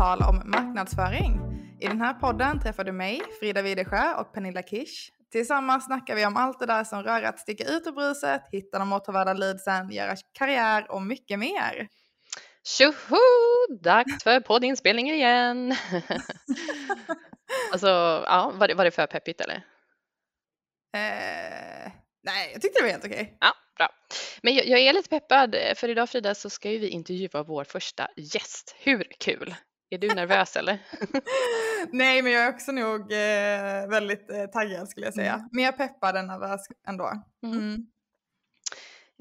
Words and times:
Välkommen 0.00 0.40
till 0.40 0.52
På 0.52 0.56
tal 0.56 0.62
om 0.62 0.66
marknadsföring. 0.66 1.40
I 1.80 1.86
den 1.86 2.00
här 2.00 2.14
podden 2.14 2.60
träffar 2.60 2.84
du 2.84 2.92
mig, 2.92 3.22
Frida 3.40 3.62
Widesjö 3.62 4.14
och 4.14 4.32
Pernilla 4.34 4.62
Kish. 4.62 5.10
Tillsammans 5.32 5.84
snackar 5.84 6.16
vi 6.16 6.26
om 6.26 6.36
allt 6.36 6.60
det 6.60 6.66
där 6.66 6.84
som 6.84 7.02
rör 7.02 7.22
att 7.22 7.38
sticka 7.38 7.64
ut 7.64 7.86
ur 7.86 7.92
bruset, 7.92 8.42
hitta 8.52 8.78
de 8.78 8.92
återvärda 8.92 9.32
leadsen, 9.32 9.90
göra 9.90 10.16
karriär 10.32 10.90
och 10.90 11.02
mycket 11.02 11.38
mer. 11.38 11.88
Tjoho! 12.64 13.18
Dags 13.80 14.24
för 14.24 14.40
poddinspelning 14.40 15.10
igen. 15.10 15.76
alltså, 17.72 17.86
ja, 18.26 18.52
var 18.54 18.68
det, 18.68 18.74
var 18.74 18.84
det 18.84 18.90
för 18.90 19.06
peppigt 19.06 19.40
eller? 19.40 19.56
Eh, 20.96 21.92
nej, 22.22 22.50
jag 22.52 22.62
tyckte 22.62 22.78
det 22.78 22.82
var 22.82 22.90
helt 22.90 23.04
okej. 23.04 23.36
Ja, 23.40 23.52
bra. 23.76 23.88
Men 24.42 24.54
jag, 24.54 24.66
jag 24.66 24.80
är 24.80 24.92
lite 24.92 25.08
peppad 25.08 25.56
för 25.76 25.88
idag 25.88 26.10
Frida 26.10 26.34
så 26.34 26.50
ska 26.50 26.70
ju 26.70 26.78
vi 26.78 26.88
intervjua 26.88 27.42
vår 27.42 27.64
första 27.64 28.08
gäst. 28.16 28.76
Hur 28.78 29.06
kul? 29.18 29.54
Är 29.90 29.98
du 29.98 30.08
nervös 30.08 30.56
eller? 30.56 30.78
Nej, 31.92 32.22
men 32.22 32.32
jag 32.32 32.42
är 32.42 32.54
också 32.54 32.72
nog 32.72 33.12
eh, 33.12 33.88
väldigt 33.88 34.30
eh, 34.30 34.46
taggad 34.46 34.88
skulle 34.88 35.06
jag 35.06 35.14
säga. 35.14 35.48
Mer 35.52 35.72
peppad 35.72 36.16
än 36.16 36.26
nervös 36.26 36.60
ändå. 36.88 37.12
Mm. 37.42 37.86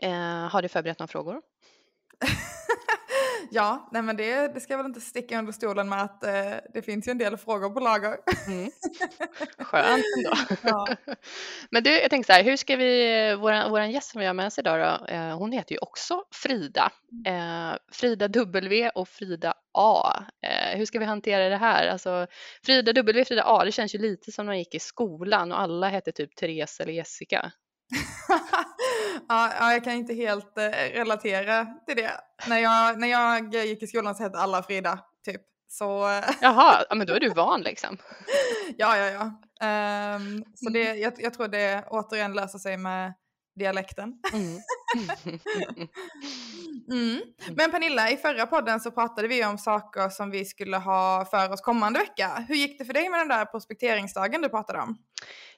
Eh, 0.02 0.50
har 0.52 0.62
du 0.62 0.68
förberett 0.68 1.00
några 1.00 1.08
frågor? 1.08 1.42
Ja, 3.52 3.90
nej 3.92 4.02
men 4.02 4.18
det, 4.18 4.54
det 4.54 4.60
ska 4.60 4.74
jag 4.74 4.78
väl 4.78 4.86
inte 4.86 5.02
sticka 5.02 5.40
under 5.40 5.52
stolen 5.52 5.90
med 5.90 6.02
att 6.02 6.24
eh, 6.24 6.32
det 6.74 6.82
finns 6.82 7.08
ju 7.08 7.12
en 7.12 7.18
del 7.18 7.38
frågor 7.38 7.70
på 7.70 7.80
lager. 7.80 8.18
Mm. 8.48 8.72
Skönt 9.58 10.04
ändå. 10.18 10.58
Ja. 10.62 10.88
Men 11.72 11.84
du, 11.84 11.90
jag 11.90 12.10
tänkte 12.10 12.34
så 12.34 12.38
här, 12.38 12.44
hur 12.44 12.58
ska 12.58 12.76
vi, 12.76 13.36
våran, 13.36 13.72
våran 13.72 13.92
gäst 13.92 14.12
som 14.12 14.20
vi 14.20 14.28
har 14.28 14.34
med 14.34 14.48
oss 14.48 14.60
idag 14.60 14.80
då, 14.80 15.14
eh, 15.14 15.38
hon 15.38 15.52
heter 15.52 15.76
ju 15.76 15.80
också 15.80 16.24
Frida. 16.32 16.92
Eh, 17.26 17.78
Frida 17.92 18.28
W 18.28 18.90
och 18.90 19.08
Frida 19.08 19.54
A. 19.74 20.24
Eh, 20.44 20.78
hur 20.78 20.86
ska 20.86 21.00
vi 21.00 21.06
hantera 21.06 21.50
det 21.50 21.58
här? 21.58 21.88
Alltså, 21.88 22.28
Frida 22.64 22.94
W, 22.94 23.26
Frida 23.26 23.44
A, 23.46 23.66
det 23.66 23.72
känns 23.72 23.96
ju 23.96 24.00
lite 24.00 24.32
som 24.32 24.46
när 24.46 24.54
man 24.54 24.60
gick 24.60 24.76
i 24.76 24.80
skolan 24.80 25.52
och 25.52 25.60
alla 25.60 25.90
hette 25.90 26.12
typ 26.12 26.36
Therese 26.36 26.80
eller 26.80 26.94
Jessica. 26.94 27.52
ja, 29.30 29.74
jag 29.74 29.84
kan 29.84 29.94
inte 29.94 30.14
helt 30.14 30.58
eh, 30.58 30.70
relatera 30.94 31.66
till 31.66 31.96
det. 31.96 32.12
När 32.48 32.58
jag, 32.60 33.00
när 33.00 33.08
jag 33.08 33.56
gick 33.56 33.84
i 33.84 33.88
skolan 33.88 34.16
så 34.16 34.24
hette 34.24 34.38
alla 34.38 34.64
Frida, 34.64 35.00
typ. 35.26 35.42
Så... 35.68 36.10
Eh, 36.10 36.24
Jaha, 36.42 36.86
men 36.96 37.08
då 37.08 37.14
är 37.14 37.20
du 37.20 37.30
van 37.30 37.62
liksom. 37.62 37.98
ja, 38.78 38.98
ja, 38.98 39.10
ja. 39.10 39.26
Um, 40.16 40.44
så 40.56 40.70
det, 40.70 40.96
jag, 40.96 41.14
jag, 41.18 41.34
tror 41.34 41.48
det 41.48 41.84
återigen 41.90 42.34
löser 42.34 42.60
sig 42.60 42.78
med 42.78 43.14
dialekten. 43.56 44.14
Mm. 44.34 44.60
mm. 46.92 47.22
Men 47.56 47.72
Pernilla, 47.72 48.12
i 48.12 48.18
förra 48.18 48.48
podden 48.48 48.80
så 48.80 48.92
pratade 48.92 49.28
vi 49.28 49.46
om 49.46 49.58
saker 49.58 50.10
som 50.10 50.32
vi 50.32 50.46
skulle 50.46 50.78
ha 50.78 51.26
för 51.26 51.54
oss 51.54 51.62
kommande 51.62 52.00
vecka. 52.00 52.46
Hur 52.48 52.56
gick 52.56 52.80
det 52.80 52.86
för 52.86 52.94
dig 52.94 53.10
med 53.10 53.20
den 53.20 53.28
där 53.28 53.46
prospekteringsdagen 53.46 54.42
du 54.42 54.50
pratade 54.50 54.80
om? 54.80 54.98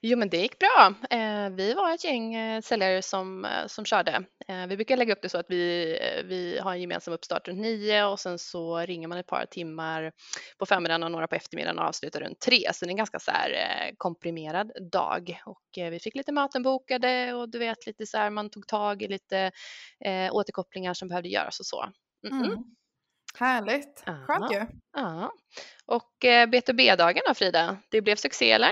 Jo, 0.04 0.18
men 0.18 0.30
det 0.30 0.38
gick 0.38 0.60
bra. 0.60 0.94
Eh, 1.10 1.50
vi 1.50 1.74
var 1.74 1.94
ett 1.94 2.04
gäng 2.04 2.36
eh, 2.36 2.62
säljare 2.62 3.02
som, 3.02 3.46
eh, 3.46 3.68
som 3.68 3.86
körde. 3.86 4.24
Vi 4.68 4.76
brukar 4.76 4.98
lägga 4.98 5.14
upp 5.14 5.22
det 5.22 5.30
så 5.30 5.38
att 5.38 5.46
vi, 5.50 6.00
vi 6.26 6.60
har 6.60 6.72
en 6.72 6.82
gemensam 6.82 7.14
uppstart 7.14 7.48
runt 7.48 7.60
nio 7.60 8.06
och 8.06 8.20
sen 8.20 8.40
så 8.40 8.80
ringer 8.80 9.08
man 9.08 9.18
ett 9.18 9.28
par 9.28 9.46
timmar 9.46 10.12
på 10.58 10.66
förmiddagen 10.66 11.04
och 11.04 11.12
några 11.12 11.28
på 11.28 11.36
eftermiddagen 11.36 11.80
och 11.80 11.86
avslutar 11.86 12.20
runt 12.20 12.40
tre. 12.40 12.74
Så 12.74 12.86
det 12.86 12.90
är 12.90 12.92
en 12.92 12.98
ganska 12.98 13.20
så 13.20 13.32
här 13.32 13.92
komprimerad 13.98 14.72
dag 14.92 15.42
och 15.46 15.64
vi 15.76 16.00
fick 16.00 16.16
lite 16.16 16.32
möten 16.32 16.64
bokade 16.64 17.34
och 17.34 17.50
du 17.50 17.60
vet 17.60 17.86
lite 17.86 18.06
så 18.06 18.18
här 18.18 18.30
man 18.30 18.50
tog 18.50 18.68
tag 18.68 19.02
i 19.02 19.08
lite 19.08 19.52
återkopplingar 20.32 20.94
som 20.94 21.08
behövde 21.08 21.30
göras 21.30 21.60
och 21.60 21.66
så. 21.66 21.86
Mm. 22.28 22.44
Mm. 22.44 22.64
Härligt, 23.40 24.04
skönt 24.28 24.52
ju. 24.52 24.66
Ja. 24.98 25.32
Och 25.86 26.26
eh, 26.26 26.48
B2B-dagen 26.48 27.22
då 27.28 27.34
Frida, 27.34 27.78
det 27.90 28.02
blev 28.02 28.16
succé 28.16 28.52
eller? 28.52 28.72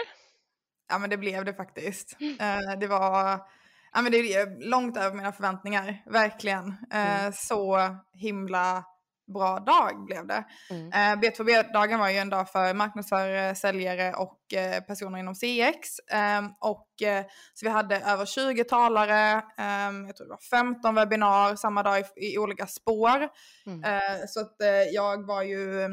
Ja 0.89 0.97
men 0.97 1.09
det 1.09 1.17
blev 1.17 1.45
det 1.45 1.53
faktiskt. 1.53 2.17
Mm. 2.19 2.79
det 2.79 2.87
var 2.87 3.39
ja, 3.93 4.01
men 4.01 4.11
det 4.11 4.17
är 4.17 4.69
långt 4.69 4.97
över 4.97 5.15
mina 5.15 5.31
förväntningar, 5.31 6.03
verkligen. 6.05 6.67
Eh, 6.91 7.21
mm. 7.21 7.33
Så 7.33 7.79
himla 8.13 8.83
bra 9.33 9.59
dag 9.59 10.05
blev 10.05 10.27
det. 10.27 10.43
Mm. 10.69 10.87
Eh, 10.87 11.21
B2B-dagen 11.21 11.99
var 11.99 12.09
ju 12.09 12.17
en 12.17 12.29
dag 12.29 12.51
för 12.51 12.73
marknadsförare, 12.73 13.55
säljare 13.55 14.13
och 14.13 14.39
personer 14.87 15.19
inom 15.19 15.35
CX. 15.35 15.99
Ehm, 16.11 16.49
och, 16.59 16.87
så 17.53 17.65
vi 17.65 17.69
hade 17.69 17.99
över 17.99 18.25
20 18.25 18.63
talare, 18.63 19.43
ehm, 19.57 20.07
jag 20.07 20.15
tror 20.15 20.27
det 20.27 20.31
var 20.31 20.63
15 20.63 20.95
webbinar 20.95 21.55
samma 21.55 21.83
dag 21.83 21.99
i, 21.99 22.33
i 22.33 22.37
olika 22.37 22.67
spår. 22.67 23.29
Mm. 23.65 23.81
så 24.27 24.41
att 24.41 24.55
jag 24.93 25.27
var 25.27 25.43
ju 25.43 25.89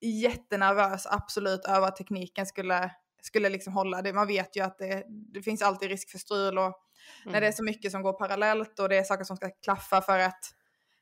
jättenervös 0.00 1.06
absolut 1.06 1.64
över 1.64 1.88
att 1.88 1.96
tekniken 1.96 2.46
skulle 2.46 2.90
skulle 3.24 3.48
liksom 3.48 3.72
hålla. 3.72 4.02
Det, 4.02 4.12
man 4.12 4.26
vet 4.26 4.56
ju 4.56 4.64
att 4.64 4.78
det, 4.78 5.04
det 5.08 5.42
finns 5.42 5.62
alltid 5.62 5.88
risk 5.88 6.10
för 6.10 6.18
strul 6.18 6.58
och 6.58 6.64
mm. 6.64 6.74
när 7.24 7.32
det 7.32 7.36
är 7.36 7.40
mm. 7.40 7.52
så 7.52 7.64
mycket 7.64 7.92
som 7.92 8.02
går 8.02 8.12
parallellt 8.12 8.78
och 8.78 8.88
det 8.88 8.96
är 8.96 9.04
saker 9.04 9.24
som 9.24 9.36
ska 9.36 9.50
klaffa 9.50 10.00
för 10.00 10.18
att 10.18 10.54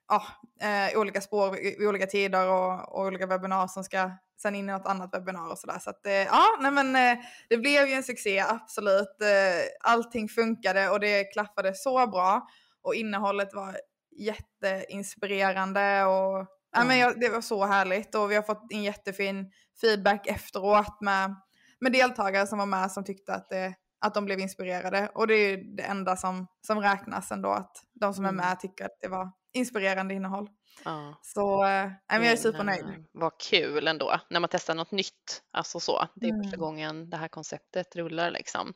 ja, 0.08 0.26
eh, 0.60 0.98
olika 0.98 1.20
spår 1.20 1.58
i, 1.58 1.86
olika 1.86 2.06
tider 2.06 2.48
och, 2.48 2.98
och 2.98 3.06
olika 3.06 3.26
webbinar 3.26 3.66
som 3.66 3.84
ska 3.84 4.10
sen 4.42 4.54
in 4.54 4.68
i 4.68 4.72
något 4.72 4.86
annat 4.86 5.14
webbinar 5.14 5.50
och 5.50 5.58
sådär. 5.58 5.78
Så 5.78 5.90
att 5.90 6.06
eh, 6.06 6.12
ja, 6.12 6.44
nej 6.60 6.70
men 6.70 6.96
eh, 6.96 7.24
det 7.48 7.56
blev 7.56 7.86
ju 7.86 7.94
en 7.94 8.02
succé, 8.02 8.40
absolut. 8.40 9.22
Eh, 9.22 9.90
allting 9.90 10.28
funkade 10.28 10.90
och 10.90 11.00
det 11.00 11.24
klaffade 11.24 11.74
så 11.74 12.06
bra 12.06 12.48
och 12.82 12.94
innehållet 12.94 13.54
var 13.54 13.76
jätteinspirerande 14.16 16.04
och 16.04 16.36
mm. 16.36 16.46
ja, 16.72 16.84
men 16.84 16.98
jag, 16.98 17.20
det 17.20 17.28
var 17.28 17.40
så 17.40 17.64
härligt 17.64 18.14
och 18.14 18.30
vi 18.30 18.34
har 18.34 18.42
fått 18.42 18.72
en 18.72 18.82
jättefin 18.82 19.52
feedback 19.80 20.26
efteråt 20.26 21.00
med 21.00 21.34
med 21.82 21.92
deltagare 21.92 22.46
som 22.46 22.58
var 22.58 22.66
med 22.66 22.92
som 22.92 23.04
tyckte 23.04 23.34
att, 23.34 23.48
det, 23.50 23.74
att 24.00 24.14
de 24.14 24.24
blev 24.24 24.40
inspirerade. 24.40 25.10
Och 25.14 25.26
det 25.26 25.34
är 25.34 25.76
det 25.76 25.82
enda 25.82 26.16
som, 26.16 26.46
som 26.66 26.80
räknas 26.80 27.30
ändå, 27.30 27.50
att 27.50 27.76
de 28.00 28.14
som 28.14 28.24
är 28.24 28.28
mm. 28.28 28.46
med 28.46 28.60
tycker 28.60 28.84
att 28.84 28.98
det 29.00 29.08
var 29.08 29.30
inspirerande 29.54 30.14
innehåll. 30.14 30.48
Ja. 30.84 31.18
Så 31.22 31.64
äh, 31.64 31.90
jag 32.08 32.26
är 32.26 32.36
supernöjd. 32.36 32.84
Vad 33.12 33.32
kul 33.50 33.88
ändå 33.88 34.20
när 34.30 34.40
man 34.40 34.48
testar 34.52 34.74
något 34.74 34.90
nytt. 34.90 35.42
Alltså 35.52 35.80
så. 35.80 36.08
Det 36.14 36.26
är 36.26 36.30
mm. 36.30 36.42
första 36.42 36.56
gången 36.56 37.10
det 37.10 37.16
här 37.16 37.28
konceptet 37.28 37.96
rullar 37.96 38.30
liksom. 38.30 38.72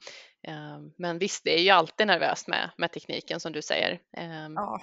Ehm, 0.47 0.93
men 0.99 1.19
visst, 1.19 1.45
det 1.45 1.59
är 1.59 1.63
ju 1.63 1.71
alltid 1.71 2.07
nervöst 2.07 2.49
med, 2.49 2.71
med 2.79 2.93
tekniken 2.93 3.41
som 3.41 3.53
du 3.53 3.63
säger. 3.63 3.99
Ehm, 4.17 4.55
ja. 4.55 4.81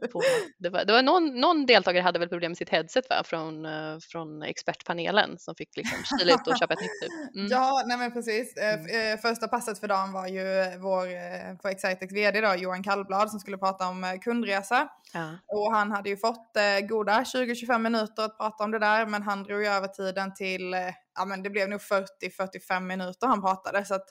på, 0.12 0.22
det 0.58 0.68
var, 0.68 0.84
det 0.84 0.92
var 0.92 1.02
någon, 1.02 1.40
någon, 1.40 1.66
deltagare 1.66 2.02
hade 2.02 2.18
väl 2.18 2.28
problem 2.28 2.50
med 2.50 2.56
sitt 2.56 2.68
headset 2.68 3.10
va? 3.10 3.22
Från, 3.24 3.66
eh, 3.66 3.98
från 4.10 4.42
expertpanelen 4.42 5.38
som 5.38 5.54
fick 5.54 5.76
liksom 5.76 5.98
kila 6.04 6.34
ut 6.34 6.46
och 6.46 6.58
köpa 6.58 6.74
ett 6.74 6.80
nytt. 6.80 7.00
Typ. 7.00 7.36
Mm. 7.36 7.48
Ja, 7.50 7.82
nej 7.86 7.98
men 7.98 8.12
precis. 8.12 8.56
Eh, 8.56 8.74
mm. 8.74 9.18
Första 9.18 9.48
passet 9.48 9.78
för 9.78 9.88
dagen 9.88 10.12
var 10.12 10.26
ju 10.26 10.78
vår 10.78 11.56
på 11.56 11.68
Excitex 11.68 12.12
vd 12.12 12.40
då, 12.40 12.54
Johan 12.54 12.82
Kallblad 12.82 13.30
som 13.30 13.40
skulle 13.40 13.58
prata 13.58 13.88
om 13.88 14.18
kundresa. 14.24 14.88
Ja. 15.12 15.38
Och 15.46 15.74
han 15.74 15.90
hade 15.90 16.08
ju 16.08 16.16
fått 16.16 16.56
goda 16.88 17.22
20-25 17.22 17.78
minuter 17.78 18.24
att 18.24 18.38
prata 18.38 18.64
om 18.64 18.70
det 18.70 18.78
där 18.78 19.06
men 19.06 19.22
han 19.22 19.42
drog 19.42 19.62
ju 19.62 19.66
över 19.66 19.88
tiden 19.88 20.34
till 20.34 20.74
ja 21.14 21.24
men 21.24 21.42
det 21.42 21.50
blev 21.50 21.68
nog 21.68 21.80
40-45 21.80 22.80
minuter 22.80 23.26
han 23.26 23.40
pratade. 23.40 23.84
Så, 23.84 23.94
att, 23.94 24.06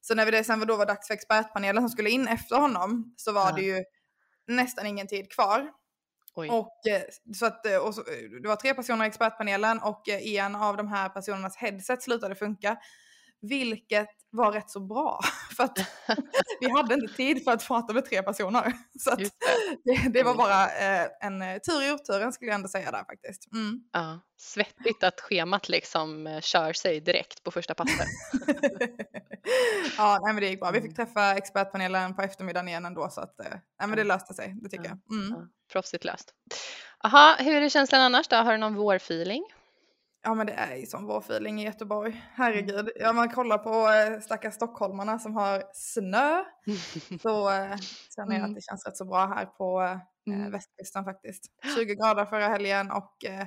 så 0.00 0.14
när 0.14 0.30
det 0.30 0.44
sen 0.44 0.66
då 0.66 0.76
var 0.76 0.86
dags 0.86 1.06
för 1.06 1.14
expertpanelen 1.14 1.82
som 1.82 1.88
skulle 1.88 2.10
in 2.10 2.28
efter 2.28 2.56
honom 2.56 3.14
så 3.16 3.32
var 3.32 3.50
ja. 3.50 3.56
det 3.56 3.62
ju 3.62 3.84
nästan 4.46 4.86
ingen 4.86 5.06
tid 5.06 5.32
kvar. 5.32 5.70
Oj. 6.34 6.48
Och, 6.50 6.86
eh, 6.86 7.02
så 7.34 7.46
att, 7.46 7.66
eh, 7.66 7.76
och 7.76 7.94
så, 7.94 8.00
eh, 8.00 8.40
det 8.42 8.48
var 8.48 8.56
tre 8.56 8.74
personer 8.74 9.04
i 9.04 9.08
expertpanelen 9.08 9.78
och 9.78 10.08
en 10.08 10.54
av 10.54 10.76
de 10.76 10.88
här 10.88 11.08
personernas 11.08 11.56
headset 11.56 12.02
slutade 12.02 12.34
funka. 12.34 12.76
Vilket 13.40 14.15
var 14.30 14.52
rätt 14.52 14.70
så 14.70 14.80
bra. 14.80 15.20
För 15.56 15.64
att 15.64 15.78
vi 16.60 16.70
hade 16.70 16.94
inte 16.94 17.14
tid 17.14 17.44
för 17.44 17.52
att 17.52 17.66
prata 17.66 17.92
med 17.92 18.04
tre 18.04 18.22
personer. 18.22 18.72
Så 18.98 19.14
det. 19.14 19.30
Det, 19.84 20.08
det. 20.08 20.22
var 20.22 20.34
bara 20.34 20.64
eh, 20.64 21.08
en 21.20 21.42
eh, 21.42 21.58
tur 21.58 21.82
i 21.82 21.92
oturen 21.92 22.32
skulle 22.32 22.50
jag 22.50 22.54
ändå 22.54 22.68
säga 22.68 22.90
där 22.90 23.04
faktiskt. 23.04 23.52
Mm. 23.52 23.80
Ja, 23.92 24.20
svettigt 24.36 25.04
att 25.04 25.20
schemat 25.20 25.68
liksom 25.68 26.26
eh, 26.26 26.40
kör 26.40 26.72
sig 26.72 27.00
direkt 27.00 27.42
på 27.42 27.50
första 27.50 27.74
passet. 27.74 28.06
ja, 29.98 30.18
nej, 30.22 30.34
men 30.34 30.42
det 30.42 30.48
gick 30.48 30.60
bra. 30.60 30.70
Vi 30.70 30.80
fick 30.80 30.98
mm. 30.98 31.06
träffa 31.06 31.34
expertpanelen 31.34 32.16
på 32.16 32.22
eftermiddagen 32.22 32.68
igen 32.68 32.86
ändå 32.86 33.08
så 33.10 33.20
att 33.20 33.34
nej, 33.38 33.88
men 33.88 33.96
det 33.96 34.04
löste 34.04 34.34
sig, 34.34 34.54
det 34.62 34.68
tycker 34.68 34.84
ja. 34.84 34.98
jag. 35.08 35.18
Mm. 35.18 35.34
Ja, 35.38 35.48
proffsigt 35.72 36.04
löst. 36.04 36.34
Jaha, 37.02 37.36
hur 37.38 37.62
är 37.62 37.68
känslan 37.68 38.00
annars 38.00 38.28
då? 38.28 38.36
Har 38.36 38.52
du 38.52 38.58
någon 38.58 38.74
vårfeeling? 38.74 39.44
Ja 40.26 40.34
men 40.34 40.46
det 40.46 40.52
är 40.52 40.76
ju 40.76 40.86
som 40.86 41.06
vår 41.06 41.18
feeling 41.18 41.60
i 41.60 41.64
Göteborg. 41.64 42.24
Herregud. 42.34 42.90
Ja, 42.96 43.12
man 43.12 43.28
kollar 43.28 43.58
på 43.58 43.70
äh, 43.70 44.20
stackars 44.20 44.54
stockholmarna 44.54 45.18
som 45.18 45.34
har 45.34 45.62
snö. 45.72 46.44
så 47.22 47.50
äh, 47.50 47.76
känner 48.16 48.32
jag 48.32 48.42
att 48.42 48.48
mm. 48.48 48.54
det 48.54 48.60
känns 48.60 48.86
rätt 48.86 48.96
så 48.96 49.04
bra 49.04 49.26
här 49.26 49.46
på 49.46 49.82
äh, 49.82 50.34
mm. 50.34 50.52
västkusten 50.52 51.04
faktiskt. 51.04 51.44
20 51.76 51.94
grader 51.94 52.24
förra 52.24 52.48
helgen 52.48 52.90
och 52.90 53.24
äh, 53.24 53.46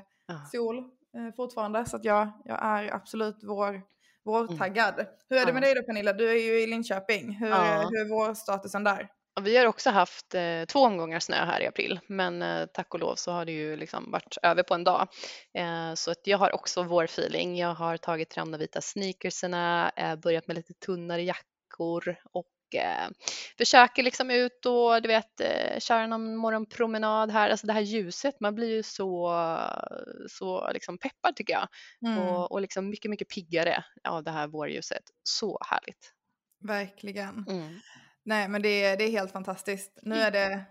sol 0.51 0.77
äh, 0.77 1.35
fortfarande. 1.35 1.85
Så 1.85 1.95
att 1.95 2.05
jag, 2.05 2.31
jag 2.45 2.65
är 2.65 2.93
absolut 2.93 3.39
vår, 3.43 3.81
vårtaggad. 4.25 4.99
Mm. 4.99 5.07
Hur 5.29 5.37
är 5.37 5.45
det 5.45 5.53
med 5.53 5.61
dig 5.61 5.75
då 5.75 5.83
Pernilla? 5.83 6.13
Du 6.13 6.29
är 6.29 6.43
ju 6.45 6.61
i 6.61 6.67
Linköping. 6.67 7.31
Hur, 7.31 7.47
hur 7.47 7.99
är 7.99 8.09
vårstatusen 8.09 8.83
där? 8.83 9.09
Vi 9.41 9.57
har 9.57 9.65
också 9.65 9.89
haft 9.89 10.35
eh, 10.35 10.65
två 10.67 10.79
omgångar 10.79 11.19
snö 11.19 11.35
här 11.35 11.61
i 11.61 11.67
april, 11.67 11.99
men 12.07 12.41
eh, 12.41 12.65
tack 12.65 12.93
och 12.93 12.99
lov 12.99 13.15
så 13.15 13.31
har 13.31 13.45
det 13.45 13.51
ju 13.51 13.75
liksom 13.75 14.11
varit 14.11 14.37
över 14.43 14.63
på 14.63 14.73
en 14.73 14.83
dag. 14.83 15.07
Eh, 15.53 15.93
så 15.93 16.11
att 16.11 16.27
jag 16.27 16.37
har 16.37 16.55
också 16.55 16.83
vårfeeling. 16.83 17.57
Jag 17.57 17.73
har 17.73 17.97
tagit 17.97 18.33
fram 18.33 18.51
de 18.51 18.57
vita 18.57 18.81
sneakerserna, 18.81 19.91
eh, 19.95 20.15
börjat 20.15 20.47
med 20.47 20.55
lite 20.55 20.73
tunnare 20.73 21.23
jackor 21.23 22.15
och 22.31 22.75
eh, 22.75 23.09
försöker 23.57 24.03
liksom 24.03 24.31
ut 24.31 24.65
och 24.65 25.01
du 25.01 25.07
vet 25.07 25.41
eh, 25.41 25.79
köra 25.79 26.07
någon 26.07 26.35
morgonpromenad 26.35 27.31
här. 27.31 27.49
Alltså 27.49 27.67
det 27.67 27.73
här 27.73 27.81
ljuset, 27.81 28.39
man 28.39 28.55
blir 28.55 28.69
ju 28.69 28.83
så, 28.83 29.31
så 30.29 30.71
liksom 30.73 30.97
peppad 30.97 31.35
tycker 31.35 31.53
jag 31.53 31.67
Mm, 32.05 32.17
och, 32.17 32.51
och 32.51 32.61
liksom 32.61 32.89
mycket, 32.89 33.11
mycket 33.11 33.29
piggare 33.29 33.83
av 34.03 34.23
det 34.23 34.31
här 34.31 34.47
vårljuset. 34.47 35.03
Så 35.23 35.59
härligt. 35.69 36.13
verkligen. 36.63 37.45
Mm. 37.49 37.79
Nej, 38.23 38.47
men 38.47 38.61
det, 38.61 38.83
är- 38.83 38.97
det 38.97 39.03
är 39.03 39.11
helt 39.11 39.31
fantastiskt. 39.31 39.99
Nu 40.01 40.15
är 40.15 40.31
det 40.31 40.63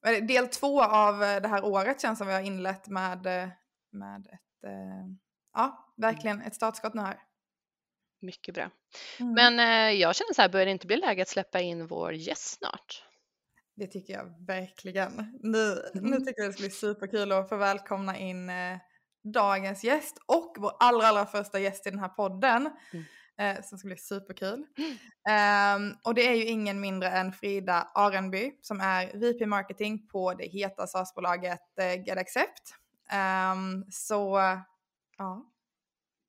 vad 0.00 0.14
är 0.14 0.20
det, 0.20 0.26
del 0.26 0.48
två 0.48 0.82
av 0.82 1.22
eh, 1.22 1.42
det 1.42 1.48
här 1.48 1.64
året 1.64 2.00
känns 2.00 2.18
som 2.18 2.26
vi 2.26 2.32
har 2.32 2.40
inlett 2.40 2.88
med, 2.88 3.26
eh, 3.26 3.48
med 3.92 4.26
ett, 4.26 4.64
eh, 4.66 5.06
ja, 5.54 5.92
verkligen 5.96 6.42
ett 6.42 6.54
startskott 6.54 6.94
nu 6.94 7.02
här. 7.02 7.18
Mycket 8.20 8.54
bra. 8.54 8.70
Mm. 9.20 9.32
Men 9.34 9.58
eh, 9.60 10.00
jag 10.00 10.14
känner 10.16 10.34
så 10.34 10.42
här, 10.42 10.48
börjar 10.48 10.66
det 10.66 10.72
inte 10.72 10.86
bli 10.86 10.96
läge 10.96 11.22
att 11.22 11.28
släppa 11.28 11.60
in 11.60 11.86
vår 11.86 12.12
gäst 12.12 12.58
snart? 12.58 13.02
Det 13.76 13.86
tycker 13.86 14.12
jag 14.12 14.46
verkligen. 14.46 15.38
Nu, 15.42 15.82
nu 15.94 16.00
Mm. 16.00 16.24
tycker 16.26 16.42
jag 16.42 16.48
det 16.48 16.52
ska 16.52 16.62
bli 16.62 16.70
superkul 16.70 17.32
att 17.32 17.48
få 17.48 17.56
välkomna 17.56 18.18
in 18.18 18.50
eh, 18.50 18.78
dagens 19.24 19.84
gäst 19.84 20.18
och 20.26 20.56
vår 20.58 20.72
allra, 20.80 21.06
allra 21.06 21.26
första 21.26 21.58
gäst 21.58 21.86
i 21.86 21.90
den 21.90 21.98
här 21.98 22.08
podden. 22.08 22.70
Mm. 22.92 23.04
Eh, 23.38 23.62
som 23.62 23.78
ska 23.78 23.88
bli 23.88 23.96
superkul. 23.96 24.66
Ehm, 25.28 25.94
och 26.04 26.14
det 26.14 26.28
är 26.28 26.34
ju 26.34 26.44
ingen 26.44 26.80
mindre 26.80 27.08
än 27.08 27.32
Frida 27.32 27.88
Arenby 27.94 28.52
som 28.62 28.80
är 28.80 29.18
VP 29.18 29.46
Marketing 29.46 30.08
på 30.08 30.34
det 30.34 30.46
heta 30.46 30.86
SaaS-bolaget 30.86 31.78
eh, 31.80 32.04
GetAccept. 32.04 32.74
Ehm, 33.10 33.84
så 33.90 34.40
ja, 35.18 35.46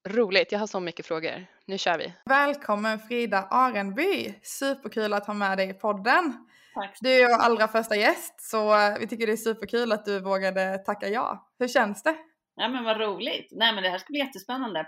Roligt, 0.07 0.51
jag 0.51 0.59
har 0.59 0.67
så 0.67 0.79
mycket 0.79 1.05
frågor. 1.05 1.45
Nu 1.65 1.77
kör 1.77 1.97
vi. 1.97 2.13
välkommen 2.25 2.99
Frida 2.99 3.47
Arenby. 3.51 4.33
Superkul 4.41 5.13
att 5.13 5.27
ha 5.27 5.33
med 5.33 5.57
dig 5.57 5.69
i 5.69 5.73
podden. 5.73 6.47
Tack. 6.73 6.97
Du 7.01 7.09
är 7.09 7.27
vår 7.27 7.43
allra 7.43 7.67
första 7.67 7.95
gäst 7.95 8.41
så 8.41 8.79
eh, 8.79 8.97
vi 8.99 9.07
tycker 9.07 9.27
det 9.27 9.33
är 9.33 9.37
superkul 9.37 9.91
att 9.91 10.05
du 10.05 10.19
vågade 10.19 10.77
tacka 10.77 11.09
ja. 11.09 11.51
Hur 11.59 11.67
känns 11.67 12.03
det? 12.03 12.15
Ja, 12.55 12.67
men 12.69 12.83
vad 12.83 12.99
roligt. 12.99 13.47
Nej, 13.51 13.73
men 13.73 13.83
det 13.83 13.89
här 13.89 13.97
ska 13.97 14.07
bli 14.11 14.19
jättespännande. 14.19 14.87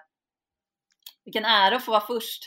Vilken 1.25 1.45
ära 1.45 1.75
att 1.75 1.85
få 1.85 1.91
vara 1.91 2.01
först. 2.07 2.44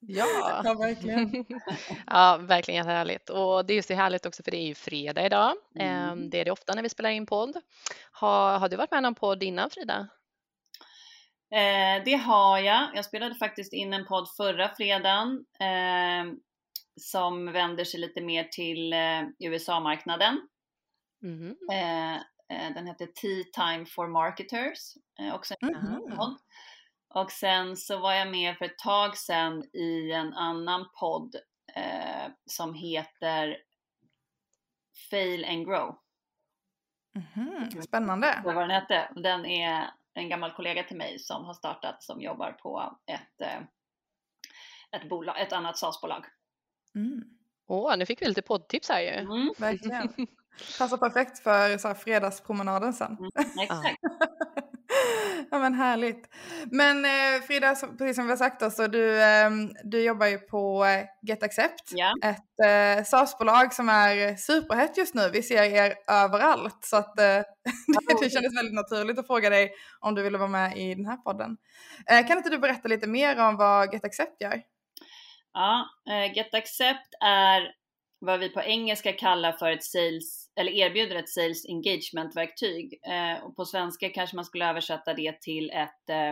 Ja. 0.00 0.26
Ja, 0.64 0.74
verkligen. 0.74 1.44
ja, 2.06 2.36
verkligen 2.42 2.78
jättehärligt. 2.78 3.30
Och 3.30 3.66
det 3.66 3.72
är 3.72 3.76
just 3.76 3.88
det 3.88 3.94
härligt 3.94 4.26
också 4.26 4.42
för 4.42 4.50
det 4.50 4.56
är 4.56 4.66
ju 4.66 4.74
fredag 4.74 5.26
idag. 5.26 5.54
Mm. 5.80 5.88
Ehm, 6.10 6.30
Det 6.30 6.40
är 6.40 6.44
det 6.44 6.50
ofta 6.50 6.74
när 6.74 6.82
vi 6.82 6.88
spelar 6.88 7.10
in 7.10 7.26
podd. 7.26 7.56
Har, 8.12 8.58
har 8.58 8.68
du 8.68 8.76
varit 8.76 8.90
med 8.90 8.98
i 8.98 9.02
någon 9.02 9.14
podd 9.14 9.42
innan 9.42 9.70
Frida? 9.70 10.08
Eh, 11.54 12.04
det 12.04 12.14
har 12.14 12.58
jag. 12.58 12.88
Jag 12.94 13.04
spelade 13.04 13.34
faktiskt 13.34 13.72
in 13.72 13.92
en 13.92 14.06
podd 14.06 14.28
förra 14.36 14.68
fredagen 14.68 15.44
eh, 15.60 16.32
som 17.00 17.52
vänder 17.52 17.84
sig 17.84 18.00
lite 18.00 18.20
mer 18.20 18.44
till 18.44 18.92
eh, 18.92 19.22
USA-marknaden. 19.38 20.40
Eh, 21.72 22.74
den 22.74 22.86
heter 22.86 23.06
Tea 23.06 23.44
Time 23.52 23.86
for 23.86 24.08
Marketers. 24.08 24.78
Eh, 25.20 25.34
också 25.34 25.54
en 25.60 25.68
Mhm. 25.68 26.16
podd. 26.16 26.36
Och 27.08 27.30
sen 27.32 27.76
så 27.76 27.98
var 27.98 28.12
jag 28.12 28.30
med 28.30 28.58
för 28.58 28.64
ett 28.64 28.78
tag 28.78 29.16
sedan 29.16 29.64
i 29.72 30.12
en 30.12 30.34
annan 30.34 30.88
podd 31.00 31.34
eh, 31.74 32.32
som 32.46 32.74
heter 32.74 33.56
Fail 35.10 35.44
and 35.44 35.66
Grow. 35.66 35.98
Mhm, 37.14 37.82
Spännande. 37.82 38.42
vad 38.44 38.56
den 38.56 38.70
hette. 38.70 39.12
Den 39.16 39.46
är 39.46 39.90
en 40.14 40.28
gammal 40.28 40.52
kollega 40.52 40.82
till 40.82 40.96
mig 40.96 41.18
som 41.18 41.44
har 41.44 41.54
startat 41.54 42.02
som 42.02 42.20
jobbar 42.20 42.52
på 42.52 42.98
ett, 43.06 43.40
eh, 43.40 43.60
ett, 45.00 45.08
bolag, 45.08 45.40
ett 45.40 45.52
annat 45.52 45.78
SaaS-bolag. 45.78 46.24
Mm, 46.94 47.24
Åh, 47.66 47.96
nu 47.96 48.06
fick 48.06 48.22
vi 48.22 48.26
lite 48.28 48.42
poddtips 48.42 48.88
här 48.88 49.00
ju. 49.00 49.08
Mm, 49.08 49.52
verkligen. 49.58 50.08
Passar 50.78 50.96
perfekt 50.96 51.38
för 51.38 51.78
så 51.78 51.88
här, 51.88 51.94
fredagspromenaden 51.94 52.92
sen. 52.92 53.16
exakt. 53.62 54.00
ja 55.50 55.58
men 55.58 55.74
härligt. 55.74 56.28
Men 56.70 57.04
eh, 57.04 57.42
Frida, 57.46 57.74
så, 57.74 57.86
precis 57.86 58.16
som 58.16 58.24
vi 58.24 58.32
har 58.32 58.36
sagt 58.36 58.60
då, 58.60 58.70
så 58.70 58.86
du, 58.86 59.22
ehm, 59.22 59.70
du 59.84 60.02
jobbar 60.02 60.26
ju 60.26 60.38
på 60.38 60.84
eh, 60.84 61.04
GetAccept. 61.22 61.90
Ja. 61.90 62.14
Ett 62.24 62.66
eh, 62.66 63.04
SaaS-bolag 63.04 63.74
som 63.74 63.88
är 63.88 64.36
superhett 64.36 64.96
just 64.96 65.14
nu. 65.14 65.30
Vi 65.32 65.42
ser 65.42 65.62
er 65.62 65.94
överallt. 66.08 66.78
Så 66.84 66.96
att, 66.96 67.18
eh, 67.18 67.24
det, 67.86 68.22
det 68.22 68.30
kändes 68.30 68.56
väldigt 68.56 68.74
naturligt 68.74 69.18
att 69.18 69.26
fråga 69.26 69.50
dig 69.50 69.72
om 70.00 70.14
du 70.14 70.22
ville 70.22 70.38
vara 70.38 70.48
med 70.48 70.76
i 70.76 70.94
den 70.94 71.06
här 71.06 71.16
podden. 71.16 71.56
Eh, 72.10 72.26
kan 72.26 72.38
inte 72.38 72.50
du 72.50 72.58
berätta 72.58 72.88
lite 72.88 73.06
mer 73.06 73.40
om 73.40 73.56
vad 73.56 73.92
GetAccept 73.92 74.40
gör? 74.40 74.62
Ja, 75.52 75.88
eh, 76.10 76.32
GetAccept 76.34 77.14
är 77.24 77.72
vad 78.18 78.40
vi 78.40 78.48
på 78.48 78.60
engelska 78.60 79.12
kallar 79.12 79.52
för 79.52 79.70
ett 79.70 79.84
sales, 79.84 80.45
eller 80.56 80.72
erbjuder 80.72 81.16
ett 81.16 81.28
sales 81.28 81.66
engagement-verktyg. 81.68 83.00
Eh, 83.02 83.44
och 83.44 83.56
på 83.56 83.64
svenska 83.64 84.08
kanske 84.08 84.36
man 84.36 84.44
skulle 84.44 84.70
översätta 84.70 85.14
det 85.14 85.40
till 85.40 85.70
ett, 85.70 86.10
eh, 86.10 86.28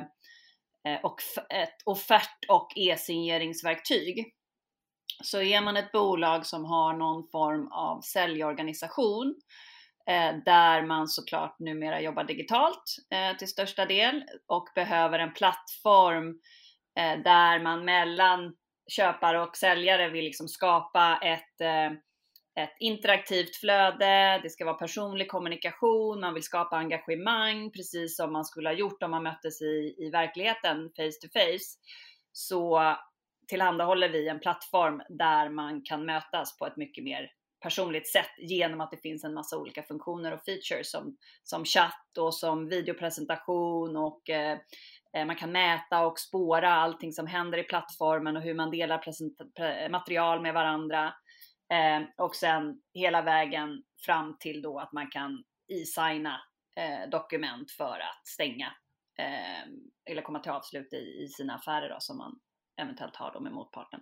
eh 0.92 1.00
och, 1.02 1.16
ett 1.50 1.76
offert 1.84 2.38
och 2.48 2.72
e-signeringsverktyg. 2.76 4.34
Så 5.22 5.42
är 5.42 5.60
man 5.60 5.76
ett 5.76 5.92
bolag 5.92 6.46
som 6.46 6.64
har 6.64 6.92
någon 6.92 7.28
form 7.28 7.72
av 7.72 8.00
säljorganisation 8.00 9.34
eh, 10.06 10.36
där 10.44 10.82
man 10.82 11.08
såklart 11.08 11.58
numera 11.58 12.00
jobbar 12.00 12.24
digitalt 12.24 12.96
eh, 13.10 13.36
till 13.36 13.48
största 13.48 13.86
del 13.86 14.24
och 14.46 14.68
behöver 14.74 15.18
en 15.18 15.32
plattform 15.32 16.28
eh, 16.98 17.22
där 17.22 17.62
man 17.62 17.84
mellan 17.84 18.56
köpare 18.88 19.42
och 19.42 19.56
säljare 19.56 20.08
vill 20.08 20.24
liksom 20.24 20.48
skapa 20.48 21.18
ett, 21.22 21.60
ett 22.60 22.76
interaktivt 22.80 23.56
flöde, 23.56 24.40
det 24.42 24.50
ska 24.50 24.64
vara 24.64 24.74
personlig 24.74 25.28
kommunikation, 25.28 26.20
man 26.20 26.34
vill 26.34 26.42
skapa 26.42 26.76
engagemang 26.76 27.70
precis 27.70 28.16
som 28.16 28.32
man 28.32 28.44
skulle 28.44 28.68
ha 28.68 28.74
gjort 28.74 29.02
om 29.02 29.10
man 29.10 29.22
möttes 29.22 29.62
i, 29.62 29.94
i 29.98 30.10
verkligheten 30.10 30.90
face 30.96 31.18
to 31.22 31.28
face. 31.32 31.78
Så 32.32 32.82
tillhandahåller 33.48 34.08
vi 34.08 34.28
en 34.28 34.40
plattform 34.40 35.02
där 35.08 35.48
man 35.48 35.82
kan 35.82 36.06
mötas 36.06 36.58
på 36.58 36.66
ett 36.66 36.76
mycket 36.76 37.04
mer 37.04 37.30
personligt 37.64 38.12
sätt 38.12 38.30
genom 38.38 38.80
att 38.80 38.90
det 38.90 38.96
finns 39.02 39.24
en 39.24 39.34
massa 39.34 39.58
olika 39.58 39.82
funktioner 39.82 40.32
och 40.32 40.44
features 40.44 40.90
som, 40.90 41.16
som 41.42 41.64
chatt 41.64 42.18
och 42.18 42.34
som 42.34 42.68
videopresentation 42.68 43.96
och 43.96 44.30
eh, 44.30 44.58
eh 45.16 45.24
man 45.26 45.36
kan 45.36 45.52
mäta 45.52 46.06
och 46.06 46.18
spåra 46.18 46.72
allting 46.72 47.12
som 47.12 47.26
händer 47.26 47.58
i 47.58 47.62
plattformen 47.62 48.36
och 48.36 48.42
hur 48.42 48.54
man 48.54 48.70
delar 48.70 48.98
present- 48.98 49.90
material 49.90 50.42
med 50.42 50.54
varandra. 50.54 51.14
Eh, 51.74 52.02
och 52.16 52.36
sen 52.36 52.80
hela 52.94 53.22
vägen 53.22 53.82
fram 54.06 54.36
till 54.38 54.62
då 54.62 54.78
att 54.78 54.92
man 54.92 55.10
kan 55.10 55.44
e-signa 55.68 56.40
eh, 56.76 57.10
dokument 57.10 57.70
för 57.70 57.98
att 57.98 58.26
stänga 58.26 58.72
eh, 59.18 59.68
eller 60.10 60.22
komma 60.22 60.38
till 60.38 60.52
avslut 60.52 60.92
i, 60.92 61.22
i 61.24 61.28
sina 61.28 61.54
affärer 61.54 61.88
då, 61.88 61.96
som 61.98 62.18
man 62.18 62.40
eventuellt 62.82 63.16
har 63.16 63.32
då 63.32 63.40
med 63.40 63.52
motparten. 63.52 64.00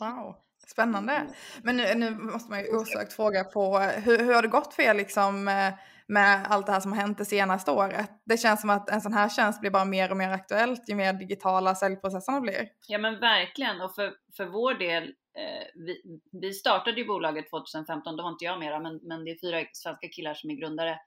Wow, 0.00 0.36
spännande. 0.66 1.34
Men 1.62 1.76
nu, 1.76 1.94
nu 1.94 2.10
måste 2.10 2.50
man 2.50 2.60
ju 2.60 2.76
osökt 2.76 3.12
fråga 3.12 3.44
på 3.44 3.78
hur, 3.78 4.18
hur 4.18 4.34
har 4.34 4.42
det 4.42 4.48
gått 4.48 4.74
för 4.74 4.82
er 4.82 4.94
liksom 4.94 5.48
eh, 5.48 5.74
med 6.08 6.46
allt 6.48 6.66
det 6.66 6.72
här 6.72 6.80
som 6.80 6.92
har 6.92 7.00
hänt 7.00 7.18
det 7.18 7.24
senaste 7.24 7.70
året? 7.70 8.10
Det 8.24 8.36
känns 8.36 8.60
som 8.60 8.70
att 8.70 8.90
en 8.90 9.00
sån 9.00 9.12
här 9.12 9.28
tjänst 9.28 9.60
blir 9.60 9.70
bara 9.70 9.84
mer 9.84 10.10
och 10.10 10.16
mer 10.16 10.30
aktuellt 10.30 10.88
ju 10.88 10.94
mer 10.94 11.12
digitala 11.12 11.74
säljprocesserna 11.74 12.40
blir. 12.40 12.68
Ja 12.88 12.98
men 12.98 13.20
verkligen 13.20 13.80
och 13.80 13.94
för, 13.94 14.12
för 14.36 14.46
vår 14.46 14.74
del, 14.74 15.02
eh, 15.38 15.66
vi, 15.74 16.02
vi 16.42 16.52
startade 16.52 17.00
ju 17.00 17.06
bolaget 17.06 17.50
2015, 17.50 18.16
då 18.16 18.22
var 18.22 18.30
inte 18.30 18.44
jag 18.44 18.58
mera, 18.58 18.80
men, 18.80 19.00
men 19.02 19.24
det 19.24 19.30
är 19.30 19.38
fyra 19.40 19.66
svenska 19.72 20.08
killar 20.08 20.34
som 20.34 20.50
är 20.50 20.54
grundare. 20.54 20.98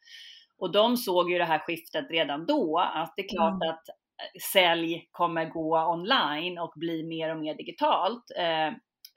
Och 0.60 0.72
de 0.72 0.98
såg 0.98 1.32
ju 1.32 1.38
det 1.38 1.46
här 1.46 1.60
skiftet 1.60 2.06
redan 2.10 2.46
då, 2.46 2.80
att 2.80 3.14
det 3.16 3.22
är 3.22 3.30
klart 3.30 3.64
Mm. 3.64 3.70
att 3.70 3.90
eh, 3.90 4.40
sälj 4.54 5.08
kommer 5.12 5.46
gå 5.46 5.92
online 5.94 6.58
och 6.58 6.74
bli 6.76 7.04
mer 7.04 7.32
och 7.32 7.38
mer 7.40 7.56
digitalt. 7.56 8.24
Eh, 8.38 8.68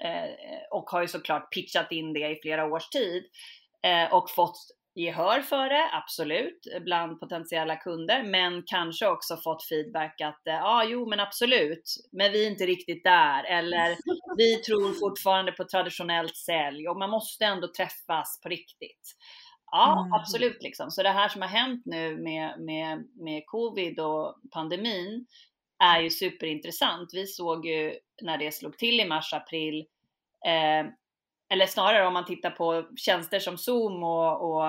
eh, 0.08 0.30
och 0.70 0.90
har 0.90 1.02
ju 1.02 1.08
såklart 1.08 1.52
pitchat 1.54 1.92
in 1.92 2.12
det 2.12 2.28
i 2.28 2.38
flera 2.42 2.64
års 2.66 2.88
tid 2.88 3.24
eh, 3.82 4.14
och 4.14 4.30
fått 4.30 4.56
gehör 4.94 5.40
för 5.40 5.68
det, 5.68 5.90
absolut, 5.92 6.66
bland 6.84 7.20
potentiella 7.20 7.76
kunder, 7.76 8.22
men 8.22 8.62
kanske 8.66 9.06
också 9.08 9.36
fått 9.36 9.64
feedback 9.68 10.20
att 10.20 10.40
ja, 10.44 10.62
ah, 10.64 10.84
jo, 10.84 11.08
men 11.08 11.20
absolut, 11.20 11.82
men 12.12 12.32
vi 12.32 12.46
är 12.46 12.50
inte 12.50 12.66
riktigt 12.66 13.04
där, 13.04 13.44
eller 13.44 13.96
vi 14.36 14.56
tror 14.56 14.92
fortfarande 14.92 15.52
på 15.52 15.64
traditionellt 15.64 16.36
sälj 16.36 16.88
och 16.88 16.98
man 16.98 17.10
måste 17.10 17.44
ändå 17.44 17.68
träffas 17.76 18.40
på 18.42 18.48
riktigt. 18.48 19.16
Ja, 19.72 20.00
Mm. 20.00 20.12
absolut 20.12 20.62
liksom. 20.62 20.90
Så 20.90 21.02
det 21.02 21.10
här 21.10 21.28
som 21.28 21.42
har 21.42 21.48
hänt 21.48 21.82
nu 21.84 22.16
med, 22.16 22.60
med, 22.60 23.04
med 23.14 23.42
covid 23.46 24.00
och 24.00 24.34
pandemin 24.50 25.26
är 25.84 26.00
ju 26.00 26.10
superintressant. 26.10 27.10
Vi 27.12 27.26
såg 27.26 27.66
ju 27.66 27.94
när 28.22 28.38
det 28.38 28.52
slog 28.54 28.78
till 28.78 29.00
i 29.00 29.04
mars, 29.04 29.32
april, 29.32 29.86
eh, 30.46 30.92
eller 31.52 31.66
snarare 31.66 32.06
om 32.06 32.12
man 32.12 32.24
tittar 32.24 32.50
på 32.50 32.88
tjänster 32.96 33.38
som 33.38 33.58
Zoom 33.58 34.02
och, 34.02 34.50
och 34.50 34.68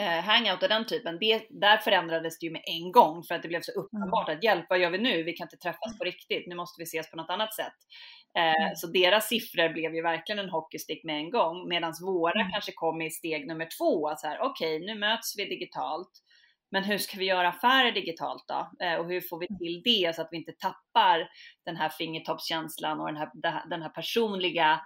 eh, 0.00 0.24
Hangout 0.24 0.62
och 0.62 0.68
den 0.68 0.86
typen, 0.86 1.18
det, 1.20 1.46
där 1.50 1.76
förändrades 1.76 2.38
det 2.38 2.46
ju 2.46 2.52
med 2.52 2.62
en 2.64 2.92
gång 2.92 3.22
för 3.22 3.34
att 3.34 3.42
det 3.42 3.48
blev 3.48 3.60
så 3.60 3.72
uppenbart 3.72 4.28
mm. 4.28 4.38
att 4.38 4.44
hjälp, 4.44 4.66
vad 4.68 4.78
gör 4.78 4.90
vi 4.90 4.98
nu? 4.98 5.22
Vi 5.22 5.32
kan 5.32 5.44
inte 5.44 5.56
träffas 5.56 5.98
på 5.98 6.04
riktigt, 6.04 6.46
nu 6.46 6.54
måste 6.54 6.80
vi 6.80 6.84
ses 6.84 7.10
på 7.10 7.16
något 7.16 7.30
annat 7.30 7.54
sätt. 7.54 7.76
Eh, 8.38 8.62
mm. 8.62 8.76
Så 8.76 8.86
deras 8.86 9.28
siffror 9.28 9.68
blev 9.68 9.94
ju 9.94 10.02
verkligen 10.02 10.38
en 10.38 10.50
hockeystick 10.50 11.04
med 11.04 11.16
en 11.16 11.30
gång, 11.30 11.68
medan 11.68 11.92
våra 12.02 12.40
mm. 12.40 12.52
kanske 12.52 12.72
kom 12.72 13.02
i 13.02 13.10
steg 13.10 13.46
nummer 13.46 13.68
två, 13.78 14.08
att 14.08 14.20
så 14.20 14.26
här, 14.26 14.38
okej, 14.40 14.76
okay, 14.76 14.86
nu 14.86 15.00
möts 15.00 15.38
vi 15.38 15.44
digitalt. 15.44 16.10
Men 16.70 16.84
hur 16.84 16.98
ska 16.98 17.18
vi 17.18 17.24
göra 17.24 17.48
affärer 17.48 17.92
digitalt 17.92 18.44
då? 18.48 18.86
Eh, 18.86 18.94
och 18.94 19.06
hur 19.06 19.20
får 19.20 19.38
vi 19.38 19.46
till 19.46 19.82
det 19.84 20.14
så 20.16 20.22
att 20.22 20.28
vi 20.30 20.36
inte 20.36 20.52
tappar 20.52 21.28
den 21.64 21.76
här 21.76 21.88
fingertoppskänslan 21.88 23.00
och 23.00 23.06
den 23.06 23.16
här, 23.16 23.68
den 23.68 23.82
här 23.82 23.88
personliga 23.88 24.80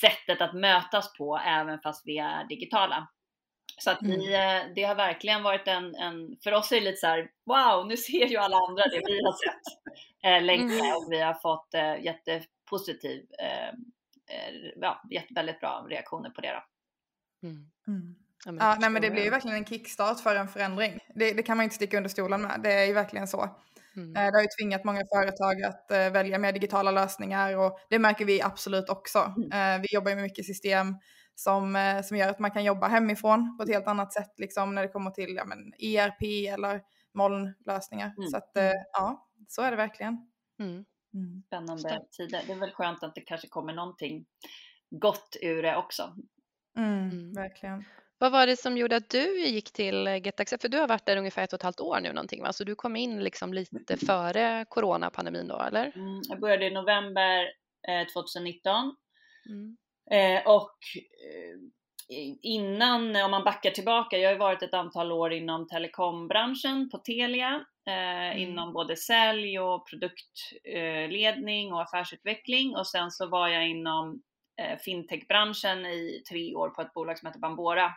sättet 0.00 0.40
att 0.40 0.54
mötas 0.54 1.12
på 1.18 1.38
även 1.38 1.80
fast 1.80 2.02
vi 2.06 2.18
är 2.18 2.44
digitala. 2.44 3.08
Så 3.78 3.90
att 3.90 3.98
vi, 4.02 4.34
mm. 4.34 4.66
Eh, 4.66 4.74
det 4.74 4.82
har 4.82 4.94
verkligen 4.94 5.42
varit 5.42 5.68
en, 5.68 5.94
en, 5.94 6.36
för 6.44 6.52
oss 6.52 6.72
är 6.72 6.76
det 6.76 6.84
lite 6.84 6.96
så 6.96 7.06
här, 7.06 7.30
wow, 7.44 7.86
nu 7.86 7.96
ser 7.96 8.26
ju 8.26 8.36
alla 8.36 8.56
andra 8.56 8.82
det 8.82 9.02
vi 9.06 9.24
har 9.24 9.32
sett 9.32 9.78
eh, 10.24 10.42
länge 10.42 10.78
mm. 10.78 10.96
och 10.96 11.06
vi 11.10 11.20
har 11.20 11.34
fått 11.34 11.74
eh, 11.74 12.04
jättepositiv, 12.04 13.26
eh, 13.38 13.74
ja, 14.76 15.02
jätte, 15.10 15.34
väldigt 15.34 15.60
bra 15.60 15.86
reaktioner 15.88 16.30
på 16.30 16.40
det 16.40 16.52
då. 16.52 16.62
Mm. 17.48 17.70
mm. 17.88 18.14
Ja, 18.44 18.52
men, 18.52 18.66
ja, 18.66 18.76
nej, 18.80 18.90
men 18.90 19.02
det 19.02 19.10
blir 19.10 19.24
ju 19.24 19.30
verkligen 19.30 19.56
en 19.56 19.64
kickstart 19.64 20.20
för 20.20 20.36
en 20.36 20.48
förändring. 20.48 20.98
Det, 21.14 21.32
det, 21.32 21.42
kan 21.42 21.56
man 21.56 21.64
inte 21.64 21.76
sticka 21.76 21.96
under 21.96 22.10
stolen 22.10 22.42
med. 22.42 22.60
Det 22.62 22.72
är 22.72 22.86
ju 22.86 22.92
verkligen 22.92 23.28
så. 23.28 23.48
Mm. 23.96 24.16
Eh, 24.16 24.32
det 24.32 24.38
har 24.38 24.42
ju 24.42 24.48
tvingat 24.58 24.84
många 24.84 25.02
företag 25.14 25.62
att 25.62 25.86
uh, 25.92 26.12
välja 26.12 26.38
mer 26.38 26.52
digitala 26.52 26.90
lösningar 26.90 27.56
och 27.56 27.78
det 27.90 27.98
märker 27.98 28.24
vi 28.24 28.42
absolut 28.42 28.88
också. 28.88 29.18
Mm. 29.18 29.76
Uh, 29.76 29.82
vi 29.82 29.94
jobbar 29.94 30.10
ju 30.10 30.14
med 30.14 30.22
mycket 30.22 30.46
system 30.46 30.96
som, 31.34 32.00
som 32.04 32.16
gör 32.16 32.28
att 32.28 32.38
man 32.38 32.50
kan 32.50 32.64
jobba 32.64 32.88
hemifrån 32.88 33.56
på 33.56 33.62
ett 33.62 33.68
helt 33.68 33.86
annat 33.86 34.12
sätt 34.12 34.32
liksom, 34.36 34.74
när 34.74 34.82
det 34.82 34.88
kommer 34.88 35.10
till 35.10 35.34
ja, 35.36 35.44
men, 35.44 35.58
ERP 35.78 36.52
eller 36.54 36.80
molnlösningar. 37.14 38.14
Mm. 38.18 38.28
Så 38.28 38.36
att 38.36 38.50
ja, 38.92 39.28
så 39.48 39.62
är 39.62 39.70
det 39.70 39.76
verkligen. 39.76 40.30
Mm. 40.60 40.84
Mm. 41.14 41.42
Spännande 41.46 42.02
tider. 42.16 42.42
Det 42.46 42.52
är 42.52 42.58
väl 42.58 42.70
skönt 42.70 43.02
att 43.02 43.14
det 43.14 43.20
kanske 43.20 43.48
kommer 43.48 43.72
någonting 43.72 44.24
gott 44.90 45.36
ur 45.42 45.62
det 45.62 45.76
också. 45.76 46.14
Mm, 46.76 47.32
verkligen. 47.32 47.84
Vad 48.22 48.32
var 48.32 48.46
det 48.46 48.56
som 48.56 48.76
gjorde 48.76 48.96
att 48.96 49.10
du 49.10 49.40
gick 49.40 49.72
till 49.72 50.06
GetAccept? 50.06 50.62
För 50.62 50.68
du 50.68 50.78
har 50.78 50.88
varit 50.88 51.06
där 51.06 51.16
ungefär 51.16 51.44
ett 51.44 51.52
och 51.52 51.58
ett 51.58 51.62
halvt 51.62 51.80
år 51.80 52.00
nu 52.00 52.12
någonting 52.12 52.42
va? 52.42 52.52
Så 52.52 52.64
du 52.64 52.74
kom 52.74 52.96
in 52.96 53.24
liksom 53.24 53.54
lite 53.54 53.96
före 53.96 54.64
coronapandemin 54.68 55.48
då 55.48 55.58
eller? 55.58 55.92
Mm, 55.96 56.20
jag 56.28 56.40
började 56.40 56.66
i 56.66 56.70
november 56.70 57.42
eh, 57.88 58.06
2019. 58.14 58.96
Mm. 59.48 59.76
Eh, 60.10 60.46
och 60.46 60.76
eh, 61.28 62.30
innan, 62.42 63.16
om 63.16 63.30
man 63.30 63.44
backar 63.44 63.70
tillbaka, 63.70 64.18
jag 64.18 64.30
har 64.30 64.38
varit 64.38 64.62
ett 64.62 64.74
antal 64.74 65.12
år 65.12 65.32
inom 65.32 65.68
telekombranschen 65.68 66.90
på 66.90 66.98
Telia, 66.98 67.64
eh, 67.86 68.30
mm. 68.30 68.38
inom 68.38 68.72
både 68.72 68.96
sälj 68.96 69.58
och 69.58 69.88
produktledning 69.88 71.72
och 71.72 71.82
affärsutveckling 71.82 72.76
och 72.76 72.86
sen 72.86 73.10
så 73.10 73.26
var 73.26 73.48
jag 73.48 73.68
inom 73.68 74.22
eh, 74.60 74.78
fintechbranschen 74.78 75.86
i 75.86 76.22
tre 76.30 76.54
år 76.54 76.68
på 76.68 76.82
ett 76.82 76.92
bolag 76.92 77.18
som 77.18 77.26
heter 77.26 77.40
Bambora 77.40 77.92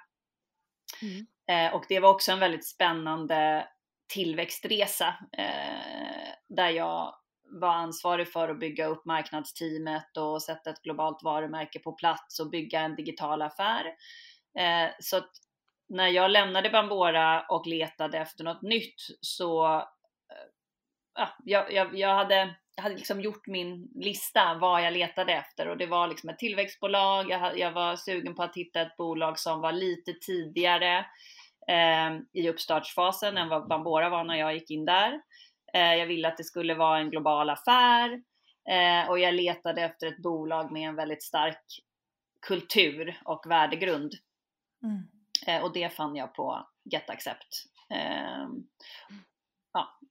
Mm. 1.01 1.25
Eh, 1.47 1.75
och 1.75 1.85
det 1.89 1.99
var 1.99 2.09
också 2.09 2.31
en 2.31 2.39
väldigt 2.39 2.67
spännande 2.67 3.67
tillväxtresa 4.13 5.15
eh, 5.37 6.33
där 6.49 6.69
jag 6.69 7.15
var 7.61 7.73
ansvarig 7.73 8.31
för 8.31 8.49
att 8.49 8.59
bygga 8.59 8.85
upp 8.85 9.05
marknadsteamet 9.05 10.17
och 10.17 10.41
sätta 10.41 10.69
ett 10.69 10.81
globalt 10.81 11.23
varumärke 11.23 11.79
på 11.79 11.91
plats 11.91 12.39
och 12.39 12.49
bygga 12.49 12.79
en 12.79 12.95
digital 12.95 13.41
affär. 13.41 13.85
Eh, 14.59 14.89
så 14.99 15.17
att 15.17 15.29
när 15.89 16.07
jag 16.07 16.31
lämnade 16.31 16.69
Bambora 16.69 17.45
och 17.49 17.67
letade 17.67 18.17
efter 18.17 18.43
något 18.43 18.61
nytt 18.61 19.01
så 19.21 19.75
eh, 19.75 19.81
ja, 21.15 21.29
jag, 21.43 21.73
jag, 21.73 21.97
jag 21.97 22.15
hade 22.15 22.55
jag 22.75 22.83
hade 22.83 22.95
liksom 22.95 23.21
gjort 23.21 23.47
min 23.47 23.91
lista 23.95 24.57
vad 24.61 24.83
jag 24.83 24.93
letade 24.93 25.33
efter 25.33 25.67
och 25.67 25.77
det 25.77 25.85
var 25.85 26.07
liksom 26.07 26.29
ett 26.29 26.39
tillväxtbolag. 26.39 27.29
Jag, 27.29 27.59
jag 27.59 27.71
var 27.71 27.95
sugen 27.95 28.35
på 28.35 28.43
att 28.43 28.55
hitta 28.55 28.81
ett 28.81 28.97
bolag 28.97 29.39
som 29.39 29.61
var 29.61 29.71
lite 29.71 30.13
tidigare 30.13 31.05
eh, 31.67 32.17
i 32.33 32.49
uppstartsfasen 32.49 33.37
än 33.37 33.49
vad 33.49 33.67
Bambora 33.67 34.09
var 34.09 34.23
när 34.23 34.35
jag 34.35 34.53
gick 34.53 34.71
in 34.71 34.85
där. 34.85 35.21
Eh, 35.73 35.93
jag 35.93 36.07
ville 36.07 36.27
att 36.27 36.37
det 36.37 36.43
skulle 36.43 36.73
vara 36.73 36.99
en 36.99 37.09
global 37.09 37.49
affär 37.49 38.21
eh, 38.69 39.09
och 39.09 39.19
jag 39.19 39.33
letade 39.33 39.81
efter 39.81 40.07
ett 40.07 40.21
bolag 40.21 40.71
med 40.71 40.89
en 40.89 40.95
väldigt 40.95 41.23
stark 41.23 41.63
kultur 42.47 43.19
och 43.25 43.45
värdegrund. 43.47 44.13
Mm. 44.83 45.07
Eh, 45.47 45.63
och 45.63 45.73
det 45.73 45.93
fann 45.93 46.15
jag 46.15 46.33
på 46.33 46.67
GetAccept. 46.91 47.65
Eh, 47.89 48.47
ja, 49.07 49.15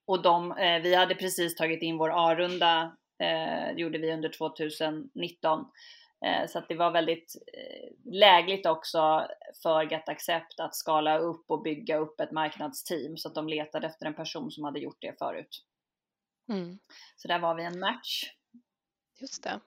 och 0.07 0.23
de, 0.23 0.53
eh, 0.53 0.83
vi 0.83 0.95
hade 0.95 1.15
precis 1.15 1.55
tagit 1.55 1.83
in 1.83 1.99
vår 1.99 2.11
A-runda, 2.15 2.97
eh, 3.19 3.73
gjorde 3.77 3.99
vi 3.99 4.13
under 4.13 4.29
2019. 4.29 5.65
Eh, 6.27 6.47
så 6.49 6.59
att 6.59 6.69
det 6.69 6.75
var 6.75 6.91
väldigt 6.91 7.37
eh, 7.53 8.13
lägligt 8.13 8.67
också 8.67 9.29
för 9.63 9.83
GetAccept 9.91 10.61
att 10.61 10.75
skala 10.75 11.19
upp 11.19 11.45
och 11.49 11.63
bygga 11.63 11.97
upp 11.97 12.21
ett 12.21 12.33
marknadsteam 12.33 13.17
så 13.17 13.29
att 13.29 13.35
de 13.35 13.49
letade 13.49 13.87
efter 13.87 14.07
en 14.07 14.15
person 14.15 14.51
som 14.51 14.65
hade 14.65 14.81
gjort 14.81 14.99
det 15.01 15.19
förut. 15.19 15.65
Mm. 16.49 16.79
Så 17.17 17.29
där 17.29 17.39
var 17.39 17.55
vi 17.55 17.65
en 17.65 17.81
match. 17.81 18.25
Just 19.21 19.43
det. 19.43 19.61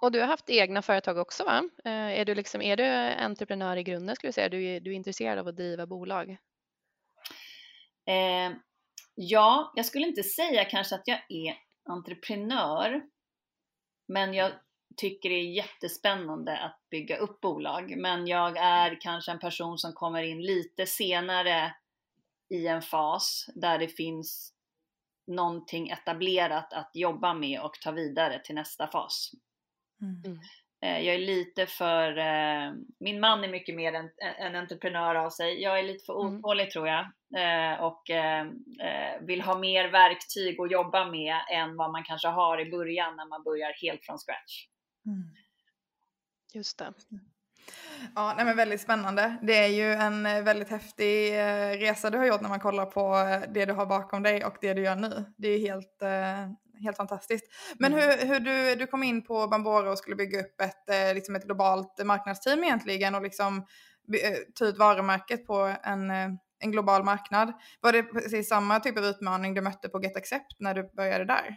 Och 0.00 0.12
du 0.12 0.20
har 0.20 0.26
haft 0.26 0.50
egna 0.50 0.82
företag 0.82 1.18
också 1.18 1.44
va? 1.44 1.62
Eh, 1.84 2.20
är 2.20 2.24
du, 2.24 2.34
liksom, 2.34 2.62
är 2.62 2.76
du 2.76 2.84
entreprenör 3.24 3.76
i 3.76 3.82
grunden 3.82 4.16
skulle 4.16 4.28
du 4.28 4.32
säga? 4.32 4.48
Du 4.48 4.64
är, 4.64 4.80
du 4.80 4.90
är 4.90 4.94
intresserad 4.94 5.38
av 5.38 5.48
att 5.48 5.56
driva 5.56 5.86
bolag? 5.86 6.38
Ja, 9.20 9.72
jag 9.74 9.86
skulle 9.86 10.06
inte 10.06 10.22
säga 10.22 10.64
kanske 10.64 10.94
att 10.94 11.08
jag 11.08 11.20
är 11.28 11.56
entreprenör, 11.90 13.02
men 14.08 14.34
jag 14.34 14.52
tycker 14.96 15.28
det 15.28 15.34
är 15.34 15.54
jättespännande 15.54 16.58
att 16.58 16.80
bygga 16.90 17.16
upp 17.16 17.40
bolag. 17.40 17.94
Men 17.96 18.26
jag 18.26 18.56
är 18.56 19.00
kanske 19.00 19.32
en 19.32 19.38
person 19.38 19.78
som 19.78 19.92
kommer 19.92 20.22
in 20.22 20.42
lite 20.42 20.86
senare 20.86 21.74
i 22.54 22.66
en 22.66 22.82
fas 22.82 23.46
där 23.54 23.78
det 23.78 23.88
finns 23.88 24.52
någonting 25.26 25.88
etablerat 25.88 26.72
att 26.72 26.90
jobba 26.94 27.34
med 27.34 27.60
och 27.60 27.74
ta 27.80 27.90
vidare 27.90 28.40
till 28.44 28.54
nästa 28.54 28.86
fas. 28.86 29.30
Mm. 30.02 30.40
Eh, 30.82 31.00
jag 31.00 31.14
är 31.14 31.18
lite 31.18 31.66
för, 31.66 32.18
eh, 32.18 32.72
min 33.00 33.20
man 33.20 33.44
är 33.44 33.48
mycket 33.48 33.74
mer 33.74 33.92
en, 33.92 34.10
en 34.38 34.56
entreprenör 34.56 35.14
av 35.14 35.30
sig. 35.30 35.62
Jag 35.62 35.78
är 35.78 35.82
lite 35.82 36.04
för 36.04 36.26
mm. 36.26 36.38
otålig 36.38 36.62
mm. 36.62 36.70
tror 36.70 36.88
jag 36.88 37.04
eh, 37.36 37.80
och 37.80 38.02
vill 39.20 39.40
ha 39.40 39.58
mer 39.58 39.88
verktyg 39.88 40.60
att 40.60 40.70
jobba 40.70 41.10
med 41.10 41.36
än 41.52 41.76
vad 41.76 41.92
man 41.92 42.04
kanske 42.04 42.28
har 42.28 42.60
i 42.60 42.70
början 42.70 43.16
när 43.16 43.28
man 43.28 43.42
börjar 43.42 43.72
helt 43.82 44.04
från 44.04 44.18
scratch. 44.18 44.66
Mm. 45.06 45.22
Just 46.54 46.78
det. 46.78 46.92
Ja, 48.14 48.34
nej 48.36 48.44
men 48.44 48.56
väldigt 48.56 48.80
spännande. 48.80 49.36
Det 49.42 49.58
är 49.58 49.68
ju 49.68 49.92
en 49.92 50.22
väldigt 50.22 50.68
häftig 50.68 51.32
resa 51.82 52.10
du 52.10 52.18
har 52.18 52.26
gjort 52.26 52.40
när 52.40 52.48
man 52.48 52.60
kollar 52.60 52.86
på 52.86 53.14
det 53.54 53.64
du 53.64 53.72
har 53.72 53.86
bakom 53.86 54.22
dig 54.22 54.44
och 54.44 54.56
det 54.60 54.74
du 54.74 54.82
gör 54.82 54.96
nu. 54.96 55.24
Det 55.36 55.48
är 55.48 55.58
helt, 55.58 56.02
helt 56.82 56.96
fantastiskt. 56.96 57.44
Men 57.78 57.92
mm. 57.92 58.04
hur, 58.04 58.26
hur 58.26 58.40
du, 58.40 58.74
du 58.74 58.86
kom 58.86 59.02
in 59.02 59.24
på 59.24 59.48
Bambora 59.48 59.90
och 59.90 59.98
skulle 59.98 60.16
bygga 60.16 60.40
upp 60.40 60.60
ett, 60.60 60.90
eh, 60.90 61.14
liksom 61.14 61.36
ett 61.36 61.44
globalt 61.44 62.04
marknadsteam 62.04 62.64
egentligen 62.64 63.14
och 63.14 63.22
liksom 63.22 63.56
eh, 64.22 64.36
ta 64.54 64.64
ut 64.64 64.78
varumärket 64.78 65.46
på 65.46 65.74
en, 65.82 66.10
eh, 66.10 66.28
en 66.60 66.72
global 66.72 67.04
marknad. 67.04 67.52
Var 67.80 67.92
det 67.92 68.02
precis 68.02 68.48
samma 68.48 68.80
typ 68.80 68.98
av 68.98 69.04
utmaning 69.04 69.54
du 69.54 69.60
mötte 69.60 69.88
på 69.88 70.02
GetAccept 70.02 70.56
när 70.58 70.74
du 70.74 70.90
började 70.96 71.24
där? 71.24 71.56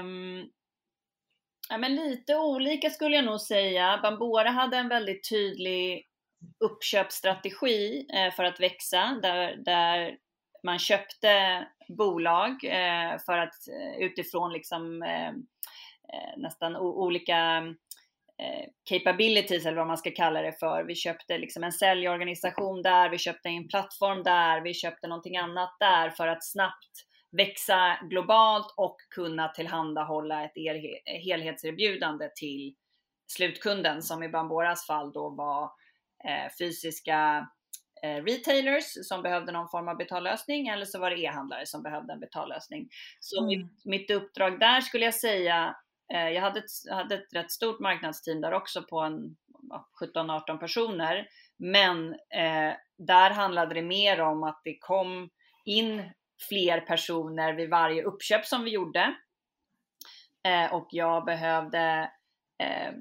Um, 0.00 0.50
ja, 1.68 1.78
men 1.78 1.94
lite 1.94 2.36
olika 2.36 2.90
skulle 2.90 3.16
jag 3.16 3.24
nog 3.24 3.40
säga. 3.40 4.00
Bambora 4.02 4.50
hade 4.50 4.76
en 4.76 4.88
väldigt 4.88 5.28
tydlig 5.28 6.06
uppköpsstrategi 6.64 8.06
för 8.36 8.44
att 8.44 8.60
växa 8.60 9.18
där, 9.22 9.56
där 9.56 10.18
man 10.64 10.78
köpte 10.78 11.66
bolag 11.88 12.64
eh, 12.64 13.18
för 13.26 13.38
att 13.38 13.68
eh, 13.68 14.06
utifrån 14.06 14.52
liksom 14.52 15.02
eh, 15.02 15.28
eh 15.28 16.36
nästan 16.36 16.76
olika 16.76 17.56
eh, 18.42 18.68
capabilities 18.90 19.66
eller 19.66 19.76
vad 19.76 19.86
man 19.86 19.98
ska 19.98 20.10
kalla 20.10 20.42
det 20.42 20.52
för. 20.52 20.84
Vi 20.84 20.94
köpte 20.94 21.38
liksom 21.38 21.64
en 21.64 21.72
säljorganisation 21.72 22.82
där, 22.82 23.10
vi 23.10 23.18
köpte 23.18 23.48
en 23.48 23.68
plattform 23.68 24.22
där, 24.22 24.60
vi 24.60 24.74
köpte 24.74 25.06
någonting 25.06 25.36
annat 25.36 25.76
där 25.80 26.10
för 26.10 26.28
att 26.28 26.44
snabbt 26.44 27.04
växa 27.30 27.98
globalt 28.10 28.74
och 28.76 28.96
kunna 29.10 29.48
tillhandahålla 29.48 30.44
ett 30.44 30.52
helhetserbjudande 31.04 32.28
till 32.36 32.74
slutkunden 33.26 34.02
som 34.02 34.22
i 34.22 34.28
Bamboras 34.28 34.86
fall 34.86 35.12
då 35.12 35.28
var 35.28 35.70
fysiska 36.58 37.48
retailers 38.04 39.06
som 39.08 39.22
behövde 39.22 39.52
någon 39.52 39.68
form 39.68 39.88
av 39.88 39.96
betallösning 39.96 40.68
eller 40.68 40.84
så 40.84 40.98
var 40.98 41.10
det 41.10 41.20
e-handlare 41.20 41.66
som 41.66 41.82
behövde 41.82 42.12
en 42.12 42.20
betallösning. 42.20 42.88
Så 43.20 43.42
mm. 43.42 43.48
mitt, 43.48 43.84
mitt, 43.84 44.10
uppdrag 44.10 44.60
där 44.60 44.80
skulle 44.80 45.04
jag 45.04 45.14
säga 45.14 45.76
eh, 46.12 46.28
jag 46.28 46.42
hade 46.42 46.58
ett, 46.58 46.90
hade 46.90 47.14
ett 47.14 47.34
rätt 47.34 47.50
stort 47.50 47.80
marknadsteam 47.80 48.40
där 48.40 48.52
också 48.52 48.82
på 48.82 49.00
en 49.00 49.36
17-18 50.14 50.58
personer. 50.58 51.28
Men 51.56 52.12
eh, 52.12 52.74
där 52.96 53.30
handlade 53.30 53.74
det 53.74 53.82
mer 53.82 54.20
om 54.20 54.42
att 54.42 54.60
det 54.64 54.78
kom 54.80 55.30
in 55.64 56.10
fler 56.48 56.80
personer 56.80 57.52
vid 57.52 57.70
varje 57.70 58.02
uppköp 58.02 58.46
som 58.46 58.64
vi 58.64 58.70
gjorde. 58.70 59.14
Eh, 60.46 60.74
och 60.74 60.88
jag 60.90 61.24
behövde 61.24 62.10
eh, 62.58 62.92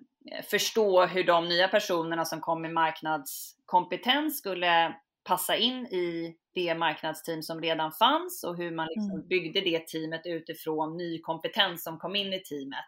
förstå 0.49 1.05
hur 1.05 1.23
de 1.23 1.49
nya 1.49 1.67
personerna 1.67 2.25
som 2.25 2.41
kom 2.41 2.61
med 2.61 2.73
marknadskompetens 2.73 4.37
skulle 4.37 4.95
passa 5.23 5.55
in 5.55 5.85
i 5.85 6.35
det 6.53 6.75
marknadsteam 6.75 7.43
som 7.43 7.61
redan 7.61 7.91
fanns 7.91 8.43
och 8.43 8.57
hur 8.57 8.71
man 8.71 8.87
liksom 8.87 9.11
mm. 9.11 9.27
byggde 9.27 9.61
det 9.61 9.87
teamet 9.87 10.21
utifrån 10.25 10.97
ny 10.97 11.21
kompetens 11.21 11.83
som 11.83 11.99
kom 11.99 12.15
in 12.15 12.33
i 12.33 12.39
teamet. 12.39 12.85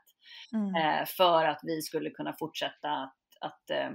Mm. 0.53 0.75
Eh, 0.75 1.05
för 1.05 1.45
att 1.45 1.59
vi 1.63 1.81
skulle 1.81 2.09
kunna 2.09 2.33
fortsätta 2.33 2.89
att, 2.89 3.17
att 3.41 3.69
eh, 3.69 3.89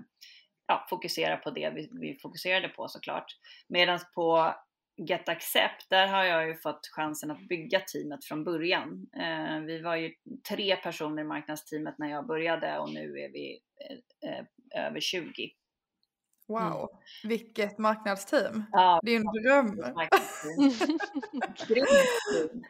ja, 0.67 0.87
fokusera 0.91 1.37
på 1.37 1.51
det 1.51 1.71
vi, 1.71 1.89
vi 2.01 2.19
fokuserade 2.23 2.69
på 2.69 2.89
såklart. 2.89 3.37
Medan 3.69 3.99
på 4.15 4.55
Get 5.09 5.29
Accept, 5.29 5.91
där 5.91 6.07
har 6.07 6.25
jag 6.25 6.49
ju 6.49 6.55
fått 6.55 6.87
chansen 6.87 7.31
att 7.31 7.49
bygga 7.49 7.81
teamet 7.81 8.25
från 8.25 8.45
början. 8.45 9.07
Eh, 9.17 9.61
vi 9.61 9.81
var 9.81 9.97
ju 9.97 10.13
tre 10.49 10.77
personer 10.77 11.23
i 11.23 11.25
marknadsteamet 11.25 11.95
när 11.99 12.11
jag 12.11 12.27
började 12.27 12.79
och 12.79 12.93
nu 12.93 13.19
är 13.19 13.29
vi 13.29 13.61
eh, 14.25 14.39
eh 14.39 14.45
över 14.87 15.01
20. 15.01 15.51
Wow, 16.51 16.61
mm. 16.61 16.89
vilket 17.25 17.79
marknadsteam. 17.79 18.65
Ja, 18.73 19.01
det 19.03 19.11
är 19.11 19.17
en 19.17 19.43
dröm. 19.43 19.67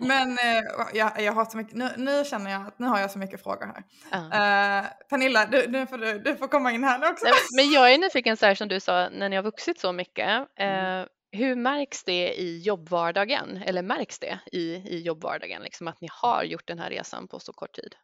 Men 0.08 0.30
eh, 0.30 0.62
jag, 0.94 1.22
jag 1.22 1.32
har 1.32 1.44
så 1.44 1.56
mycket, 1.56 1.76
nu, 1.76 1.90
nu, 1.96 2.24
känner 2.24 2.50
jag 2.50 2.66
att 2.66 2.78
nu 2.78 2.86
har 2.86 3.00
jag 3.00 3.10
så 3.10 3.18
mycket 3.18 3.42
frågor 3.42 3.66
här. 3.66 3.82
Uh. 4.14 4.24
Uh, 4.24 4.86
Pernilla, 5.08 5.46
du, 5.46 5.66
du, 5.66 5.86
får, 5.86 5.98
du, 5.98 6.18
du, 6.18 6.36
får 6.36 6.48
komma 6.48 6.72
in 6.72 6.84
här 6.84 6.98
nu 6.98 7.06
också. 7.06 7.26
Men 7.56 7.70
jag 7.70 7.92
är 7.92 7.98
nyfiken 7.98 8.36
så 8.36 8.46
här 8.46 8.54
som 8.54 8.68
du 8.68 8.80
sa, 8.80 9.08
när 9.08 9.28
ni 9.28 9.36
har 9.36 9.42
vuxit 9.42 9.80
så 9.80 9.92
mycket. 9.92 10.40
Uh, 10.40 11.06
hur 11.32 11.56
märks 11.56 12.04
det 12.04 12.34
i 12.34 12.58
jobbvardagen? 12.58 13.62
Eller 13.66 13.82
märks 13.82 14.18
det 14.18 14.38
i, 14.52 14.74
i 14.74 15.02
jobbvardagen, 15.02 15.62
liksom 15.62 15.88
att 15.88 16.00
ni 16.00 16.08
har 16.12 16.44
gjort 16.44 16.66
den 16.66 16.78
här 16.78 16.90
resan 16.90 17.28
på 17.28 17.40
så 17.40 17.52
kort 17.52 17.72
tid? 17.72 17.94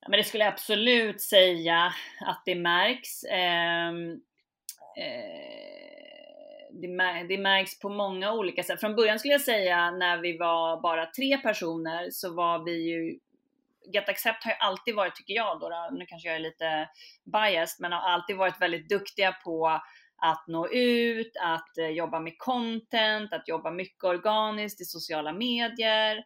Ja, 0.00 0.08
men 0.08 0.18
det 0.18 0.24
skulle 0.24 0.44
jag 0.44 0.52
absolut 0.52 1.20
säga 1.20 1.92
att 2.20 2.42
det 2.44 2.54
märks. 2.54 3.24
Eh, 3.24 3.92
Eh, 4.96 6.66
det, 6.70 6.88
det 7.28 7.38
märks 7.38 7.78
på 7.78 7.88
många 7.88 8.32
olika 8.32 8.62
sätt. 8.62 8.80
Från 8.80 8.96
början 8.96 9.18
skulle 9.18 9.34
jag 9.34 9.40
säga 9.40 9.90
när 9.90 10.18
vi 10.18 10.38
var 10.38 10.80
bara 10.80 11.06
tre 11.06 11.38
personer 11.38 12.10
så 12.10 12.34
var 12.34 12.64
vi 12.64 12.72
ju 12.72 13.18
Get 13.94 14.08
Accept 14.08 14.44
har 14.44 14.50
ju 14.50 14.56
alltid 14.60 14.94
varit, 14.94 15.14
tycker 15.14 15.34
jag 15.34 15.60
då, 15.60 15.68
då, 15.68 15.88
nu 15.92 16.06
kanske 16.06 16.28
jag 16.28 16.36
är 16.36 16.40
lite 16.40 16.88
biased, 17.24 17.80
men 17.80 17.92
har 17.92 18.00
alltid 18.00 18.36
varit 18.36 18.60
väldigt 18.60 18.88
duktiga 18.88 19.32
på 19.32 19.80
att 20.24 20.44
nå 20.46 20.68
ut, 20.68 21.32
att 21.42 21.78
eh, 21.78 21.88
jobba 21.88 22.20
med 22.20 22.38
content, 22.38 23.32
att 23.32 23.48
jobba 23.48 23.70
mycket 23.70 24.04
organiskt 24.04 24.80
i 24.80 24.84
sociala 24.84 25.32
medier 25.32 26.16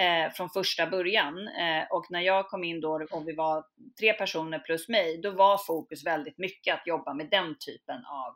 eh, 0.00 0.32
från 0.32 0.50
första 0.50 0.86
början. 0.86 1.48
Eh, 1.48 1.84
och 1.90 2.06
när 2.10 2.20
jag 2.20 2.48
kom 2.48 2.64
in 2.64 2.80
då 2.80 3.06
och 3.10 3.28
vi 3.28 3.34
var 3.34 3.64
tre 4.00 4.12
personer 4.12 4.58
plus 4.58 4.88
mig, 4.88 5.20
då 5.22 5.30
var 5.30 5.58
fokus 5.58 6.06
väldigt 6.06 6.38
mycket 6.38 6.74
att 6.74 6.86
jobba 6.86 7.14
med 7.14 7.30
den 7.30 7.56
typen 7.66 7.96
av 7.96 8.34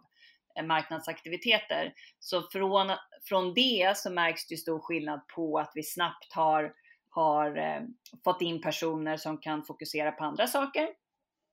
eh, 0.58 0.66
marknadsaktiviteter. 0.66 1.92
Så 2.18 2.42
från, 2.52 2.90
från 3.28 3.54
det 3.54 3.92
så 3.96 4.10
märks 4.10 4.46
det 4.46 4.56
stor 4.56 4.80
skillnad 4.80 5.20
på 5.34 5.58
att 5.58 5.72
vi 5.74 5.82
snabbt 5.82 6.32
har, 6.34 6.72
har 7.08 7.56
eh, 7.56 7.82
fått 8.24 8.42
in 8.42 8.60
personer 8.60 9.16
som 9.16 9.38
kan 9.38 9.64
fokusera 9.64 10.12
på 10.12 10.24
andra 10.24 10.46
saker. 10.46 10.88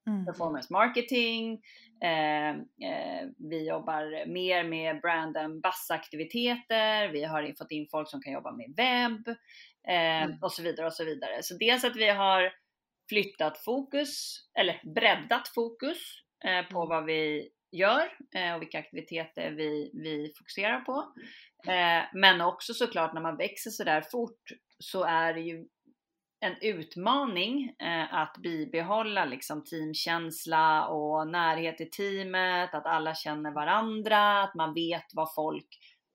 Mm. 0.08 0.26
Performance 0.26 0.74
marketing, 0.74 1.62
eh, 2.04 2.50
eh, 2.90 3.28
vi 3.38 3.68
jobbar 3.68 4.28
mer 4.28 4.64
med 4.64 5.02
brand 5.02 5.38
and 5.38 5.66
aktiviteter, 5.90 7.08
vi 7.08 7.24
har 7.24 7.54
fått 7.58 7.72
in 7.72 7.88
folk 7.92 8.10
som 8.10 8.22
kan 8.22 8.34
jobba 8.34 8.52
med 8.52 8.74
webb, 8.78 9.28
eh, 9.88 10.24
mm. 10.24 10.38
och 10.42 10.52
så 10.52 10.64
vidare 10.64 10.86
och 10.86 10.94
så 10.94 11.06
vidare. 11.06 11.44
Så 11.44 11.58
dels 11.58 11.84
att 11.84 11.96
vi 11.96 12.10
har 12.10 12.54
flyttat 13.10 13.58
fokus, 13.58 14.44
eller 14.60 14.82
breddat 14.96 15.48
fokus 15.48 15.98
eh, 16.46 16.66
på 16.72 16.82
mm. 16.82 16.90
vad 16.90 17.06
vi 17.06 17.50
gör 17.72 18.12
eh, 18.36 18.56
och 18.56 18.62
vilka 18.62 18.80
aktiviteter 18.80 19.52
vi, 19.52 19.92
vi 19.94 20.34
fokuserar 20.38 20.80
på. 20.80 21.14
Eh, 21.68 22.04
men 22.14 22.42
också 22.42 22.74
såklart 22.74 23.14
när 23.14 23.22
man 23.22 23.38
växer 23.38 23.72
så 23.72 23.84
där 23.84 24.02
fort 24.02 24.52
så 24.80 25.04
är 25.04 25.34
det 25.34 25.42
ju 25.42 25.68
en 26.40 26.56
utmaning 26.62 27.76
eh, 27.80 28.14
att 28.14 28.38
bibehålla 28.38 29.26
liksom 29.26 29.64
teamkänsla 29.64 30.88
och 30.88 31.28
närhet 31.28 31.82
i 31.82 31.86
teamet, 31.86 32.74
att 32.74 32.86
alla 32.86 33.16
känner 33.16 33.52
varandra, 33.52 34.44
att 34.44 34.56
man 34.56 34.74
vet 34.74 35.06
vad 35.14 35.34
folk 35.34 35.68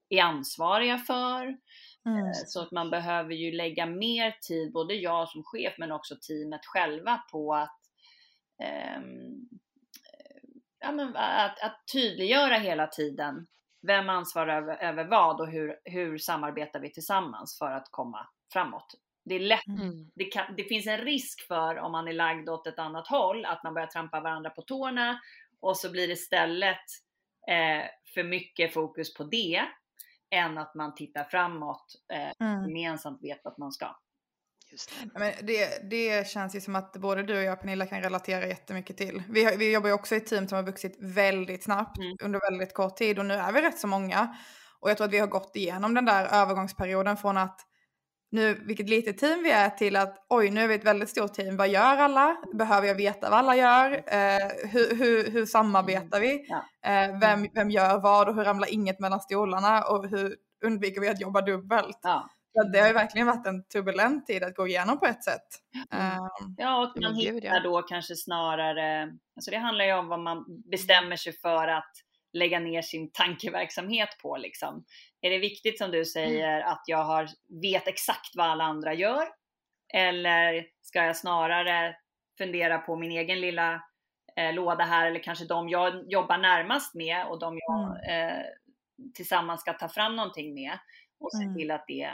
är 0.09 0.23
ansvariga 0.23 0.99
för. 0.99 1.43
Mm. 2.07 2.27
Eh, 2.27 2.33
så 2.47 2.63
att 2.63 2.71
man 2.71 2.91
behöver 2.91 3.35
ju 3.35 3.53
lägga 3.53 3.87
mer 3.87 4.37
tid, 4.49 4.73
både 4.73 4.95
jag 4.95 5.29
som 5.29 5.43
chef 5.45 5.75
men 5.79 5.93
också 5.93 6.17
teamet 6.29 6.67
själva 6.67 7.19
på 7.33 7.55
att, 7.55 7.81
eh, 8.63 9.01
ja, 10.81 10.93
men 10.93 11.17
att, 11.17 11.63
att 11.63 11.83
tydliggöra 11.93 12.55
hela 12.55 12.87
tiden 12.87 13.47
vem 13.87 14.09
ansvarar 14.09 14.63
över, 14.63 14.77
över 14.77 15.05
vad 15.05 15.41
och 15.41 15.49
hur, 15.49 15.77
hur 15.85 16.19
samarbetar 16.19 16.81
vi 16.81 16.93
tillsammans 16.93 17.59
för 17.59 17.71
att 17.71 17.89
komma 17.91 18.29
framåt. 18.53 18.95
Det, 19.31 19.37
är 19.37 19.41
lätt, 19.41 19.67
mm. 19.67 20.11
det, 20.15 20.25
kan, 20.25 20.57
det 20.57 20.65
finns 20.65 20.87
en 20.87 20.99
risk 20.99 21.47
för 21.47 21.79
om 21.79 21.93
man 21.93 22.09
är 22.09 22.13
lagd 22.13 22.49
åt 22.49 22.67
ett 22.67 22.79
annat 22.79 23.09
håll 23.09 23.45
att 23.45 23.65
man 23.65 23.75
börjar 23.75 23.87
trampa 23.87 24.21
varandra 24.21 24.51
på 24.51 24.63
tårna 24.63 25.21
och 25.61 25.77
så 25.77 25.91
blir 25.91 26.07
det 26.07 26.13
istället 26.13 26.85
eh, 27.51 27.87
för 28.15 28.25
mycket 28.25 28.75
fokus 28.75 29.15
på 29.15 29.25
det 29.25 29.63
än 30.31 30.59
att 30.59 30.75
man 30.75 30.95
tittar 30.95 31.25
framåt 31.25 31.87
eh, 32.13 32.49
mm. 32.49 32.69
gemensamt 32.69 33.23
vet 33.23 33.41
vart 33.45 33.59
man 33.59 33.73
ska. 33.73 33.97
Just 34.71 34.91
det. 34.91 35.19
Men 35.19 35.33
det, 35.43 35.91
det 35.91 36.29
känns 36.29 36.55
ju 36.57 36.61
som 36.61 36.77
att 36.77 36.93
både 36.93 37.23
du 37.23 37.37
och 37.39 37.45
jag 37.45 37.61
Pernilla 37.61 37.87
kan 37.87 38.03
relatera 38.03 38.47
jättemycket 38.47 38.97
till. 38.97 39.23
Vi, 39.29 39.57
vi 39.57 39.73
jobbar 39.73 39.89
ju 39.89 39.95
också 39.95 40.15
i 40.15 40.19
ett 40.19 40.27
team 40.27 40.49
som 40.49 40.57
har 40.57 40.63
vuxit 40.63 40.97
väldigt 41.01 41.63
snabbt 41.63 41.99
mm. 41.99 42.17
under 42.23 42.51
väldigt 42.51 42.75
kort 42.75 42.97
tid 42.97 43.19
och 43.19 43.27
nu 43.27 43.35
är 43.35 43.53
vi 43.53 43.63
rätt 43.63 43.79
så 43.79 43.87
många. 43.87 44.37
Och 44.81 44.91
jag 44.91 44.97
tror 44.97 45.07
att 45.07 45.13
vi 45.13 45.19
har 45.19 45.27
gått 45.27 45.57
igenom 45.57 45.95
den 45.95 46.05
där 46.05 46.25
övergångsperioden 46.43 47.17
från 47.17 47.37
att 47.37 47.61
nu, 48.33 48.55
vilket 48.55 48.89
litet 48.89 49.19
team 49.19 49.43
vi 49.43 49.51
är 49.51 49.71
till 49.71 49.97
att 49.97 50.27
oj, 50.29 50.51
nu 50.51 50.61
är 50.61 50.69
vi 50.69 50.75
ett 50.75 50.85
väldigt 50.85 51.09
stort 51.09 51.35
team. 51.35 51.57
Vad 51.57 51.69
gör 51.69 51.97
alla? 51.97 52.37
Behöver 52.53 52.89
jag 52.89 52.95
veta 52.95 53.31
vad 53.31 53.39
alla 53.39 53.57
gör? 53.57 53.93
Eh, 53.93 54.71
hur, 54.71 54.97
hur, 54.97 55.31
hur 55.31 55.47
samarbetar 55.47 56.21
vi? 56.21 56.47
Ja. 56.49 56.91
Eh, 56.91 57.19
vem, 57.19 57.47
vem 57.55 57.71
gör 57.71 58.01
vad 58.01 58.29
och 58.29 58.35
hur 58.35 58.45
ramlar 58.45 58.73
inget 58.73 59.01
mellan 59.01 59.21
stolarna? 59.21 59.83
Och 59.83 60.09
hur 60.09 60.37
undviker 60.65 61.01
vi 61.01 61.09
att 61.09 61.21
jobba 61.21 61.41
dubbelt? 61.41 61.99
Ja. 62.03 62.31
Så 62.53 62.63
det 62.63 62.79
har 62.81 62.87
ju 62.87 62.93
verkligen 62.93 63.27
varit 63.27 63.47
en 63.47 63.65
turbulent 63.65 64.27
tid 64.27 64.43
att 64.43 64.57
gå 64.57 64.67
igenom 64.67 64.99
på 64.99 65.07
ett 65.07 65.25
sätt. 65.25 65.47
Mm. 65.91 66.19
Um, 66.19 66.55
ja, 66.59 66.83
och 66.83 67.03
man 67.03 67.15
hittar 67.15 67.63
då 67.63 67.83
kanske 67.83 68.17
snarare, 68.17 69.03
alltså 69.37 69.51
det 69.51 69.57
handlar 69.57 69.85
ju 69.85 69.93
om 69.93 70.09
vad 70.09 70.21
man 70.21 70.45
bestämmer 70.71 71.17
sig 71.17 71.33
för 71.33 71.69
att 71.69 71.93
lägga 72.33 72.61
ner 72.61 72.83
sin 72.83 73.13
tankeverksamhet 73.13 74.19
på 74.23 74.37
liksom. 74.37 74.85
Är 75.21 75.31
det 75.31 75.39
viktigt 75.39 75.79
som 75.79 75.91
du 75.91 75.97
mm. 75.97 76.05
säger 76.05 76.61
att 76.61 76.83
jag 76.87 77.05
har, 77.05 77.29
vet 77.63 77.89
exakt 77.89 78.37
vad 78.37 78.47
alla 78.47 78.65
andra 78.65 78.95
gör? 78.95 79.29
Eller 79.95 80.67
ska 80.81 81.05
jag 81.05 81.17
snarare 81.17 81.97
fundera 82.39 82.79
på 82.79 82.97
min 82.97 83.11
egen 83.11 83.41
lilla 83.41 83.83
eh, 84.37 84.55
låda 84.55 84.85
här 84.85 85.07
eller 85.07 85.23
kanske 85.23 85.45
de 85.45 85.69
jag 85.69 86.13
jobbar 86.13 86.39
närmast 86.39 86.95
med 86.95 87.27
och 87.27 87.39
de 87.39 87.59
jag 87.59 88.05
mm. 88.09 88.29
eh, 88.29 88.45
tillsammans 89.15 89.61
ska 89.61 89.73
ta 89.73 89.89
fram 89.89 90.17
någonting 90.17 90.55
med 90.55 90.79
och 91.21 91.33
se 91.33 91.45
mm. 91.45 91.57
till 91.57 91.71
att 91.71 91.85
det 91.87 92.11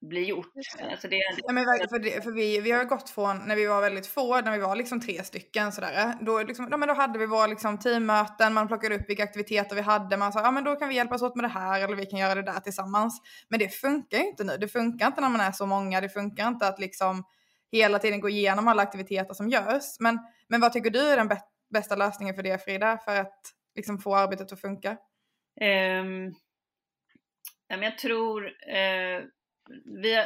blir 0.00 0.24
gjort. 0.24 0.52
Alltså 0.90 1.08
det, 1.08 1.16
ja, 1.46 1.52
men 1.52 1.64
för, 1.64 1.98
det, 1.98 2.24
för 2.24 2.32
vi, 2.32 2.60
vi 2.60 2.70
har 2.70 2.84
gått 2.84 3.10
från 3.10 3.38
när 3.38 3.56
vi 3.56 3.66
var 3.66 3.80
väldigt 3.80 4.06
få, 4.06 4.40
när 4.40 4.52
vi 4.52 4.58
var 4.58 4.76
liksom 4.76 5.00
tre 5.00 5.24
stycken 5.24 5.72
sådär, 5.72 6.14
då, 6.20 6.42
liksom, 6.42 6.68
ja, 6.70 6.76
men 6.76 6.88
då 6.88 6.94
hade 6.94 7.18
vi 7.18 7.26
våra 7.26 7.46
liksom, 7.46 7.78
teammöten, 7.78 8.54
man 8.54 8.68
plockade 8.68 8.94
upp 8.94 9.08
vilka 9.08 9.22
aktiviteter 9.22 9.76
vi 9.76 9.82
hade, 9.82 10.16
man 10.16 10.32
sa 10.32 10.40
ja 10.40 10.50
men 10.50 10.64
då 10.64 10.76
kan 10.76 10.88
vi 10.88 10.94
hjälpas 10.94 11.22
åt 11.22 11.36
med 11.36 11.44
det 11.44 11.48
här 11.48 11.84
eller 11.84 11.96
vi 11.96 12.06
kan 12.06 12.18
göra 12.18 12.34
det 12.34 12.42
där 12.42 12.60
tillsammans. 12.60 13.22
Men 13.48 13.58
det 13.58 13.68
funkar 13.68 14.18
ju 14.18 14.24
inte 14.24 14.44
nu, 14.44 14.56
det 14.56 14.68
funkar 14.68 15.06
inte 15.06 15.20
när 15.20 15.28
man 15.28 15.40
är 15.40 15.52
så 15.52 15.66
många, 15.66 16.00
det 16.00 16.08
funkar 16.08 16.48
inte 16.48 16.68
att 16.68 16.78
liksom 16.78 17.24
hela 17.72 17.98
tiden 17.98 18.20
gå 18.20 18.28
igenom 18.28 18.68
alla 18.68 18.82
aktiviteter 18.82 19.34
som 19.34 19.48
görs. 19.48 20.00
Men, 20.00 20.18
men 20.48 20.60
vad 20.60 20.72
tycker 20.72 20.90
du 20.90 21.00
är 21.00 21.16
den 21.16 21.30
bästa 21.72 21.96
lösningen 21.96 22.34
för 22.34 22.42
det 22.42 22.64
Frida, 22.64 22.98
för 23.04 23.16
att 23.16 23.40
liksom, 23.74 23.98
få 23.98 24.16
arbetet 24.16 24.52
att 24.52 24.60
funka? 24.60 24.96
Um, 25.60 26.34
jag 27.68 27.98
tror 27.98 28.46
uh 28.46 29.24
vi, 30.02 30.16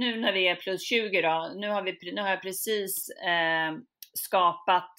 nu 0.00 0.20
när 0.20 0.32
vi 0.32 0.48
är 0.48 0.56
plus 0.56 0.88
20 0.88 1.22
då, 1.22 1.52
nu 1.56 1.68
har, 1.68 1.82
vi, 1.82 2.12
nu 2.12 2.20
har 2.20 2.30
jag 2.30 2.42
precis 2.42 3.10
eh, 3.10 3.72
skapat 4.14 4.90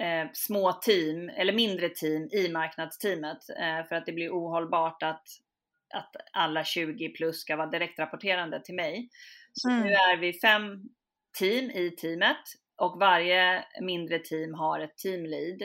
eh, 0.00 0.30
små 0.32 0.72
team, 0.72 1.28
eller 1.28 1.52
mindre 1.52 1.88
team 1.88 2.28
i 2.32 2.48
marknadsteamet 2.48 3.38
eh, 3.58 3.88
för 3.88 3.94
att 3.94 4.06
det 4.06 4.12
blir 4.12 4.30
ohållbart 4.30 5.02
att, 5.02 5.24
att 5.94 6.16
alla 6.32 6.64
20 6.64 7.08
plus 7.08 7.40
ska 7.40 7.56
vara 7.56 7.70
direktrapporterande 7.70 8.62
till 8.64 8.74
mig. 8.74 9.08
Så 9.52 9.70
mm. 9.70 9.82
nu 9.82 9.92
är 9.92 10.16
vi 10.16 10.32
fem, 10.32 10.82
team 11.38 11.70
i 11.70 11.90
teamet 11.90 12.42
och 12.76 13.00
varje 13.00 13.64
mindre 13.80 14.18
team 14.18 14.54
har 14.54 14.80
ett 14.80 14.96
teamlead. 14.96 15.62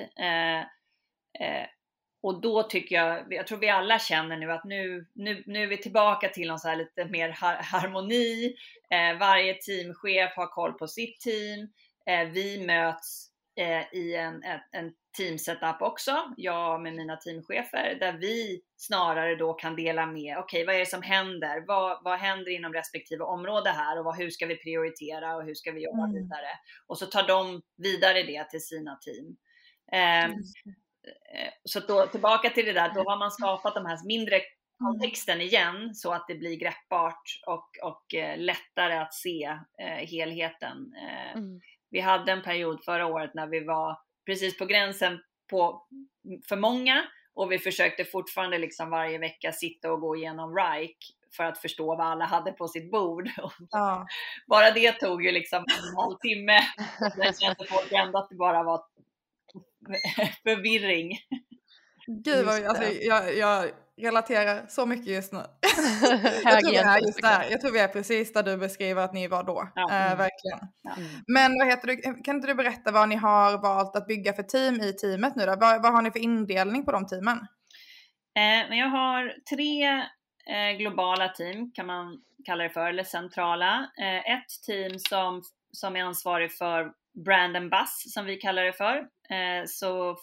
Och 2.23 2.41
då 2.41 2.63
tycker 2.63 2.95
jag, 2.95 3.33
jag 3.33 3.47
tror 3.47 3.57
vi 3.57 3.69
alla 3.69 3.99
känner 3.99 4.37
nu 4.37 4.51
att 4.51 4.63
nu, 4.63 5.05
nu, 5.13 5.43
nu 5.45 5.63
är 5.63 5.67
vi 5.67 5.77
tillbaka 5.77 6.29
till 6.29 6.47
någon 6.47 6.59
så 6.59 6.75
lite 6.75 7.05
mer 7.05 7.29
harmoni. 7.63 8.55
Eh, 8.89 9.19
varje 9.19 9.53
teamchef 9.53 10.35
har 10.35 10.47
koll 10.47 10.73
på 10.73 10.87
sitt 10.87 11.19
team. 11.19 11.69
Eh, 12.05 12.29
vi 12.29 12.65
möts 12.65 13.27
eh, 13.55 13.99
i 13.99 14.15
en, 14.15 14.43
en, 14.43 14.59
en 14.71 14.93
teamsetup 15.17 15.81
också, 15.81 16.33
jag 16.37 16.81
med 16.81 16.95
mina 16.95 17.15
teamchefer, 17.15 17.97
där 17.99 18.13
vi 18.13 18.61
snarare 18.77 19.35
då 19.35 19.53
kan 19.53 19.75
dela 19.75 20.05
med, 20.05 20.37
okej 20.37 20.43
okay, 20.43 20.65
vad 20.65 20.75
är 20.75 20.79
det 20.79 20.85
som 20.85 21.01
händer? 21.01 21.63
Vad, 21.67 22.03
vad 22.03 22.19
händer 22.19 22.51
inom 22.51 22.73
respektive 22.73 23.23
område 23.23 23.69
här 23.69 23.99
och 23.99 24.05
vad, 24.05 24.17
hur 24.17 24.29
ska 24.29 24.45
vi 24.45 24.55
prioritera 24.55 25.35
och 25.35 25.43
hur 25.43 25.55
ska 25.55 25.71
vi 25.71 25.83
jobba 25.83 26.03
mm. 26.03 26.13
vidare? 26.13 26.49
Och 26.87 26.97
så 26.97 27.05
tar 27.05 27.27
de 27.27 27.61
vidare 27.77 28.23
det 28.23 28.49
till 28.49 28.65
sina 28.65 28.95
team. 28.95 29.37
Eh. 29.91 30.35
Så 31.65 31.79
då, 31.79 32.07
tillbaka 32.07 32.49
till 32.49 32.65
det 32.65 32.73
där, 32.73 32.93
då 32.93 33.03
har 33.03 33.17
man 33.17 33.31
skapat 33.31 33.75
de 33.75 33.85
här 33.85 34.05
mindre 34.05 34.35
mm. 34.35 34.45
kontexten 34.79 35.41
igen 35.41 35.95
så 35.95 36.11
att 36.13 36.27
det 36.27 36.35
blir 36.35 36.55
greppbart 36.55 37.23
och, 37.47 37.69
och 37.83 38.15
eh, 38.15 38.37
lättare 38.37 38.97
att 38.97 39.13
se 39.13 39.43
eh, 39.81 40.07
helheten. 40.07 40.93
Eh, 40.95 41.37
mm. 41.37 41.61
Vi 41.89 41.99
hade 41.99 42.31
en 42.31 42.43
period 42.43 42.83
förra 42.83 43.05
året 43.05 43.33
när 43.33 43.47
vi 43.47 43.63
var 43.63 43.97
precis 44.25 44.57
på 44.57 44.65
gränsen 44.65 45.19
på 45.49 45.87
för 46.49 46.55
många 46.55 47.03
och 47.33 47.51
vi 47.51 47.59
försökte 47.59 48.05
fortfarande 48.05 48.57
liksom 48.57 48.89
varje 48.89 49.17
vecka 49.17 49.51
sitta 49.51 49.91
och 49.91 49.99
gå 49.99 50.15
igenom 50.15 50.55
RIKE 50.55 51.13
för 51.35 51.43
att 51.43 51.57
förstå 51.57 51.95
vad 51.95 52.07
alla 52.07 52.25
hade 52.25 52.51
på 52.51 52.67
sitt 52.67 52.91
bord. 52.91 53.29
Ja. 53.71 54.07
Bara 54.47 54.71
det 54.71 54.91
tog 54.91 55.25
ju 55.25 55.31
liksom 55.31 55.59
en 55.59 55.95
halvtimme. 55.95 56.59
Sen 57.15 57.33
kände 57.39 57.65
folk 57.69 57.91
ändå 57.91 58.19
att 58.19 58.29
det 58.29 58.35
bara 58.35 58.63
var 58.63 58.83
förvirring. 60.43 61.17
Gud 62.07 62.45
vad, 62.45 62.65
alltså, 62.65 62.83
jag, 62.83 63.37
jag 63.37 63.71
relaterar 64.01 64.67
så 64.67 64.85
mycket 64.85 65.07
just 65.07 65.33
nu. 65.33 65.39
jag, 66.43 66.59
tror 66.59 66.71
vi 66.71 66.77
är 66.77 66.99
just 66.99 67.21
där. 67.21 67.47
jag 67.51 67.61
tror 67.61 67.71
vi 67.71 67.79
är 67.79 67.87
precis 67.87 68.33
där 68.33 68.43
du 68.43 68.57
beskriver 68.57 69.03
att 69.03 69.13
ni 69.13 69.27
var 69.27 69.43
då. 69.43 69.71
Ja. 69.75 69.83
Äh, 69.83 70.17
verkligen. 70.17 70.59
Ja. 70.81 70.93
Mm. 70.97 71.09
Men 71.27 71.57
vad 71.59 71.67
heter 71.67 71.87
du, 71.87 72.23
kan 72.23 72.35
inte 72.35 72.47
du 72.47 72.55
berätta 72.55 72.91
vad 72.91 73.09
ni 73.09 73.15
har 73.15 73.61
valt 73.61 73.95
att 73.95 74.07
bygga 74.07 74.33
för 74.33 74.43
team 74.43 74.75
i 74.75 74.93
teamet 74.93 75.35
nu 75.35 75.45
då? 75.45 75.55
Vad, 75.59 75.81
vad 75.81 75.93
har 75.93 76.01
ni 76.01 76.11
för 76.11 76.19
indelning 76.19 76.85
på 76.85 76.91
de 76.91 77.07
teamen? 77.07 77.37
Eh, 78.37 78.77
jag 78.77 78.87
har 78.87 79.33
tre 79.55 79.83
eh, 80.55 80.77
globala 80.77 81.29
team 81.29 81.71
kan 81.71 81.85
man 81.85 82.21
kalla 82.45 82.63
det 82.63 82.69
för, 82.69 82.89
eller 82.89 83.03
centrala. 83.03 83.91
Eh, 84.01 84.33
ett 84.33 84.49
team 84.67 84.99
som, 84.99 85.41
som 85.71 85.95
är 85.95 86.03
ansvarig 86.03 86.51
för 86.53 86.91
brand 87.25 87.57
and 87.57 87.69
buzz 87.69 88.13
som 88.13 88.25
vi 88.25 88.37
kallar 88.37 88.63
det 88.63 88.73
för. 88.73 89.07
Eh, 89.31 89.65
så 89.67 90.17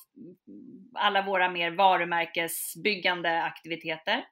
alla 0.94 1.22
våra 1.22 1.50
mer 1.50 1.70
varumärkesbyggande 1.70 3.42
aktiviteter. 3.42 4.24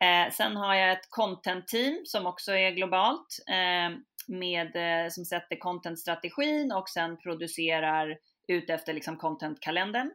Eh, 0.00 0.32
sen 0.32 0.56
har 0.56 0.74
jag 0.74 0.92
ett 0.92 1.10
content 1.10 1.68
team 1.68 2.02
som 2.04 2.26
också 2.26 2.52
är 2.52 2.70
globalt 2.70 3.38
eh, 3.48 3.90
med, 4.28 4.72
som 5.12 5.24
sätter 5.24 5.56
content-strategin 5.56 6.72
och 6.72 6.88
sen 6.88 7.16
producerar 7.18 8.18
ut 8.48 8.70
efter 8.70 8.92
liksom 8.92 9.16
content-kalendern. 9.16 10.10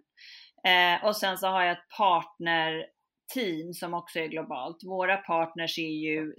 Och 1.04 1.16
sen 1.16 1.38
så 1.38 1.48
har 1.48 1.64
jag 1.64 1.72
ett 1.72 1.90
partner 1.98 2.86
team 3.34 3.74
som 3.74 3.94
också 3.94 4.20
är 4.20 4.28
globalt. 4.28 4.78
Våra 4.84 5.18
partners 5.18 5.80
är 5.80 5.92
ju 5.92 6.34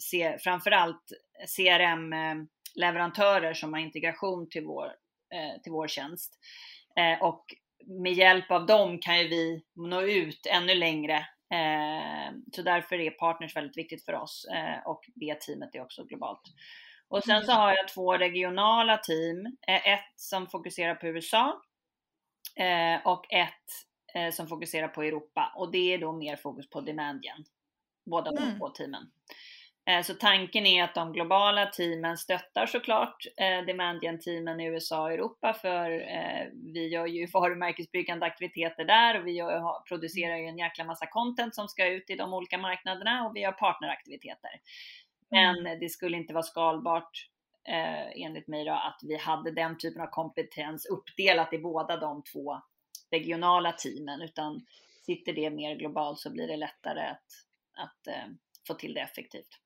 framförallt 0.45 1.13
CRM-leverantörer 1.57 3.55
som 3.55 3.73
har 3.73 3.81
integration 3.81 4.49
till 4.49 4.65
vår, 4.65 4.93
till 5.63 5.73
vår 5.73 5.89
tjänst. 5.89 6.39
Eh, 6.97 7.23
och 7.23 7.45
med 7.87 8.13
hjälp 8.13 8.51
av 8.51 8.67
dem 8.67 8.99
kan 8.99 9.19
ju 9.19 9.29
vi 9.29 9.65
nå 9.75 10.03
ut 10.03 10.47
ännu 10.47 10.75
längre. 10.75 11.17
Eh, 11.53 12.35
så 12.53 12.63
därför 12.63 13.01
är 13.01 13.11
partners 13.11 13.57
väldigt 13.57 13.77
viktigt 13.77 14.05
för 14.05 14.13
oss 14.13 14.47
eh, 14.55 14.87
och 14.87 15.01
det 15.15 15.41
teamet 15.41 15.75
är 15.75 15.83
också 15.83 16.05
globalt. 16.05 16.43
Och 17.09 17.25
sen 17.25 17.45
så 17.45 17.53
har 17.53 17.75
jag 17.75 17.89
två 17.89 18.13
regionala 18.13 18.97
team. 18.97 19.57
ett 19.67 20.13
som 20.17 20.47
fokuserar 20.47 20.95
på 20.95 21.07
USA 21.07 21.63
och 23.05 23.33
ett 23.33 24.35
som 24.35 24.49
fokuserar 24.49 24.89
på 24.89 25.03
Europa. 25.03 25.53
Och 25.57 25.73
det 25.73 25.95
är 25.95 25.99
då 25.99 26.13
mer 26.13 26.37
fokus 26.37 26.71
på 26.71 26.81
demand 26.81 27.25
gen. 27.25 27.45
Båda 28.11 28.31
de 28.31 28.43
mm. 28.43 28.59
två 28.59 28.69
teamen. 28.69 29.11
Eh, 29.89 30.03
så 30.03 30.15
tanken 30.15 30.67
är 30.67 30.85
att 30.85 30.95
de 30.95 31.13
globala 31.13 31.67
teamen 31.67 32.19
stöttar 32.19 32.67
såklart 32.67 33.17
eh, 33.37 33.67
Demandian-teamen 33.67 34.61
i 34.61 34.67
USA 34.67 35.03
och 35.03 35.13
Europa 35.13 35.53
för 35.53 35.91
eh, 35.91 36.47
vi 36.75 36.89
gör 36.89 37.07
ju 37.07 37.27
varumärkesbyggande 37.33 38.27
aktiviteter 38.27 38.85
där 38.85 39.21
och 39.21 39.27
vi 39.27 39.33
gör, 39.33 39.85
producerar 39.89 40.37
ju 40.37 40.47
en 40.47 40.59
jäkla 40.59 40.85
massa 40.85 41.07
content 41.07 41.55
som 41.55 41.69
ska 41.69 41.87
ut 41.87 42.11
i 42.11 42.15
de 42.15 42.35
olika 42.35 42.59
marknaderna 42.59 43.27
och 43.27 43.37
vi 43.37 43.45
har 43.45 43.53
partneraktiviteter. 43.53 44.51
Men 45.31 45.59
mm. 45.59 45.81
det 45.81 45.89
skulle 45.89 46.17
inte 46.17 46.35
vara 46.35 46.43
skalbart 46.43 47.29
eh, 47.69 48.25
enligt 48.25 48.49
mig 48.49 48.65
då 48.65 48.73
att 48.73 49.01
vi 49.03 49.17
hade 49.17 49.51
den 49.51 49.79
typen 49.79 50.03
av 50.03 50.07
kompetens 50.07 50.87
uppdelat 50.87 51.53
i 51.53 51.59
båda 51.59 51.97
de 51.97 52.23
två 52.23 52.61
regionala 53.11 53.73
teamen 53.73 54.23
utan 54.23 54.67
sitter 55.03 55.33
det 55.33 55.51
mer 55.51 55.75
globalt 55.75 56.19
så 56.19 56.31
blir 56.31 56.49
det 56.49 56.57
lättare 56.57 57.01
att, 57.01 57.27
att 57.77 58.07
eh, 58.07 58.27
få 58.67 58.75
till 58.75 58.95
det 58.95 59.01
effektivt. 59.01 59.61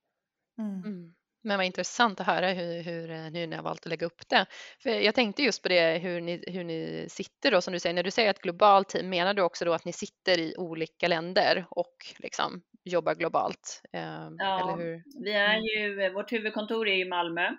Mm. 0.59 0.83
mm. 0.85 1.13
Men 1.43 1.57
vad 1.57 1.65
intressant 1.65 2.19
att 2.19 2.27
höra 2.27 2.49
hur, 2.51 2.81
hur, 2.83 3.07
hur 3.07 3.47
ni 3.47 3.55
har 3.55 3.63
valt 3.63 3.81
att 3.81 3.89
lägga 3.89 4.05
upp 4.05 4.29
det. 4.29 4.45
För 4.83 4.89
jag 4.89 5.15
tänkte 5.15 5.43
just 5.43 5.63
på 5.63 5.69
det 5.69 5.97
hur 5.97 6.21
ni, 6.21 6.43
hur 6.47 6.63
ni 6.63 7.05
sitter 7.09 7.51
då 7.51 7.61
som 7.61 7.73
du 7.73 7.79
säger. 7.79 7.93
När 7.93 8.03
du 8.03 8.11
säger 8.11 8.29
ett 8.29 8.41
globalt 8.41 8.89
team, 8.89 9.09
menar 9.09 9.33
du 9.33 9.41
också 9.41 9.65
då 9.65 9.73
att 9.73 9.85
ni 9.85 9.93
sitter 9.93 10.39
i 10.39 10.55
olika 10.57 11.07
länder 11.07 11.65
och 11.69 11.95
liksom 12.19 12.61
jobbar 12.83 13.15
globalt? 13.15 13.81
Eh, 13.93 14.29
ja, 14.37 14.79
vi 15.23 15.31
är 15.31 15.57
mm. 15.57 15.63
ju, 15.63 16.13
vårt 16.13 16.31
huvudkontor 16.31 16.87
är 16.87 16.95
i 16.95 17.05
Malmö. 17.05 17.49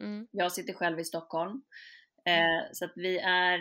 Mm. 0.00 0.26
Jag 0.30 0.52
sitter 0.52 0.72
själv 0.72 1.00
i 1.00 1.04
Stockholm. 1.04 1.62
Eh, 2.26 2.72
så 2.72 2.84
att 2.84 2.92
vi 2.96 3.18
är 3.18 3.58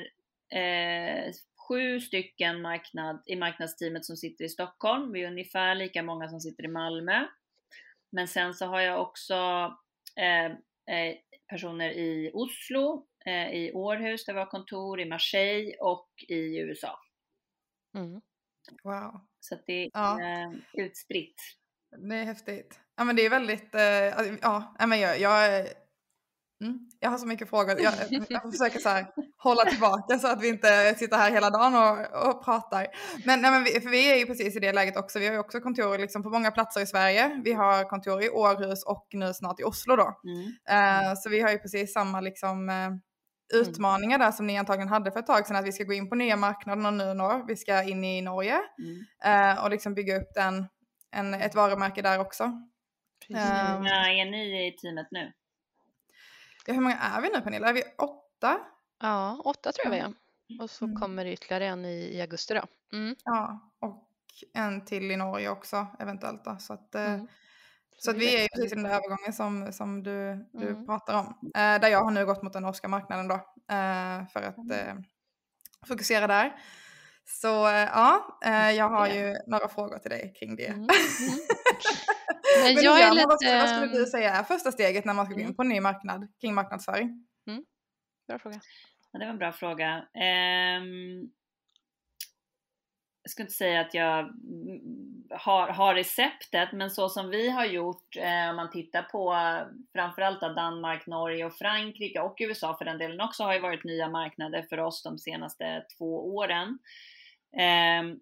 eh, 0.49 1.31
sju 1.67 1.99
stycken 1.99 2.61
marknad, 2.61 3.23
i 3.25 3.35
marknadsteamet 3.35 4.05
som 4.05 4.15
sitter 4.15 4.45
i 4.45 4.49
Stockholm. 4.49 5.11
Vi 5.11 5.23
är 5.23 5.27
ungefär 5.27 5.75
lika 5.75 6.03
många 6.03 6.27
som 6.27 6.39
sitter 6.39 6.63
i 6.63 6.67
Malmö. 6.67 7.27
Men 8.15 8.27
sen 8.27 8.53
så 8.53 8.65
har 8.65 8.81
jag 8.81 9.01
också 9.01 9.33
eh, 10.15 10.45
eh, 10.95 11.15
personer 11.49 11.89
i 11.89 12.31
Oslo, 12.33 13.07
eh, 13.25 13.49
i 13.49 13.71
Århus 13.73 14.25
där 14.25 14.33
vi 14.33 14.39
har 14.39 14.45
kontor, 14.45 14.99
i 14.99 15.05
Marseille 15.05 15.75
och 15.79 16.09
i 16.27 16.57
USA. 16.59 16.99
Mm. 17.97 18.21
Wow. 18.83 19.21
Så 19.39 19.57
det 19.65 19.73
är 19.73 19.89
ja. 19.93 20.21
Eh, 20.21 20.51
utspritt. 20.73 21.41
Det 21.97 22.15
är 22.15 22.23
häftigt. 22.23 22.79
Ja 22.95 23.03
men 23.03 23.15
det 23.15 23.25
är 23.25 23.29
väldigt, 23.29 23.75
eh, 23.75 24.37
ja 24.41 24.75
men 24.87 24.99
jag, 24.99 25.19
jag 25.19 25.67
Mm. 26.61 26.79
Jag 26.99 27.09
har 27.09 27.17
så 27.17 27.27
mycket 27.27 27.49
frågor. 27.49 27.81
Jag, 27.81 27.93
jag 28.29 28.51
försöker 28.51 28.79
så 28.79 28.89
här, 28.89 29.05
hålla 29.37 29.65
tillbaka 29.65 30.19
så 30.19 30.27
att 30.27 30.41
vi 30.41 30.47
inte 30.47 30.95
sitter 30.97 31.17
här 31.17 31.31
hela 31.31 31.49
dagen 31.49 31.75
och, 31.75 32.27
och 32.27 32.45
pratar. 32.45 32.87
Men, 33.25 33.41
nej, 33.41 33.51
men 33.51 33.63
vi, 33.63 33.71
för 33.81 33.89
vi 33.89 34.11
är 34.11 34.15
ju 34.15 34.25
precis 34.25 34.55
i 34.55 34.59
det 34.59 34.73
läget 34.73 34.97
också. 34.97 35.19
Vi 35.19 35.25
har 35.25 35.33
ju 35.33 35.39
också 35.39 35.59
kontor 35.59 35.97
liksom 35.97 36.23
på 36.23 36.29
många 36.29 36.51
platser 36.51 36.81
i 36.81 36.85
Sverige. 36.85 37.41
Vi 37.43 37.53
har 37.53 37.83
kontor 37.89 38.23
i 38.23 38.29
Århus 38.29 38.83
och 38.83 39.07
nu 39.13 39.33
snart 39.33 39.59
i 39.59 39.63
Oslo 39.63 39.95
då. 39.95 40.19
Mm. 40.23 41.07
Uh, 41.07 41.13
så 41.15 41.29
vi 41.29 41.41
har 41.41 41.51
ju 41.51 41.57
precis 41.57 41.93
samma 41.93 42.21
liksom, 42.21 42.69
uh, 42.69 42.91
utmaningar 43.61 44.19
där 44.19 44.31
som 44.31 44.47
ni 44.47 44.57
antagligen 44.57 44.89
hade 44.89 45.11
för 45.11 45.19
ett 45.19 45.27
tag 45.27 45.47
sedan. 45.47 45.55
Att 45.55 45.65
vi 45.65 45.71
ska 45.71 45.83
gå 45.83 45.93
in 45.93 46.09
på 46.09 46.15
nya 46.15 46.35
marknader 46.35 46.91
nu 46.91 47.13
når. 47.13 47.47
Vi 47.47 47.55
ska 47.55 47.83
in 47.83 48.03
i 48.03 48.21
Norge 48.21 48.59
mm. 48.79 49.55
uh, 49.55 49.63
och 49.63 49.69
liksom 49.69 49.93
bygga 49.93 50.17
upp 50.17 50.33
den, 50.35 50.65
en, 51.11 51.33
ett 51.33 51.55
varumärke 51.55 52.01
där 52.01 52.19
också. 52.19 52.43
Hur 53.27 53.73
många 53.73 53.91
är 53.91 54.31
ni 54.31 54.67
i 54.67 54.71
teamet 54.71 55.07
nu? 55.11 55.31
Ja, 56.65 56.73
hur 56.73 56.81
många 56.81 56.97
är 56.97 57.21
vi 57.21 57.29
nu 57.29 57.41
Pernilla? 57.41 57.69
Är 57.69 57.73
vi 57.73 57.83
åtta? 57.97 58.59
Ja, 59.01 59.41
åtta 59.45 59.71
tror 59.71 59.85
jag 59.85 59.91
vi 59.91 59.99
är. 59.99 60.13
Och 60.61 60.69
så 60.69 60.85
mm. 60.85 60.97
kommer 60.97 61.25
det 61.25 61.33
ytterligare 61.33 61.65
en 61.65 61.85
i, 61.85 62.17
i 62.17 62.21
augusti 62.21 62.53
då. 62.53 62.63
Mm. 62.97 63.15
Ja, 63.23 63.71
och 63.79 64.09
en 64.53 64.85
till 64.85 65.11
i 65.11 65.15
Norge 65.15 65.49
också 65.49 65.87
eventuellt. 65.99 66.45
Då, 66.45 66.57
så 66.59 66.73
att, 66.73 66.95
eh, 66.95 67.13
mm. 67.13 67.27
så 67.97 68.11
att 68.11 68.17
vi 68.17 68.43
är 68.43 68.47
precis 68.47 68.71
i 68.71 68.75
den 68.75 68.83
där 68.83 68.91
övergången 68.91 69.33
som, 69.33 69.73
som 69.73 70.03
du, 70.03 70.45
du 70.53 70.67
mm. 70.67 70.85
pratar 70.85 71.19
om. 71.19 71.51
Eh, 71.55 71.81
där 71.81 71.87
jag 71.87 72.03
har 72.03 72.11
nu 72.11 72.25
gått 72.25 72.43
mot 72.43 72.53
den 72.53 72.63
norska 72.63 72.87
marknaden 72.87 73.27
då. 73.27 73.35
Eh, 73.75 74.27
för 74.27 74.41
att 74.41 74.57
mm. 74.57 74.71
eh, 74.71 74.95
fokusera 75.87 76.27
där. 76.27 76.55
Så 77.25 77.67
eh, 77.67 77.73
ja, 77.73 78.39
eh, 78.45 78.71
jag 78.71 78.89
har 78.89 79.07
ju 79.07 79.35
några 79.47 79.67
frågor 79.67 79.97
till 79.97 80.11
dig 80.11 80.33
kring 80.39 80.55
det. 80.55 80.73
Men, 82.63 82.75
Men 82.75 82.83
jag 82.83 82.99
är 82.99 83.11
lite... 83.11 83.27
vad, 83.27 83.59
vad 83.59 83.69
skulle 83.69 83.99
du 83.99 84.05
säga 84.05 84.33
är 84.33 84.43
första 84.43 84.71
steget 84.71 85.05
när 85.05 85.13
man 85.13 85.25
ska 85.25 85.33
gå 85.33 85.39
in 85.39 85.45
mm. 85.45 85.55
på 85.55 85.61
en 85.61 85.69
ny 85.69 85.79
marknad 85.79 86.27
kring 86.41 86.53
marknadsföring? 86.53 87.27
Mm. 87.47 87.65
Bra 88.27 88.39
fråga. 88.39 88.59
Ja, 89.11 89.19
det 89.19 89.25
var 89.25 89.31
en 89.31 89.37
bra 89.37 89.51
fråga. 89.51 90.07
Um... 90.13 91.31
jag 93.25 93.31
ska 93.31 93.43
inte 93.43 93.53
säga 93.53 93.81
att 93.81 93.93
jag 93.93 94.19
mm, 94.19 94.81
har, 95.29 95.67
har 95.67 95.95
receptet, 95.95 96.71
men 96.73 96.91
så 96.91 97.09
som 97.09 97.29
vi 97.29 97.49
har 97.49 97.65
gjort, 97.65 98.17
eh, 98.17 98.49
om 98.49 98.55
man 98.55 98.71
tittar 98.71 99.01
på 99.01 99.35
framförallt 99.93 100.41
Danmark, 100.41 101.07
Norge 101.07 101.45
och 101.45 101.53
Frankrike 101.53 102.19
och 102.19 102.35
USA 102.39 102.77
för 102.77 102.85
den 102.85 102.97
delen 102.97 103.21
också, 103.21 103.43
har 103.43 103.53
ju 103.53 103.59
varit 103.59 103.83
nya 103.83 104.09
marknader 104.09 104.65
för 104.69 104.79
oss 104.79 105.03
de 105.03 105.17
senaste 105.17 105.85
två 105.97 106.35
åren. 106.35 106.79
Ehm, 107.57 108.11
eh, 108.11 108.17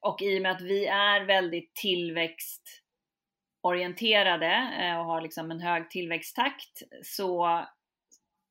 och 0.00 0.22
i 0.22 0.38
och 0.38 0.42
med 0.42 0.52
att 0.52 0.62
vi 0.62 0.86
är 0.86 1.24
väldigt 1.24 1.74
tillväxtorienterade 1.74 4.70
eh, 4.80 4.98
och 4.98 5.04
har 5.04 5.20
liksom 5.20 5.50
en 5.50 5.60
hög 5.60 5.90
tillväxttakt 5.90 6.82
så 7.02 7.44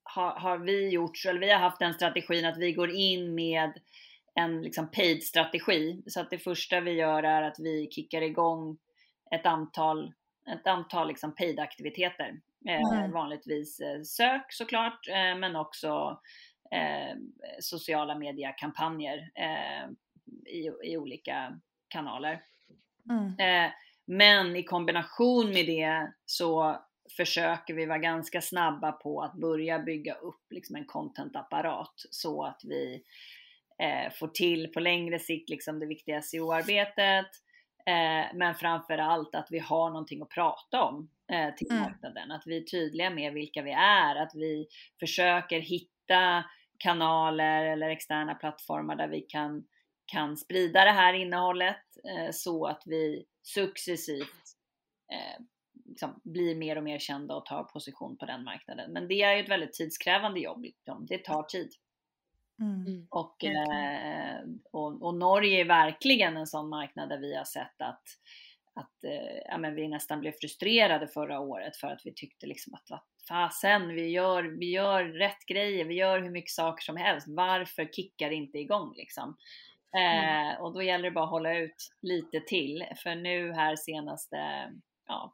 har, 0.03 0.39
har 0.39 0.57
vi 0.57 0.89
gjort, 0.89 1.25
eller 1.27 1.39
vi 1.39 1.51
har 1.51 1.59
haft 1.59 1.79
den 1.79 1.93
strategin 1.93 2.45
att 2.45 2.57
vi 2.57 2.73
går 2.73 2.91
in 2.91 3.35
med 3.35 3.73
en 4.35 4.61
liksom 4.61 4.91
paid-strategi. 4.91 6.03
Så 6.07 6.21
att 6.21 6.29
det 6.29 6.37
första 6.37 6.79
vi 6.79 6.91
gör 6.91 7.23
är 7.23 7.41
att 7.41 7.59
vi 7.59 7.87
kickar 7.91 8.21
igång 8.21 8.77
ett 9.35 9.45
antal, 9.45 10.13
ett 10.49 10.67
antal 10.67 11.07
liksom 11.07 11.35
paid-aktiviteter. 11.35 12.41
Eh, 12.69 12.97
mm. 12.97 13.11
vanligtvis 13.11 13.79
eh, 13.79 14.01
sök 14.01 14.45
såklart, 14.49 15.07
eh, 15.07 15.37
men 15.37 15.55
också 15.55 16.19
eh, 16.71 17.15
sociala 17.59 18.17
mediekampanjer 18.17 19.17
eh, 19.17 19.89
i, 20.45 20.71
i 20.83 20.97
olika 20.97 21.59
kanaler. 21.87 22.41
Mm. 23.09 23.71
men 24.05 24.55
i 24.55 24.63
kombination 24.63 25.49
med 25.49 25.65
det 25.65 26.13
så 26.25 26.79
försöker 27.17 27.73
vi 27.73 27.85
vara 27.85 27.97
ganska 27.97 28.41
snabba 28.41 28.91
på 28.91 29.21
att 29.21 29.33
börja 29.33 29.79
bygga 29.79 30.13
upp 30.13 30.41
liksom 30.49 30.75
en 30.75 30.85
contentapparat 30.85 31.93
så 32.11 32.43
att 32.43 32.61
vi 32.63 33.03
eh, 33.79 34.13
får 34.13 34.27
till 34.27 34.71
på 34.73 34.79
längre 34.79 35.19
sikt 35.19 35.49
liksom 35.49 35.79
det 35.79 35.85
viktiga 35.85 36.21
SEO-arbetet. 36.21 37.27
Eh, 37.85 38.35
men 38.35 38.55
framför 38.55 38.97
allt 38.97 39.35
att 39.35 39.47
vi 39.49 39.59
har 39.59 39.89
någonting 39.89 40.21
att 40.21 40.29
prata 40.29 40.83
om 40.83 41.09
eh, 41.31 41.55
till 41.55 41.71
mm. 41.71 41.83
marknaden. 41.83 42.31
Att 42.31 42.43
vi 42.45 42.57
är 42.57 42.61
tydliga 42.61 43.09
med 43.09 43.33
vilka 43.33 43.61
vi 43.61 43.71
är, 43.71 44.15
att 44.15 44.35
vi 44.35 44.67
försöker 44.99 45.59
hitta 45.59 46.43
kanaler 46.77 47.65
eller 47.65 47.89
externa 47.89 48.35
plattformar 48.35 48.95
där 48.95 49.07
vi 49.07 49.21
kan, 49.21 49.65
kan 50.05 50.37
sprida 50.37 50.85
det 50.85 50.91
här 50.91 51.13
innehållet 51.13 51.97
eh, 52.03 52.31
så 52.31 52.65
att 52.65 52.83
vi 52.85 53.25
successivt 53.41 54.55
eh, 55.11 55.43
liksom 55.85 56.21
blir 56.23 56.55
mer 56.55 56.75
och 56.75 56.83
mer 56.83 56.99
kända 56.99 57.35
och 57.35 57.45
tar 57.45 57.63
position 57.63 58.17
på 58.17 58.25
den 58.25 58.43
marknaden. 58.43 58.91
Men 58.91 59.07
det 59.07 59.21
är 59.21 59.35
ju 59.35 59.43
ett 59.43 59.49
väldigt 59.49 59.73
tidskrävande 59.73 60.39
jobb. 60.39 60.63
Liksom. 60.63 61.05
Det 61.05 61.17
tar 61.17 61.43
tid. 61.43 61.71
Mm. 62.59 62.87
mm. 62.87 63.07
Och, 63.09 63.43
eh, 63.43 64.39
och, 64.71 65.01
och, 65.01 65.15
Norge 65.15 65.61
är 65.61 65.65
verkligen 65.65 66.37
en 66.37 66.47
sån 66.47 66.69
marknad 66.69 67.09
där 67.09 67.17
vi 67.17 67.35
har 67.35 67.43
sett 67.43 67.81
att, 67.81 68.03
att 68.73 69.03
eh, 69.03 69.37
ja, 69.45 69.57
men 69.57 69.75
vi 69.75 69.87
nästan 69.87 70.19
blev 70.19 70.31
frustrerade 70.31 71.07
förra 71.07 71.39
året 71.39 71.77
för 71.77 71.87
att 71.87 72.01
vi 72.05 72.13
tyckte 72.13 72.47
liksom 72.47 72.73
att 72.73 72.89
vad 72.89 72.99
fasen, 73.27 73.87
vi 73.87 74.07
gör, 74.07 74.43
vi 74.43 74.71
gör 74.71 75.03
rätt 75.03 75.45
grejer, 75.47 75.85
vi 75.85 75.93
gör 75.93 76.21
hur 76.21 76.31
mycket 76.31 76.51
saker 76.51 76.83
som 76.83 76.97
helst. 76.97 77.27
Varför 77.29 77.85
kickar 77.85 78.29
det 78.29 78.35
inte 78.35 78.57
igång 78.57 78.93
liksom? 78.95 79.37
Mm. 79.97 80.49
Eh, 80.49 80.61
och 80.61 80.73
då 80.73 80.83
gäller 80.83 81.03
det 81.03 81.11
bara 81.11 81.23
att 81.23 81.29
hålla 81.29 81.57
ut 81.57 81.91
lite 82.01 82.39
till, 82.39 82.85
för 83.03 83.15
nu 83.15 83.53
här 83.53 83.75
senaste 83.75 84.37
ja, 85.07 85.33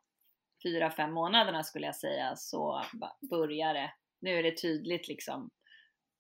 fyra, 0.63 0.91
fem 0.91 1.11
månaderna 1.11 1.63
skulle 1.63 1.85
jag 1.85 1.95
säga 1.95 2.35
så 2.35 2.83
börjar 3.29 3.73
det. 3.73 3.93
Nu 4.21 4.39
är 4.39 4.43
det 4.43 4.61
tydligt 4.61 5.07
liksom 5.07 5.49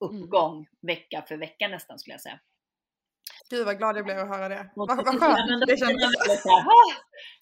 Mm. 0.01 0.23
uppgång 0.23 0.53
mm. 0.53 0.65
vecka 0.81 1.23
för 1.27 1.37
vecka 1.37 1.67
nästan 1.67 1.99
skulle 1.99 2.13
jag 2.13 2.21
säga. 2.21 2.39
Gud 3.49 3.65
vad 3.65 3.77
glad 3.77 3.97
jag 3.97 4.05
blev 4.05 4.19
att 4.19 4.27
höra 4.27 4.49
det. 4.49 4.71
Vad, 4.75 4.87
vad 4.87 5.19
skönt 5.19 5.67
det 5.67 5.77
kändes. 5.77 6.05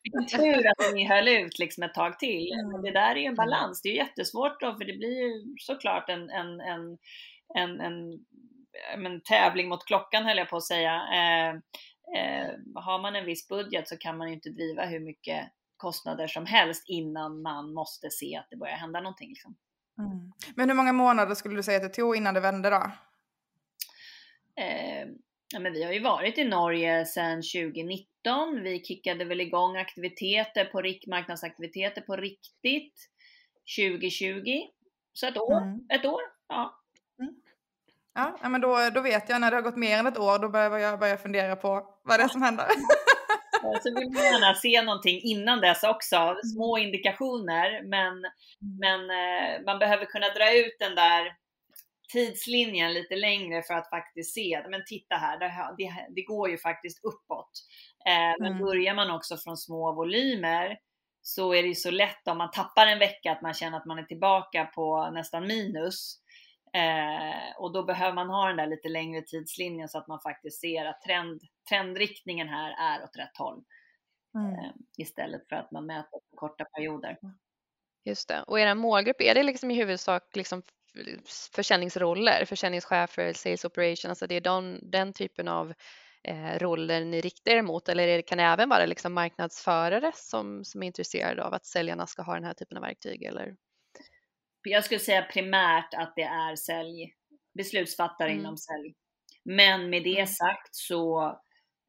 Vilken 0.04 0.40
tur 0.40 0.68
att 0.68 0.94
ni 0.94 1.08
höll 1.08 1.28
ut 1.28 1.60
liksom 1.60 1.84
ett 1.84 1.94
tag 1.94 2.20
till. 2.20 2.52
Mm. 2.52 2.82
Det 2.82 2.92
där 2.92 3.12
är 3.12 3.20
ju 3.20 3.26
en 3.26 3.36
balans. 3.36 3.82
Det 3.82 3.90
är 3.90 3.92
ju 3.92 3.98
jättesvårt 3.98 4.60
då 4.60 4.76
för 4.76 4.86
det 4.86 4.98
blir 4.98 5.22
ju 5.22 5.56
såklart 5.58 6.10
en, 6.10 6.30
en, 6.30 6.60
en, 6.60 6.98
en, 7.56 7.82
en, 7.82 8.26
en 8.94 9.22
tävling 9.22 9.70
mot 9.70 9.86
klockan 9.86 10.26
höll 10.26 10.38
jag 10.38 10.50
på 10.50 10.58
att 10.58 10.64
säga. 10.64 10.94
Eh, 11.14 11.50
eh, 12.20 12.52
har 12.76 13.02
man 13.02 13.16
en 13.16 13.26
viss 13.26 13.48
budget 13.48 13.88
så 13.88 13.98
kan 13.98 14.18
man 14.18 14.28
ju 14.28 14.34
inte 14.34 14.50
driva 14.50 14.86
hur 14.86 15.00
mycket 15.00 15.52
kostnader 15.78 16.28
som 16.28 16.46
helst 16.46 16.84
innan 16.88 17.42
man 17.42 17.74
måste 17.74 18.10
se 18.10 18.36
att 18.36 18.48
det 18.50 18.58
börjar 18.58 18.76
hända 18.76 19.02
någonting. 19.02 19.30
Liksom. 19.30 19.56
Mm. 20.00 20.32
Men 20.56 20.70
hur 20.70 20.76
många 20.76 20.94
månader 20.94 21.36
skulle 21.36 21.56
du 21.56 21.64
säga 21.64 21.78
att 21.78 21.84
det 21.84 21.90
tog 21.90 22.16
innan 22.16 22.34
det 22.34 22.40
vände 22.40 22.70
då? 22.70 22.92
Eh, 24.62 25.08
ja, 25.54 25.60
men 25.60 25.74
vi 25.74 25.84
har 25.84 25.94
ju 25.94 26.00
varit 26.00 26.38
i 26.38 26.44
Norge 26.44 27.06
sedan 27.06 27.42
2019. 27.42 28.64
Vi 28.64 28.84
kickade 28.84 29.26
väl 29.26 29.42
igång 29.42 29.78
aktiviteter 29.78 30.66
på 30.66 31.10
marknadsaktiviteter 31.10 32.02
på 32.02 32.16
riktigt 32.16 33.10
2020. 33.78 34.62
Så 35.14 35.28
ett 35.28 35.38
år, 35.38 35.58
mm. 35.58 35.86
ett 35.90 36.06
år, 36.06 36.22
ja. 36.48 36.79
Ja, 38.42 38.50
men 38.50 38.62
då, 38.62 38.90
då 38.94 39.02
vet 39.02 39.30
jag 39.30 39.42
när 39.42 39.52
det 39.52 39.58
har 39.58 39.62
gått 39.62 39.76
mer 39.76 39.98
än 39.98 40.08
ett 40.08 40.18
år, 40.18 40.40
då 40.40 40.50
börjar 40.50 40.78
jag 40.78 41.00
börja 41.00 41.18
fundera 41.18 41.56
på 41.56 41.86
vad 42.04 42.20
det 42.20 42.24
är 42.24 42.28
som 42.28 42.42
händer. 42.42 42.66
Så 43.84 44.00
vill 44.00 44.10
man 44.10 44.24
gärna 44.24 44.56
se 44.56 44.82
någonting 44.82 45.22
innan 45.22 45.62
dess 45.62 45.84
också, 45.84 46.36
små 46.54 46.78
indikationer, 46.78 47.84
men, 47.84 48.14
men 48.82 49.00
eh, 49.10 49.66
man 49.66 49.80
behöver 49.80 50.06
kunna 50.06 50.28
dra 50.30 50.58
ut 50.58 50.76
den 50.80 50.96
där 50.96 51.34
tidslinjen 52.14 52.94
lite 52.94 53.16
längre 53.16 53.64
för 53.64 53.74
att 53.74 53.90
faktiskt 53.90 54.34
se, 54.34 54.64
men 54.70 54.82
titta 54.86 55.16
här, 55.16 55.40
det, 55.40 55.52
det, 55.78 55.94
det 56.16 56.22
går 56.22 56.50
ju 56.50 56.58
faktiskt 56.58 57.04
uppåt. 57.04 57.52
Eh, 58.06 58.36
men 58.40 58.52
mm. 58.52 58.66
börjar 58.66 58.94
man 58.94 59.12
också 59.12 59.38
från 59.38 59.58
små 59.58 59.96
volymer 59.96 60.78
så 61.22 61.54
är 61.54 61.62
det 61.62 61.68
ju 61.68 61.76
så 61.76 61.92
lätt 61.92 62.28
om 62.28 62.38
man 62.38 62.52
tappar 62.52 62.88
en 62.88 63.00
vecka 63.00 63.32
att 63.32 63.42
man 63.42 63.54
känner 63.54 63.78
att 63.78 63.86
man 63.86 64.00
är 64.00 64.04
tillbaka 64.04 64.66
på 64.66 65.10
nästan 65.14 65.48
minus. 65.48 66.20
Eh, 66.74 67.58
och 67.58 67.74
då 67.74 67.84
behöver 67.84 68.14
man 68.14 68.30
ha 68.30 68.48
den 68.48 68.58
där 68.58 68.68
lite 68.68 68.90
längre 68.90 69.22
tidslinjen 69.22 69.90
så 69.90 69.98
att 69.98 70.08
man 70.08 70.20
faktiskt 70.20 70.62
ser 70.62 70.86
att 70.86 71.02
trend, 71.02 71.42
trendriktningen 71.70 72.50
här 72.50 72.72
är 72.72 73.04
åt 73.04 73.18
rätt 73.18 73.38
håll. 73.38 73.64
Mm. 74.36 74.54
Eh, 74.54 74.72
istället 74.98 75.48
för 75.50 75.56
att 75.56 75.72
man 75.72 75.86
mäter 75.86 76.20
på 76.30 76.36
korta 76.36 76.66
perioder. 76.66 77.18
Just 78.06 78.28
det. 78.28 78.44
Och 78.44 78.60
er 78.60 78.76
målgrupp, 78.76 79.22
är 79.22 79.36
det 79.36 79.44
liksom 79.44 79.72
i 79.72 79.76
huvudsak 79.76 80.36
liksom 80.36 80.64
försäljningsroller, 81.56 82.46
försäljningschefer, 82.46 83.34
sales 83.34 83.66
operation, 83.66 84.10
alltså 84.10 84.28
det 84.28 84.36
är 84.36 84.42
den, 84.42 84.80
den 84.92 85.14
typen 85.14 85.48
av 85.48 85.74
eh, 86.24 86.60
roller 86.60 87.06
ni 87.06 87.22
riktar 87.22 87.52
er 87.52 87.62
mot 87.62 87.90
eller 87.90 88.08
det, 88.08 88.22
kan 88.22 88.38
det 88.38 88.44
även 88.44 88.70
vara 88.70 88.86
liksom 88.86 89.14
marknadsförare 89.14 90.12
som, 90.16 90.66
som 90.66 90.84
är 90.84 90.88
intresserade 90.88 91.44
av 91.44 91.54
att 91.54 91.66
säljarna 91.66 92.08
ska 92.08 92.22
ha 92.22 92.34
den 92.34 92.44
här 92.44 92.54
typen 92.54 92.78
av 92.78 92.84
verktyg? 92.84 93.24
Eller? 93.24 93.56
Jag 94.64 94.84
skulle 94.84 95.00
säga 95.00 95.22
primärt 95.22 95.94
att 95.94 96.14
det 96.16 96.24
är 96.24 96.56
sälj, 96.56 97.14
beslutsfattare 97.54 98.30
mm. 98.30 98.40
inom 98.40 98.58
sälj. 98.58 98.96
Men 99.44 99.90
med 99.90 100.04
det 100.04 100.16
mm. 100.16 100.28
sagt 100.28 100.76
så 100.76 101.24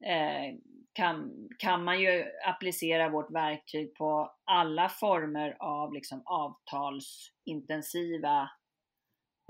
eh, 0.05 0.55
kan, 0.93 1.31
kan 1.57 1.83
man 1.83 2.01
ju 2.01 2.25
applicera 2.45 3.09
vårt 3.09 3.31
verktyg 3.31 3.95
på 3.95 4.35
alla 4.43 4.89
former 4.89 5.57
av 5.59 5.93
liksom 5.93 6.23
avtalsintensiva 6.25 8.49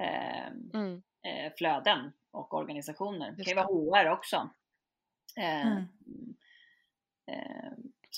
eh, 0.02 0.48
mm. 0.74 1.02
eh, 1.28 1.54
flöden 1.58 2.12
och 2.32 2.54
organisationer. 2.54 3.34
Det 3.38 3.44
kan 3.44 3.52
ju 3.52 3.56
vara 3.56 4.06
HR 4.06 4.10
också. 4.10 4.50
Eh, 5.38 5.68
mm. 5.68 5.88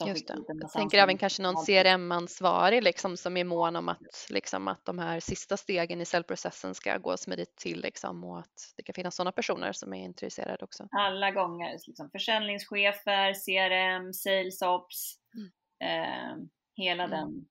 Just 0.02 0.28
det. 0.28 0.38
Jag 0.48 0.72
tänker 0.72 0.98
även 0.98 1.18
kanske 1.18 1.44
någon 1.44 1.66
CRM-ansvarig 1.66 2.84
liksom, 2.84 3.18
som 3.18 3.38
är 3.38 3.44
mån 3.44 3.76
om 3.76 3.90
att, 3.90 4.28
liksom, 4.30 4.68
att 4.68 4.86
de 4.86 5.00
här 5.00 5.20
sista 5.20 5.58
stegen 5.58 6.02
i 6.02 6.06
säljprocessen 6.06 6.76
ska 6.76 6.98
gå 6.98 7.18
smidigt 7.18 7.56
till 7.56 7.82
liksom, 7.82 8.24
och 8.24 8.40
att 8.40 8.74
det 8.76 8.84
kan 8.84 8.94
finnas 8.94 9.16
sådana 9.16 9.32
personer 9.32 9.72
som 9.72 9.94
är 9.94 10.04
intresserade 10.04 10.64
också. 10.64 10.88
Alla 10.92 11.32
gånger, 11.32 11.72
liksom, 11.88 12.10
försäljningschefer, 12.10 13.34
CRM, 13.34 14.14
sales 14.14 14.62
ops, 14.62 15.16
mm. 15.36 15.52
eh, 15.92 16.46
hela 16.76 17.04
mm. 17.04 17.20
den 17.20 17.46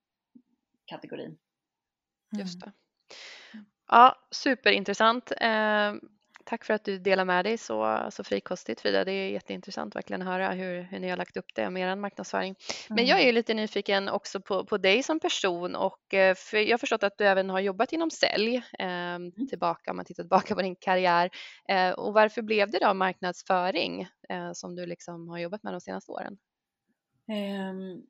kategorin. 0.85 1.39
Just 2.39 2.61
det. 2.61 2.73
Ja, 3.89 4.17
superintressant. 4.31 5.33
Eh, 5.41 5.95
Tack 6.45 6.65
för 6.65 6.75
att 6.75 6.85
du 6.85 6.99
delar 6.99 7.25
med 7.25 7.45
dig 7.45 7.59
så, 7.59 8.07
så 8.11 8.25
frikostigt 8.25 8.81
Frida. 8.81 9.05
Det 9.05 9.13
är 9.13 9.31
jätteintressant 9.31 9.97
verkligen 9.97 10.23
att 10.23 10.29
höra 10.29 10.51
hur, 10.51 10.83
hur 10.83 10.99
ni 10.99 11.09
har 11.09 11.17
lagt 11.17 11.37
upp 11.37 11.55
det 11.55 11.71
med 11.71 11.93
er 11.93 11.97
marknadsföring. 11.97 12.57
Men 12.89 13.07
jag 13.07 13.19
mm. 13.19 13.29
är 13.29 13.33
lite 13.33 13.55
nyfiken 13.55 14.09
också 14.09 14.41
på, 14.41 14.65
på 14.65 14.79
dig 14.79 15.03
som 15.03 15.21
person 15.21 15.75
och 15.75 16.15
eh, 16.15 16.35
för 16.35 16.59
jag 16.59 16.73
har 16.73 16.79
förstått 16.79 17.03
att 17.03 17.19
du 17.19 17.27
även 17.27 17.51
har 17.51 17.61
jobbat 17.61 17.93
inom 17.93 18.11
sälj 18.11 18.57
eh, 18.57 19.47
tillbaka, 19.49 19.91
om 19.91 19.97
man 19.97 20.05
tittar 20.05 20.23
tillbaka 20.23 20.55
på 20.55 20.63
din 20.63 20.77
karriär. 20.77 21.31
Eh, 21.69 21.91
och 21.91 22.15
varför 22.15 22.43
blev 22.43 22.71
det 22.71 22.79
då 22.79 22.95
marknadsföring 22.95 24.09
eh, 24.29 24.53
som 24.53 24.77
du 24.77 24.87
liksom 24.87 25.29
har 25.29 25.39
jobbat 25.39 25.63
med 25.63 25.75
de 25.75 25.81
senaste 25.81 26.13
åren? 26.13 26.39
Um, 27.29 28.03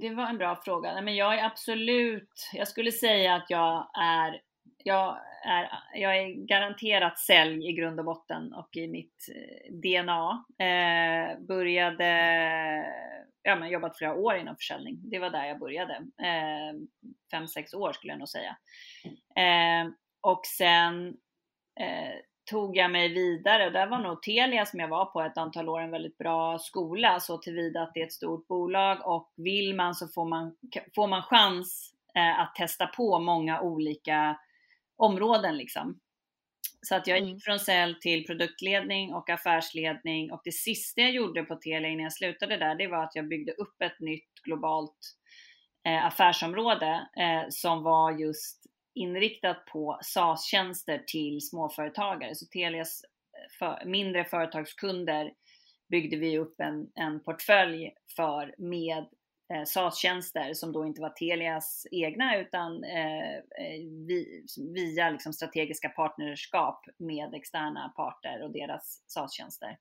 det 0.00 0.10
var 0.10 0.26
en 0.26 0.38
bra 0.38 0.56
fråga. 0.64 1.00
Men 1.02 1.16
jag 1.16 1.38
är 1.38 1.44
absolut, 1.44 2.50
jag 2.52 2.68
skulle 2.68 2.92
säga 2.92 3.34
att 3.34 3.50
jag 3.50 3.90
är 4.00 4.40
jag 4.84 5.18
är, 5.44 5.70
jag 5.94 6.18
är 6.18 6.46
garanterat 6.46 7.18
sälj 7.18 7.68
i 7.68 7.72
grund 7.72 7.98
och 7.98 8.04
botten 8.04 8.54
och 8.54 8.76
i 8.76 8.88
mitt 8.88 9.28
eh, 9.34 9.72
DNA. 9.74 10.44
Eh, 10.58 11.40
började, 11.40 12.06
ja 13.42 13.56
men 13.56 13.70
jobbat 13.70 13.98
flera 13.98 14.14
år 14.14 14.36
inom 14.36 14.56
försäljning. 14.56 14.98
Det 15.02 15.18
var 15.18 15.30
där 15.30 15.44
jag 15.44 15.58
började. 15.58 15.94
Eh, 16.22 16.74
fem, 17.30 17.48
sex 17.48 17.74
år 17.74 17.92
skulle 17.92 18.12
jag 18.12 18.18
nog 18.18 18.28
säga. 18.28 18.56
Eh, 19.36 19.90
och 20.20 20.46
sen 20.46 21.08
eh, 21.80 22.14
tog 22.50 22.76
jag 22.76 22.90
mig 22.90 23.08
vidare 23.08 23.66
och 23.66 23.72
där 23.72 23.86
var 23.86 23.98
nog 23.98 24.22
Telia 24.22 24.66
som 24.66 24.80
jag 24.80 24.88
var 24.88 25.04
på 25.04 25.22
ett 25.22 25.38
antal 25.38 25.68
år 25.68 25.80
en 25.80 25.90
väldigt 25.90 26.18
bra 26.18 26.58
skola 26.58 27.20
så 27.20 27.38
tillvida 27.38 27.82
att 27.82 27.94
det 27.94 28.00
är 28.00 28.06
ett 28.06 28.12
stort 28.12 28.48
bolag 28.48 29.06
och 29.06 29.32
vill 29.36 29.74
man 29.74 29.94
så 29.94 30.08
får 30.08 30.24
man, 30.24 30.56
får 30.94 31.08
man 31.08 31.22
chans 31.22 31.94
eh, 32.14 32.40
att 32.40 32.54
testa 32.54 32.86
på 32.86 33.18
många 33.18 33.60
olika 33.60 34.38
områden 34.96 35.56
liksom. 35.56 36.00
Så 36.86 36.94
att 36.94 37.06
jag 37.06 37.18
gick 37.18 37.28
mm. 37.28 37.40
från 37.40 37.58
sälj 37.58 38.00
till 38.00 38.26
produktledning 38.26 39.14
och 39.14 39.30
affärsledning 39.30 40.32
och 40.32 40.40
det 40.44 40.52
sista 40.52 41.00
jag 41.00 41.12
gjorde 41.12 41.42
på 41.42 41.56
Telia 41.56 41.88
innan 41.88 42.02
jag 42.02 42.12
slutade 42.12 42.56
där, 42.56 42.74
det 42.74 42.88
var 42.88 43.04
att 43.04 43.14
jag 43.14 43.28
byggde 43.28 43.52
upp 43.52 43.82
ett 43.82 44.00
nytt 44.00 44.34
globalt 44.44 44.98
eh, 45.86 46.06
affärsområde 46.06 47.08
eh, 47.16 47.48
som 47.48 47.82
var 47.82 48.18
just 48.18 48.62
inriktat 48.94 49.64
på 49.66 49.98
SaaS-tjänster 50.02 51.04
till 51.06 51.40
småföretagare. 51.40 52.34
Så 52.34 52.46
Telias 52.46 53.04
eh, 53.04 53.58
för, 53.58 53.84
mindre 53.84 54.24
företagskunder 54.24 55.32
byggde 55.90 56.16
vi 56.16 56.38
upp 56.38 56.60
en, 56.60 56.90
en 56.94 57.24
portfölj 57.24 57.90
för 58.16 58.54
med 58.58 59.06
eh, 59.52 59.64
SaaS-tjänster 59.64 60.54
som 60.54 60.72
då 60.72 60.86
inte 60.86 61.00
var 61.00 61.10
Telias 61.10 61.86
egna 61.90 62.36
utan 62.36 62.84
eh, 62.84 63.34
eh, 63.36 63.80
vi, 64.08 64.46
via 64.74 65.10
liksom 65.10 65.32
strategiska 65.32 65.88
partnerskap 65.88 66.84
med 66.98 67.34
externa 67.34 67.92
parter 67.96 68.42
och 68.42 68.52
deras 68.52 69.02
SaaS-tjänster. 69.06 69.78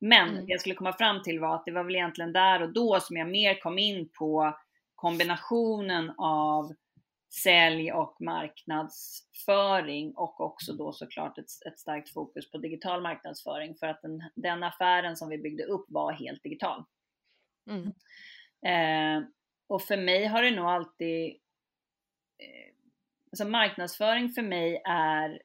Men 0.00 0.28
mm. 0.28 0.46
det 0.46 0.52
jag 0.52 0.60
skulle 0.60 0.74
komma 0.74 0.92
fram 0.92 1.22
till 1.22 1.40
var 1.40 1.54
att 1.54 1.64
det 1.64 1.72
var 1.72 1.84
väl 1.84 1.96
egentligen 1.96 2.32
där 2.32 2.62
och 2.62 2.72
då 2.72 3.00
som 3.00 3.16
jag 3.16 3.28
mer 3.28 3.60
kom 3.60 3.78
in 3.78 4.08
på 4.18 4.58
kombinationen 4.94 6.12
av 6.18 6.72
sälj 7.42 7.92
och 7.92 8.16
marknadsföring 8.20 10.14
och 10.16 10.40
också 10.40 10.72
då 10.72 10.92
såklart 10.92 11.38
ett, 11.38 11.66
ett 11.66 11.78
starkt 11.78 12.12
fokus 12.12 12.50
på 12.50 12.58
digital 12.58 13.02
marknadsföring 13.02 13.74
för 13.74 13.86
att 13.86 14.02
den, 14.02 14.22
den 14.34 14.62
affären 14.62 15.16
som 15.16 15.28
vi 15.28 15.38
byggde 15.38 15.64
upp 15.64 15.86
var 15.88 16.12
helt 16.12 16.42
digital. 16.42 16.84
Mm. 17.70 17.92
Eh, 18.66 19.22
och 19.68 19.82
för 19.82 19.96
mig 19.96 20.26
har 20.26 20.42
det 20.42 20.50
nog 20.50 20.66
alltid, 20.66 21.26
eh, 22.38 22.74
alltså 23.32 23.44
marknadsföring 23.44 24.28
för 24.28 24.42
mig 24.42 24.82
är 24.84 25.42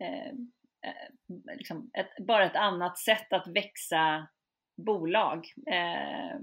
eh, 0.00 0.28
eh 0.28 1.56
liksom 1.58 1.90
ett, 1.94 2.26
bara 2.26 2.44
ett 2.44 2.56
annat 2.56 2.98
sätt 2.98 3.32
att 3.32 3.46
växa 3.46 4.28
bolag 4.76 5.46
eh, 5.66 6.38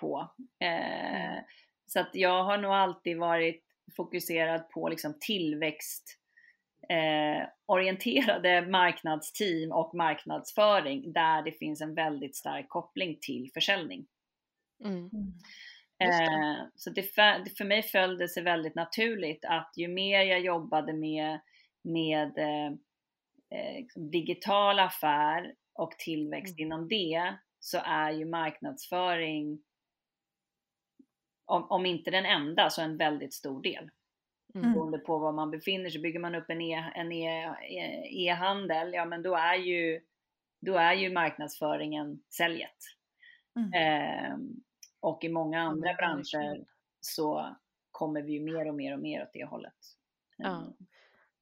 på. 0.00 0.30
Eh, 0.60 1.30
mm. 1.30 1.44
Så 1.86 2.00
att 2.00 2.10
jag 2.12 2.44
har 2.44 2.58
nog 2.58 2.72
alltid 2.72 3.18
varit 3.18 3.64
fokuserad 3.96 4.70
på 4.70 4.88
liksom 4.88 5.18
tillväxt 5.20 6.18
eh, 6.88 7.48
orienterade 7.66 8.66
marknadsteam 8.66 9.72
och 9.72 9.94
marknadsföring 9.94 11.12
där 11.12 11.42
det 11.42 11.52
finns 11.52 11.80
en 11.80 11.94
väldigt 11.94 12.36
stark 12.36 12.68
koppling 12.68 13.18
till 13.20 13.50
försäljning. 13.54 14.06
Mm. 14.84 15.10
Eh, 15.98 16.66
så 16.74 16.90
det 16.90 17.02
för, 17.02 17.64
mig 17.64 17.82
föll 17.82 18.18
det 18.18 18.28
sig 18.28 18.42
väldigt 18.42 18.74
naturligt 18.74 19.44
att 19.44 19.72
ju 19.76 19.88
mer 19.88 20.22
jag 20.22 20.40
jobbade 20.40 20.92
med, 20.92 21.40
med 21.82 22.38
eh, 22.38 22.66
eh 23.50 23.76
liksom 23.76 24.10
digital 24.10 24.78
affär 24.78 25.54
och 25.74 25.92
tillväxt 25.98 26.58
mm. 26.58 26.66
inom 26.66 26.88
det 26.88 27.34
så 27.60 27.78
är 27.84 28.10
ju 28.10 28.24
marknadsföring 28.24 29.62
om, 31.44 31.70
om 31.70 31.86
inte 31.86 32.10
den 32.10 32.26
enda, 32.26 32.70
så 32.70 32.82
en 32.82 32.96
väldigt 32.96 33.34
stor 33.34 33.62
del. 33.62 33.90
Mm. 34.54 34.72
Beroende 34.72 34.98
på 34.98 35.18
var 35.18 35.32
man 35.32 35.50
befinner 35.50 35.90
sig. 35.90 36.00
Bygger 36.00 36.20
man 36.20 36.34
upp 36.34 36.50
en 36.50 36.62
e-handel, 36.62 38.88
e, 38.88 38.90
e, 38.90 38.96
ja 38.96 39.04
men 39.04 39.22
då 39.22 39.34
är 39.34 39.54
ju, 39.54 40.00
då 40.60 40.74
är 40.74 40.92
ju 40.92 41.12
marknadsföringen 41.12 42.22
säljet. 42.30 42.76
Mm. 43.56 43.72
Eh, 43.72 44.36
och 45.02 45.24
i 45.24 45.28
många 45.28 45.60
andra 45.60 45.90
mm. 45.90 45.96
branscher 45.96 46.64
så 47.00 47.56
kommer 47.90 48.22
vi 48.22 48.32
ju 48.32 48.40
mer 48.40 48.68
och 48.68 48.74
mer 48.74 48.94
och 48.94 49.00
mer 49.00 49.22
åt 49.22 49.32
det 49.32 49.44
hållet. 49.44 49.74
Ja. 50.36 50.48
Ehm, 50.48 50.72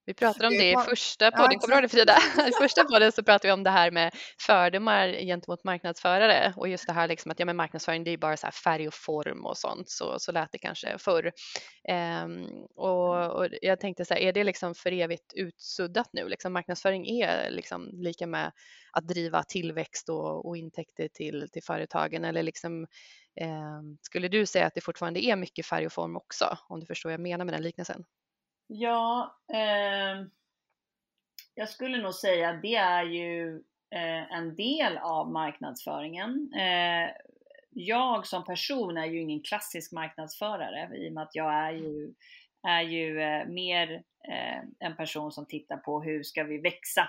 vi 0.07 0.15
pratade 0.15 0.47
om 0.47 0.53
det 0.53 0.71
i 0.71 0.77
första 0.77 1.31
podden, 1.31 1.59
kommer 1.59 1.75
du 1.75 1.75
ihåg 1.75 1.83
det 1.83 1.89
Frida? 1.89 2.17
I 2.49 2.53
första 2.53 2.85
podden 2.85 3.13
så 3.13 3.23
pratade 3.23 3.49
vi 3.49 3.53
om 3.53 3.63
det 3.63 3.71
här 3.71 3.91
med 3.91 4.15
fördomar 4.39 5.09
gentemot 5.09 5.65
marknadsförare 5.65 6.55
och 6.57 6.69
just 6.69 6.87
det 6.87 6.93
här 6.93 7.09
liksom 7.09 7.31
att 7.31 7.41
ja, 7.41 7.47
men 7.47 7.57
marknadsföring 7.57 8.05
det 8.05 8.11
är 8.11 8.17
bara 8.17 8.37
så 8.37 8.51
färg 8.51 8.89
och 8.89 8.95
form 8.95 9.47
och 9.47 9.59
sånt, 9.59 9.91
så, 9.91 10.19
så 10.19 10.33
lät 10.33 10.53
det 10.53 10.59
kanske 10.59 10.99
förr. 10.99 11.33
Um, 12.25 12.47
och, 12.77 13.37
och, 13.37 13.49
jag 13.63 13.81
tänkte 13.81 14.05
så 14.05 14.15
här, 14.15 14.21
är 14.21 14.33
det 14.33 14.45
liksom 14.45 14.75
för 14.75 14.93
evigt 14.93 15.33
utsuddat 15.35 16.09
nu? 16.13 16.29
Liksom 16.29 16.53
marknadsföring 16.53 17.21
är 17.21 17.51
liksom 17.51 17.91
lika 17.93 18.27
med 18.27 18.53
att 18.93 19.09
driva 19.09 19.43
tillväxt 19.43 20.09
och, 20.09 20.47
och 20.47 20.57
intäkter 20.57 21.09
till, 21.09 21.49
till 21.53 21.63
företagen 21.63 22.25
eller 22.25 22.43
liksom 22.43 22.87
skulle 24.01 24.29
du 24.29 24.47
säga 24.47 24.67
att 24.67 24.75
det 24.75 24.81
fortfarande 24.81 25.25
är 25.25 25.37
mycket 25.37 25.67
färg 25.67 25.87
och 25.87 25.93
form 25.93 26.17
också, 26.17 26.59
om 26.69 26.81
du 26.81 26.87
förstår 26.87 27.09
vad 27.11 27.15
jag 27.15 27.21
menar 27.21 27.45
med 27.45 27.55
den 27.55 27.63
liknelsen? 27.63 28.05
Ja, 28.67 29.39
eh, 29.53 30.27
jag 31.55 31.69
skulle 31.69 31.99
nog 31.99 32.15
säga 32.15 32.49
att 32.51 32.63
det 32.63 32.75
är 32.75 33.03
ju 33.05 33.57
eh, 33.95 34.33
en 34.33 34.57
del 34.57 34.99
av 34.99 35.33
marknadsföringen. 35.33 36.53
Eh, 36.55 37.11
jag 37.71 38.27
som 38.27 38.45
person 38.45 38.97
är 38.97 39.07
ju 39.07 39.21
ingen 39.21 39.43
klassisk 39.43 39.93
marknadsförare 39.93 40.97
i 40.97 41.09
och 41.09 41.13
med 41.13 41.23
att 41.23 41.35
jag 41.35 41.55
är 41.55 41.73
ju, 41.73 42.15
är 42.69 42.83
ju 42.83 43.21
eh, 43.21 43.47
mer 43.47 43.93
eh, 44.29 44.61
en 44.79 44.97
person 44.97 45.33
som 45.33 45.47
tittar 45.47 45.77
på 45.77 46.03
hur 46.03 46.23
ska 46.23 46.45
vi 46.45 46.59
växa 46.59 47.09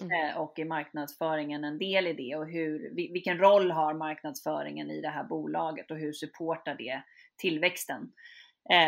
Mm. 0.00 0.30
Eh, 0.30 0.36
och 0.36 0.58
är 0.58 0.64
marknadsföringen 0.64 1.64
en 1.64 1.78
del 1.78 2.06
i 2.06 2.12
det 2.12 2.36
och 2.36 2.46
hur, 2.46 2.94
vilken 2.94 3.38
roll 3.38 3.70
har 3.70 3.94
marknadsföringen 3.94 4.90
i 4.90 5.00
det 5.00 5.08
här 5.08 5.24
bolaget 5.24 5.90
och 5.90 5.98
hur 5.98 6.12
supportar 6.12 6.74
det 6.74 7.02
tillväxten. 7.36 8.12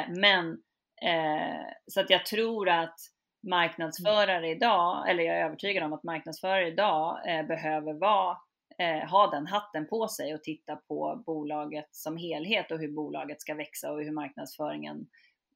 Men 0.09 0.63
Eh, 1.03 1.67
så 1.87 2.01
att 2.01 2.11
jag 2.11 2.27
tror 2.27 2.69
att 2.69 3.01
marknadsförare 3.43 4.51
idag, 4.51 5.11
eller 5.11 5.23
jag 5.25 5.37
är 5.37 5.45
övertygad 5.45 5.85
om 5.85 5.93
att 5.93 6.03
marknadsförare 6.03 6.69
idag 6.69 7.21
eh, 7.29 7.47
behöver 7.47 7.93
vara, 7.93 8.37
eh, 8.79 9.09
ha 9.11 9.31
den 9.31 9.47
hatten 9.47 9.87
på 9.87 10.09
sig 10.09 10.35
och 10.35 10.43
titta 10.43 10.77
på 10.77 11.23
bolaget 11.27 11.89
som 11.91 12.17
helhet 12.17 12.71
och 12.71 12.79
hur 12.79 12.93
bolaget 12.93 13.41
ska 13.41 13.55
växa 13.55 13.93
och 13.93 14.01
hur 14.01 14.13
marknadsföringen, 14.13 15.07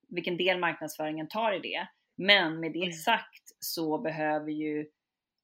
vilken 0.09 0.37
del 0.37 0.59
marknadsföringen 0.59 1.29
tar 1.29 1.53
i 1.53 1.59
det. 1.59 1.87
Men 2.17 2.61
med 2.61 2.73
det 2.73 2.83
mm. 2.83 2.93
sagt 2.93 3.43
så 3.59 3.99
behöver 3.99 4.51
ju 4.51 4.87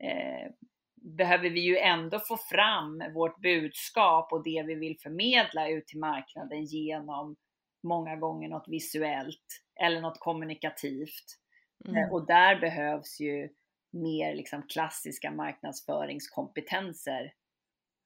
eh, 0.04 0.50
behöver 0.96 1.50
vi 1.50 1.60
ju 1.60 1.78
ändå 1.78 2.18
få 2.18 2.36
fram 2.36 3.02
vårt 3.14 3.40
budskap 3.40 4.32
och 4.32 4.44
det 4.44 4.64
vi 4.66 4.74
vill 4.74 4.96
förmedla 5.02 5.68
ut 5.68 5.86
till 5.86 5.98
marknaden 5.98 6.64
genom 6.64 7.36
många 7.82 8.16
gånger 8.16 8.48
något 8.48 8.68
visuellt 8.68 9.62
eller 9.80 10.00
något 10.00 10.20
kommunikativt. 10.20 11.38
Mm. 11.84 11.96
Eh, 11.96 12.12
och 12.12 12.26
där 12.26 12.60
behövs 12.60 13.20
ju 13.20 13.48
mer 13.92 14.34
liksom 14.34 14.62
klassiska 14.62 15.30
marknadsföringskompetenser. 15.30 17.32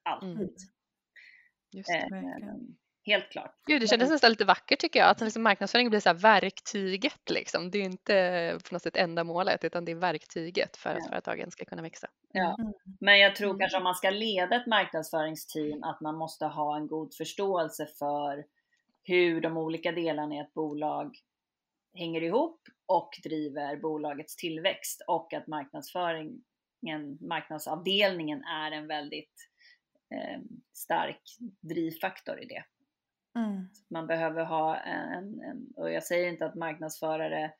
Alltid. 0.02 0.30
Mm. 0.30 0.48
Just 1.72 1.88
det, 1.88 2.08
helt 3.04 3.30
klart. 3.30 3.54
Gud, 3.66 3.80
det 3.80 3.86
kändes 3.86 4.10
nästan 4.10 4.30
lite 4.30 4.44
vackert 4.44 4.78
tycker 4.78 5.00
jag, 5.00 5.08
att 5.08 5.20
liksom 5.20 5.42
marknadsföring 5.42 5.90
blir 5.90 6.00
så 6.00 6.08
här 6.08 6.16
verktyget. 6.16 7.30
Liksom. 7.30 7.70
Det 7.70 7.78
är 7.78 7.82
inte 7.82 8.58
på 8.68 8.74
något 8.74 8.82
sätt 8.82 8.96
ändamålet 8.96 9.64
utan 9.64 9.84
det 9.84 9.92
är 9.92 9.96
verktyget 9.96 10.76
för 10.76 10.90
att 10.90 11.08
företagen 11.08 11.50
ska 11.50 11.64
kunna 11.64 11.82
växa. 11.82 12.08
Ja. 12.32 12.56
Mm. 12.58 12.72
Men 13.00 13.18
jag 13.18 13.36
tror 13.36 13.58
kanske 13.58 13.78
om 13.78 13.84
man 13.84 13.94
ska 13.94 14.10
leda 14.10 14.56
ett 14.56 14.66
marknadsföringsteam 14.66 15.82
att 15.82 16.00
man 16.00 16.16
måste 16.16 16.46
ha 16.46 16.76
en 16.76 16.86
god 16.86 17.14
förståelse 17.14 17.86
för 17.98 18.44
hur 19.02 19.40
de 19.40 19.56
olika 19.56 19.92
delarna 19.92 20.34
i 20.34 20.38
ett 20.38 20.54
bolag 20.54 21.16
hänger 21.94 22.22
ihop 22.22 22.60
och 22.86 23.10
driver 23.22 23.76
bolagets 23.76 24.36
tillväxt 24.36 25.02
och 25.06 25.34
att 25.34 25.46
marknadsföringen, 25.46 27.18
marknadsavdelningen 27.20 28.44
är 28.44 28.72
en 28.72 28.86
väldigt 28.86 29.50
eh, 30.14 30.40
stark 30.72 31.22
drivfaktor 31.60 32.42
i 32.42 32.46
det. 32.46 32.64
Mm. 33.36 33.68
Man 33.88 34.06
behöver 34.06 34.44
ha 34.44 34.76
en, 34.76 35.40
en, 35.40 35.72
och 35.76 35.92
jag 35.92 36.04
säger 36.04 36.28
inte 36.28 36.46
att 36.46 36.54
marknadsförare 36.54 37.52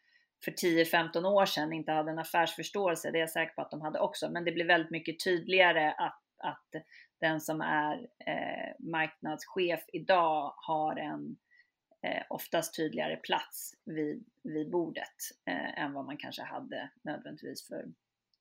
för 0.45 0.51
10-15 0.51 1.25
år 1.25 1.47
sedan 1.47 1.73
inte 1.73 1.93
hade 1.93 2.11
en 2.11 2.19
affärsförståelse, 2.19 3.11
det 3.11 3.19
är 3.19 3.21
jag 3.21 3.31
säker 3.31 3.55
på 3.55 3.63
att 3.63 3.71
de 3.71 3.81
hade 3.81 3.99
också, 4.01 4.31
men 4.31 4.45
det 4.45 4.53
blir 4.53 4.65
väldigt 4.65 4.91
mycket 4.91 5.25
tydligare 5.25 5.93
att, 5.93 6.23
att 6.39 6.69
den 7.21 7.41
som 7.41 7.61
är 7.61 8.09
eh, 8.27 8.75
marknadschef 8.79 9.85
idag 9.93 10.55
har 10.57 10.97
en 10.97 11.37
eh, 12.03 12.23
oftast 12.31 12.77
tydligare 12.77 13.17
plats 13.17 13.75
vid, 13.85 14.25
vid 14.43 14.71
bordet 14.71 15.17
eh, 15.45 15.83
än 15.83 15.93
vad 15.93 16.05
man 16.05 16.17
kanske 16.17 16.43
hade 16.43 16.91
nödvändigtvis 17.03 17.67
för 17.67 17.85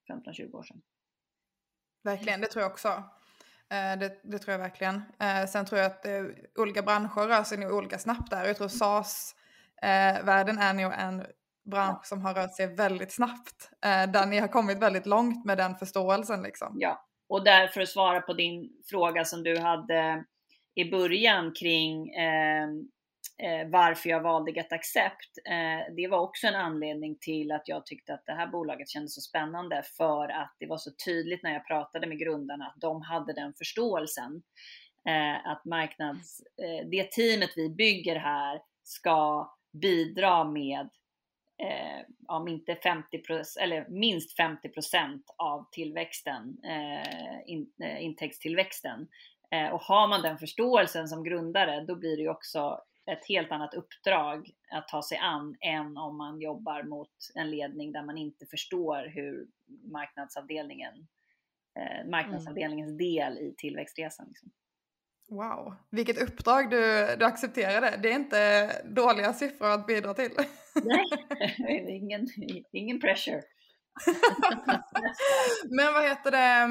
15-20 0.10 0.54
år 0.54 0.64
sedan. 0.64 0.82
Verkligen, 2.04 2.42
det 2.42 2.48
tror 2.48 2.62
jag 2.62 2.72
också. 2.72 3.04
Eh, 3.72 4.00
det, 4.00 4.20
det, 4.24 4.40
tror 4.40 4.52
jag 4.52 4.60
verkligen. 4.60 4.96
Eh, 4.96 5.46
sen 5.48 5.66
tror 5.66 5.82
jag 5.82 5.92
att 5.92 6.06
eh, 6.06 6.24
olika 6.60 6.82
branscher 6.82 7.28
rör 7.28 7.44
sig 7.44 7.58
nog 7.58 7.72
olika 7.72 7.98
snabbt 7.98 8.30
där. 8.30 8.46
Jag 8.46 8.58
tror 8.58 8.68
SAS-världen 8.68 10.58
är 10.58 10.74
nog 10.74 10.94
en 10.94 11.26
bransch 11.72 12.06
som 12.06 12.22
har 12.22 12.34
rört 12.34 12.56
sig 12.56 12.76
väldigt 12.76 13.12
snabbt. 13.12 13.70
Där 13.82 14.26
ni 14.26 14.40
har 14.40 14.48
kommit 14.48 14.78
väldigt 14.78 15.06
långt 15.06 15.46
med 15.46 15.58
den 15.58 15.76
förståelsen. 15.76 16.42
Liksom. 16.42 16.76
Ja, 16.80 17.06
och 17.30 17.44
där 17.44 17.68
för 17.68 17.82
att 17.82 17.90
svara 17.90 18.22
på 18.22 18.34
din 18.34 18.70
fråga 18.90 19.26
som 19.26 19.44
du 19.44 19.60
hade 19.60 20.24
i 20.76 20.92
början 20.92 21.54
kring 21.54 22.10
eh, 22.10 22.68
eh, 23.38 23.70
varför 23.70 24.10
jag 24.10 24.22
valde 24.22 24.52
Get 24.52 24.74
Accept. 24.74 25.38
Eh, 25.50 25.94
det 25.96 26.08
var 26.08 26.20
också 26.20 26.48
en 26.48 26.56
anledning 26.56 27.18
till 27.22 27.52
att 27.52 27.68
jag 27.68 27.86
tyckte 27.86 28.14
att 28.14 28.26
det 28.26 28.34
här 28.34 28.48
bolaget 28.48 28.90
kändes 28.90 29.16
så 29.16 29.22
spännande 29.22 29.84
för 29.98 30.30
att 30.30 30.56
det 30.60 30.66
var 30.66 30.78
så 30.78 30.92
tydligt 31.06 31.44
när 31.44 31.54
jag 31.54 31.68
pratade 31.68 32.08
med 32.08 32.20
grundarna 32.20 32.66
att 32.66 32.82
de 32.82 33.02
hade 33.02 33.34
den 33.34 33.54
förståelsen. 33.54 34.42
Eh, 35.08 35.48
att 35.52 35.66
marknads, 35.66 36.42
eh, 36.42 36.88
det 36.90 37.12
teamet 37.12 37.50
vi 37.56 37.70
bygger 37.70 38.16
här 38.16 38.62
ska 38.84 39.52
bidra 39.74 40.44
med 40.44 40.90
eh, 41.64 42.06
om 42.28 42.48
inte 42.48 42.76
50 42.76 43.22
eller 43.62 43.90
minst 43.90 44.40
50% 44.40 45.22
av 45.38 45.70
tillväxten, 45.72 46.58
eh, 46.64 47.40
in, 47.46 47.72
eh, 47.84 48.04
intäktstillväxten. 48.04 49.08
Eh, 49.52 49.70
och 49.70 49.82
har 49.82 50.08
man 50.08 50.22
den 50.22 50.38
förståelsen 50.38 51.08
som 51.08 51.24
grundare, 51.24 51.86
då 51.86 51.96
blir 51.96 52.18
det 52.18 52.24
ju 52.24 52.30
också 52.30 52.82
ett 53.12 53.28
helt 53.28 53.52
annat 53.52 53.74
uppdrag 53.74 54.50
att 54.72 54.88
ta 54.88 55.04
sig 55.04 55.18
an 55.18 55.56
än 55.62 55.98
om 55.98 56.18
man 56.18 56.42
jobbar 56.42 56.84
mot 56.84 57.12
en 57.36 57.52
ledning 57.52 57.92
där 57.92 58.04
man 58.04 58.18
inte 58.18 58.46
förstår 58.46 59.12
hur 59.16 59.48
marknadsavdelningen, 59.92 61.08
eh, 61.80 62.10
marknadsavdelningens 62.10 62.90
mm. 62.90 62.98
del 62.98 63.38
i 63.38 63.56
tillväxtresan. 63.58 64.28
Liksom. 64.28 64.52
Wow, 65.30 65.76
vilket 65.90 66.22
uppdrag 66.22 66.70
du, 66.70 67.08
du 67.20 67.26
accepterade. 67.26 68.00
Det 68.04 68.12
är 68.12 68.16
inte 68.16 68.72
dåliga 68.86 69.34
siffror 69.34 69.70
att 69.70 69.88
bidra 69.88 70.14
till. 70.14 70.32
Nej, 71.60 71.98
ingen, 71.98 72.28
ingen 72.72 73.00
pressure. 73.00 73.42
Men 75.70 75.94
vad 75.94 76.04
heter 76.04 76.32
det, 76.32 76.64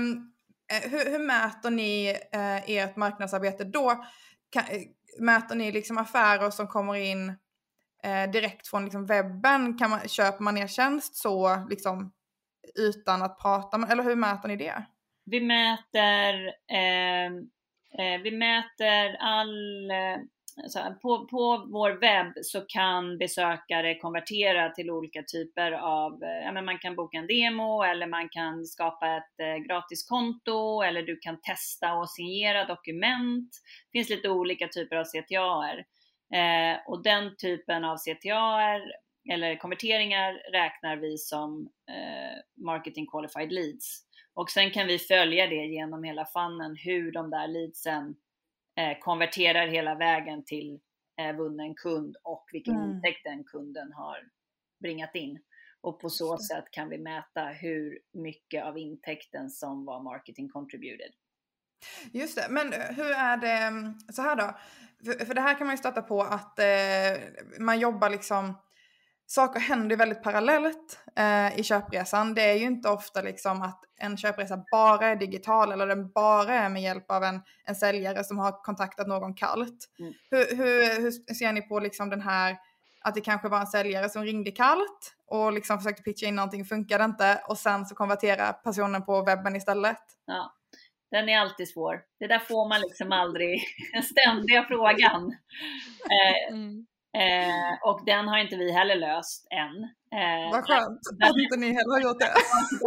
eh, 0.73 0.91
hur, 0.91 1.11
hur 1.11 1.27
mäter 1.27 1.71
ni 1.71 2.09
eh, 2.33 2.71
ert 2.71 2.97
marknadsarbete 2.97 3.65
då? 3.65 4.05
Kan, 4.51 4.63
eh, 4.63 4.83
mäter 5.19 5.55
ni 5.55 5.73
liksom 5.73 5.99
affärer 5.99 6.51
som 6.51 6.67
kommer 6.67 6.95
in 6.95 7.29
eh, 8.03 8.31
direkt 8.31 8.69
från 8.69 8.85
liksom 8.85 9.07
webben? 9.07 9.79
Kan 9.79 9.91
man, 9.91 10.09
köper 10.09 10.43
man 10.43 10.59
er 10.59 10.67
tjänst 10.67 11.17
så 11.17 11.67
liksom, 11.71 12.13
utan 12.75 13.23
att 13.23 13.39
prata? 13.39 13.87
Eller 13.91 14.03
hur 14.03 14.17
mäter 14.17 14.49
ni 14.49 14.57
det? 14.57 14.85
Vi 15.25 15.41
mäter 15.41 16.47
eh 16.49 17.31
Eh, 17.99 18.21
vi 18.23 18.31
mäter 18.31 19.17
all 19.21 19.91
eh, 19.91 20.19
här, 20.79 20.91
på, 20.91 21.27
på 21.27 21.69
vår 21.73 21.91
webb 21.91 22.33
så 22.43 22.61
kan 22.61 23.19
besökare 23.19 23.95
konvertera 23.95 24.71
till 24.71 24.91
olika 24.91 25.23
typer 25.23 25.73
av, 25.73 26.23
eh, 26.23 26.45
ja, 26.45 26.53
men 26.53 26.65
man 26.65 26.79
kan 26.79 26.97
boka 26.97 27.19
en 27.19 27.27
demo 27.27 27.83
eller 27.83 28.07
man 28.07 28.29
kan 28.29 28.67
skapa 28.67 29.17
ett 29.17 29.41
eh, 29.41 29.57
gratiskonto 29.57 30.83
eller 30.83 31.03
du 31.03 31.17
kan 31.17 31.41
testa 31.41 31.95
och 31.95 32.11
signera 32.11 32.65
dokument. 32.65 33.51
Det 33.93 33.99
finns 33.99 34.11
lite 34.11 34.29
olika 34.29 34.69
typer 34.69 34.97
av 34.97 35.05
CTAer. 35.05 35.85
Eh, 36.35 36.79
och 36.87 37.03
den 37.03 37.37
typen 37.37 37.85
av 37.85 37.97
CTAer 37.97 38.83
eller 39.33 39.57
konverteringar 39.57 40.33
räknar 40.53 40.97
vi 40.97 41.19
som 41.19 41.69
eh, 41.91 42.65
marketing 42.65 43.07
qualified 43.07 43.53
leads. 43.53 44.05
Och 44.35 44.51
sen 44.51 44.71
kan 44.71 44.87
vi 44.87 44.99
följa 44.99 45.47
det 45.47 45.67
genom 45.67 46.05
hela 46.05 46.27
funnen 46.27 46.77
hur 46.85 47.13
de 47.13 47.31
där 47.31 47.49
leadsen 47.49 48.15
konverterar 49.01 49.67
hela 49.67 49.95
vägen 49.95 50.45
till 50.45 50.81
eh, 51.21 51.37
vunnen 51.37 51.75
kund 51.75 52.17
och 52.23 52.45
vilken 52.53 52.77
mm. 52.77 52.91
intäkt 52.91 53.25
den 53.25 53.45
kunden 53.45 53.93
har 53.93 54.19
bringat 54.81 55.15
in. 55.15 55.39
Och 55.81 56.01
på 56.01 56.11
så 56.11 56.39
sätt 56.39 56.65
kan 56.71 56.89
vi 56.89 56.99
mäta 56.99 57.45
hur 57.45 57.99
mycket 58.13 58.65
av 58.65 58.79
intäkten 58.79 59.51
som 59.51 59.85
var 59.85 60.03
marketing 60.03 60.49
contributed. 60.49 61.11
Just 62.13 62.37
det, 62.37 62.47
men 62.51 62.73
hur 62.73 63.11
är 63.11 63.37
det 63.37 63.53
mm, 63.53 63.95
så 64.13 64.23
här 64.23 64.37
då? 64.37 64.59
För, 65.05 65.25
för 65.25 65.35
det 65.35 65.41
här 65.41 65.55
kan 65.55 65.67
man 65.67 65.75
ju 65.75 65.79
stöta 65.79 66.03
på 66.03 66.23
att 66.23 66.59
eh, 66.59 66.67
man 67.59 67.81
jobbar 67.81 68.11
liksom 68.11 68.55
saker 69.31 69.61
händer 69.61 69.97
väldigt 69.97 70.23
parallellt 70.23 70.99
eh, 71.17 71.59
i 71.59 71.63
köpresan. 71.63 72.35
Det 72.35 72.43
är 72.43 72.55
ju 72.55 72.65
inte 72.65 72.89
ofta 72.89 73.23
liksom 73.23 73.63
att 73.63 73.85
en 73.97 74.17
köpresa 74.17 74.65
bara 74.71 75.07
är 75.07 75.17
digital 75.17 75.73
eller 75.73 75.87
den 75.87 76.11
bara 76.11 76.55
är 76.55 76.69
med 76.69 76.83
hjälp 76.83 77.11
av 77.11 77.25
en, 77.25 77.41
en 77.65 77.75
säljare 77.75 78.25
som 78.25 78.39
har 78.39 78.53
kontaktat 78.65 79.07
någon 79.07 79.35
kallt. 79.35 79.89
Mm. 79.99 80.13
Hur, 80.31 80.57
hur, 80.57 81.01
hur, 81.03 81.35
ser 81.35 81.53
ni 81.53 81.63
på 81.63 81.81
liksom 81.81 82.11
den 82.11 82.21
här 82.21 82.57
att 83.01 83.15
det 83.15 83.21
kanske 83.21 83.49
var 83.49 83.61
en 83.61 83.67
säljare 83.67 84.09
som 84.09 84.25
ringde 84.25 84.51
kallt 84.51 85.15
och 85.27 85.53
liksom 85.53 85.79
försökte 85.79 86.03
pitcha 86.03 86.27
in 86.27 86.37
någonting, 86.37 86.65
funkade 86.65 87.05
inte 87.05 87.43
och 87.49 87.59
sen 87.59 87.87
så 87.87 87.95
konverterar 87.95 88.53
personen 88.53 89.05
på 89.05 89.23
webben 89.23 89.57
istället. 89.57 90.03
Ja, 90.27 90.55
den 91.11 91.29
är 91.29 91.39
alltid 91.39 91.69
svår. 91.69 92.03
Det 92.19 92.27
där 92.27 92.39
får 92.39 92.69
man 92.69 92.81
liksom 92.81 93.13
aldrig, 93.13 93.63
den 93.93 94.03
ständiga 94.03 94.65
frågan. 94.65 95.37
Eh, 96.01 96.55
mm. 96.55 96.87
Eh, 97.19 97.89
och 97.91 98.05
den 98.07 98.29
har 98.29 98.39
inte 98.39 98.57
vi 98.57 98.73
heller 98.73 98.97
löst 98.97 99.47
än. 99.51 99.83
Eh, 100.21 100.51
Vad 100.53 100.65
skönt 100.65 101.01
att 101.23 101.39
inte 101.39 101.57
ni 101.57 101.67
heller 101.67 101.93
har 101.93 102.01
gjort 102.01 102.21
det. 102.21 102.33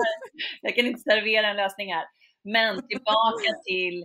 jag 0.62 0.76
kan 0.76 0.86
inte 0.86 1.00
servera 1.00 1.48
en 1.48 1.56
lösning 1.56 1.94
här. 1.94 2.06
Men 2.44 2.88
tillbaka 2.88 3.54
till 3.66 4.02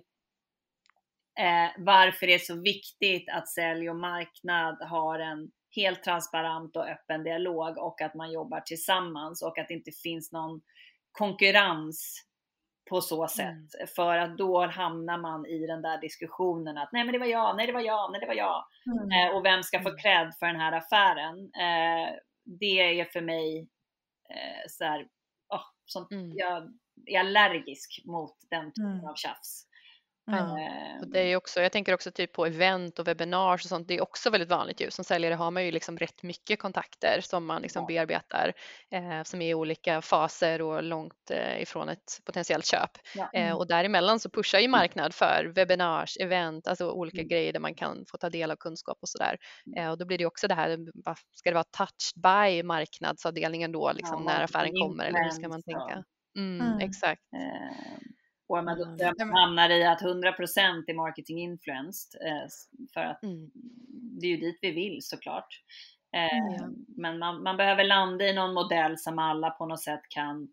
eh, 1.38 1.70
varför 1.78 2.26
det 2.26 2.34
är 2.34 2.38
så 2.38 2.60
viktigt 2.60 3.28
att 3.32 3.48
sälj 3.48 3.90
och 3.90 3.96
marknad 3.96 4.78
har 4.82 5.18
en 5.18 5.50
helt 5.76 6.02
transparent 6.02 6.76
och 6.76 6.88
öppen 6.88 7.24
dialog 7.24 7.78
och 7.78 8.00
att 8.00 8.14
man 8.14 8.32
jobbar 8.32 8.60
tillsammans 8.60 9.42
och 9.42 9.58
att 9.58 9.68
det 9.68 9.74
inte 9.74 9.92
finns 10.02 10.32
någon 10.32 10.60
konkurrens 11.12 12.27
på 12.88 13.00
så 13.00 13.28
sätt. 13.28 13.74
Mm. 13.74 13.86
För 13.96 14.18
att 14.18 14.38
då 14.38 14.66
hamnar 14.66 15.18
man 15.18 15.46
i 15.46 15.66
den 15.66 15.82
där 15.82 16.00
diskussionen 16.00 16.78
att 16.78 16.92
nej 16.92 17.04
men 17.04 17.12
det 17.12 17.18
var 17.18 17.26
jag, 17.26 17.56
nej 17.56 17.66
det 17.66 17.72
var 17.72 17.80
jag, 17.80 18.12
nej 18.12 18.20
det 18.20 18.26
var 18.26 18.34
jag. 18.34 18.64
Mm. 18.86 19.28
Eh, 19.28 19.36
och 19.36 19.44
vem 19.44 19.62
ska 19.62 19.82
få 19.82 19.88
mm. 19.88 19.98
cred 19.98 20.34
för 20.38 20.46
den 20.46 20.60
här 20.60 20.72
affären? 20.72 21.38
Eh, 21.38 22.14
det 22.44 23.00
är 23.00 23.04
för 23.04 23.20
mig 23.20 23.68
eh, 24.30 24.64
så 24.68 24.84
här, 24.84 25.00
oh, 25.48 25.64
sånt, 25.86 26.10
mm. 26.10 26.32
jag 26.36 26.72
är 27.06 27.20
allergisk 27.20 28.02
mot 28.04 28.36
den 28.50 28.72
typen 28.72 28.92
mm. 28.92 29.08
av 29.08 29.14
tjafs. 29.14 29.67
Ja. 30.30 30.58
Och 31.00 31.08
det 31.08 31.20
är 31.20 31.36
också, 31.36 31.60
jag 31.60 31.72
tänker 31.72 31.94
också 31.94 32.10
typ 32.10 32.32
på 32.32 32.46
event 32.46 32.98
och 32.98 33.08
webbinars 33.08 33.64
och 33.64 33.68
sånt. 33.68 33.88
Det 33.88 33.94
är 33.94 34.02
också 34.02 34.30
väldigt 34.30 34.48
vanligt 34.48 34.80
ju. 34.80 34.90
Som 34.90 35.04
säljare 35.04 35.34
har 35.34 35.50
man 35.50 35.64
ju 35.64 35.70
liksom 35.70 35.98
rätt 35.98 36.22
mycket 36.22 36.58
kontakter 36.58 37.20
som 37.20 37.46
man 37.46 37.62
liksom 37.62 37.82
ja. 37.82 37.86
bearbetar 37.86 38.52
eh, 38.90 39.22
som 39.22 39.42
är 39.42 39.50
i 39.50 39.54
olika 39.54 40.02
faser 40.02 40.62
och 40.62 40.82
långt 40.82 41.30
eh, 41.30 41.62
ifrån 41.62 41.88
ett 41.88 42.20
potentiellt 42.24 42.66
köp. 42.66 42.90
Ja. 43.14 43.30
Eh, 43.32 43.42
mm. 43.42 43.56
och 43.56 43.66
däremellan 43.66 44.20
så 44.20 44.30
pushar 44.30 44.58
ju 44.58 44.68
marknad 44.68 45.14
för 45.14 45.52
webinars, 45.54 46.16
event, 46.20 46.68
alltså 46.68 46.90
olika 46.90 47.20
mm. 47.20 47.28
grejer 47.28 47.52
där 47.52 47.60
man 47.60 47.74
kan 47.74 48.04
få 48.10 48.18
ta 48.18 48.30
del 48.30 48.50
av 48.50 48.56
kunskap 48.56 48.98
och 49.00 49.08
sådär. 49.08 49.36
Mm. 49.66 49.84
Eh, 49.84 49.90
och 49.90 49.98
då 49.98 50.06
blir 50.06 50.18
det 50.18 50.26
också 50.26 50.48
det 50.48 50.54
här, 50.54 50.78
ska 51.34 51.50
det 51.50 51.54
vara 51.54 51.64
touched 51.64 52.22
by 52.22 52.62
marknadsavdelningen 52.62 53.72
då 53.72 53.92
liksom 53.92 54.24
när 54.24 54.44
affären 54.44 54.72
kommer 54.72 55.04
eller 55.04 55.24
hur 55.24 55.30
ska 55.30 55.48
man 55.48 55.62
tänka? 55.62 56.04
Mm, 56.36 56.60
mm. 56.60 56.78
Exakt. 56.80 57.22
Och 58.48 58.64
man 58.64 58.80
mm. 58.80 59.30
hamnar 59.30 59.70
i 59.70 59.84
att 59.84 60.02
100% 60.02 60.84
är 60.86 60.94
marketing 60.94 61.38
influenced. 61.38 62.22
Eh, 62.22 62.48
för 62.94 63.00
att 63.00 63.22
mm. 63.22 63.50
det 64.20 64.26
är 64.26 64.30
ju 64.30 64.36
dit 64.36 64.58
vi 64.62 64.70
vill 64.70 64.98
såklart. 65.02 65.62
Mm. 66.12 66.74
Men 66.96 67.18
man, 67.18 67.42
man, 67.42 67.56
behöver 67.56 67.84
landa 67.84 68.24
i 68.24 68.34
någon 68.34 68.54
modell 68.54 68.98
som 68.98 69.18
alla 69.18 69.50
på 69.50 69.66
något 69.66 69.82
sätt 69.82 70.00
kan 70.08 70.48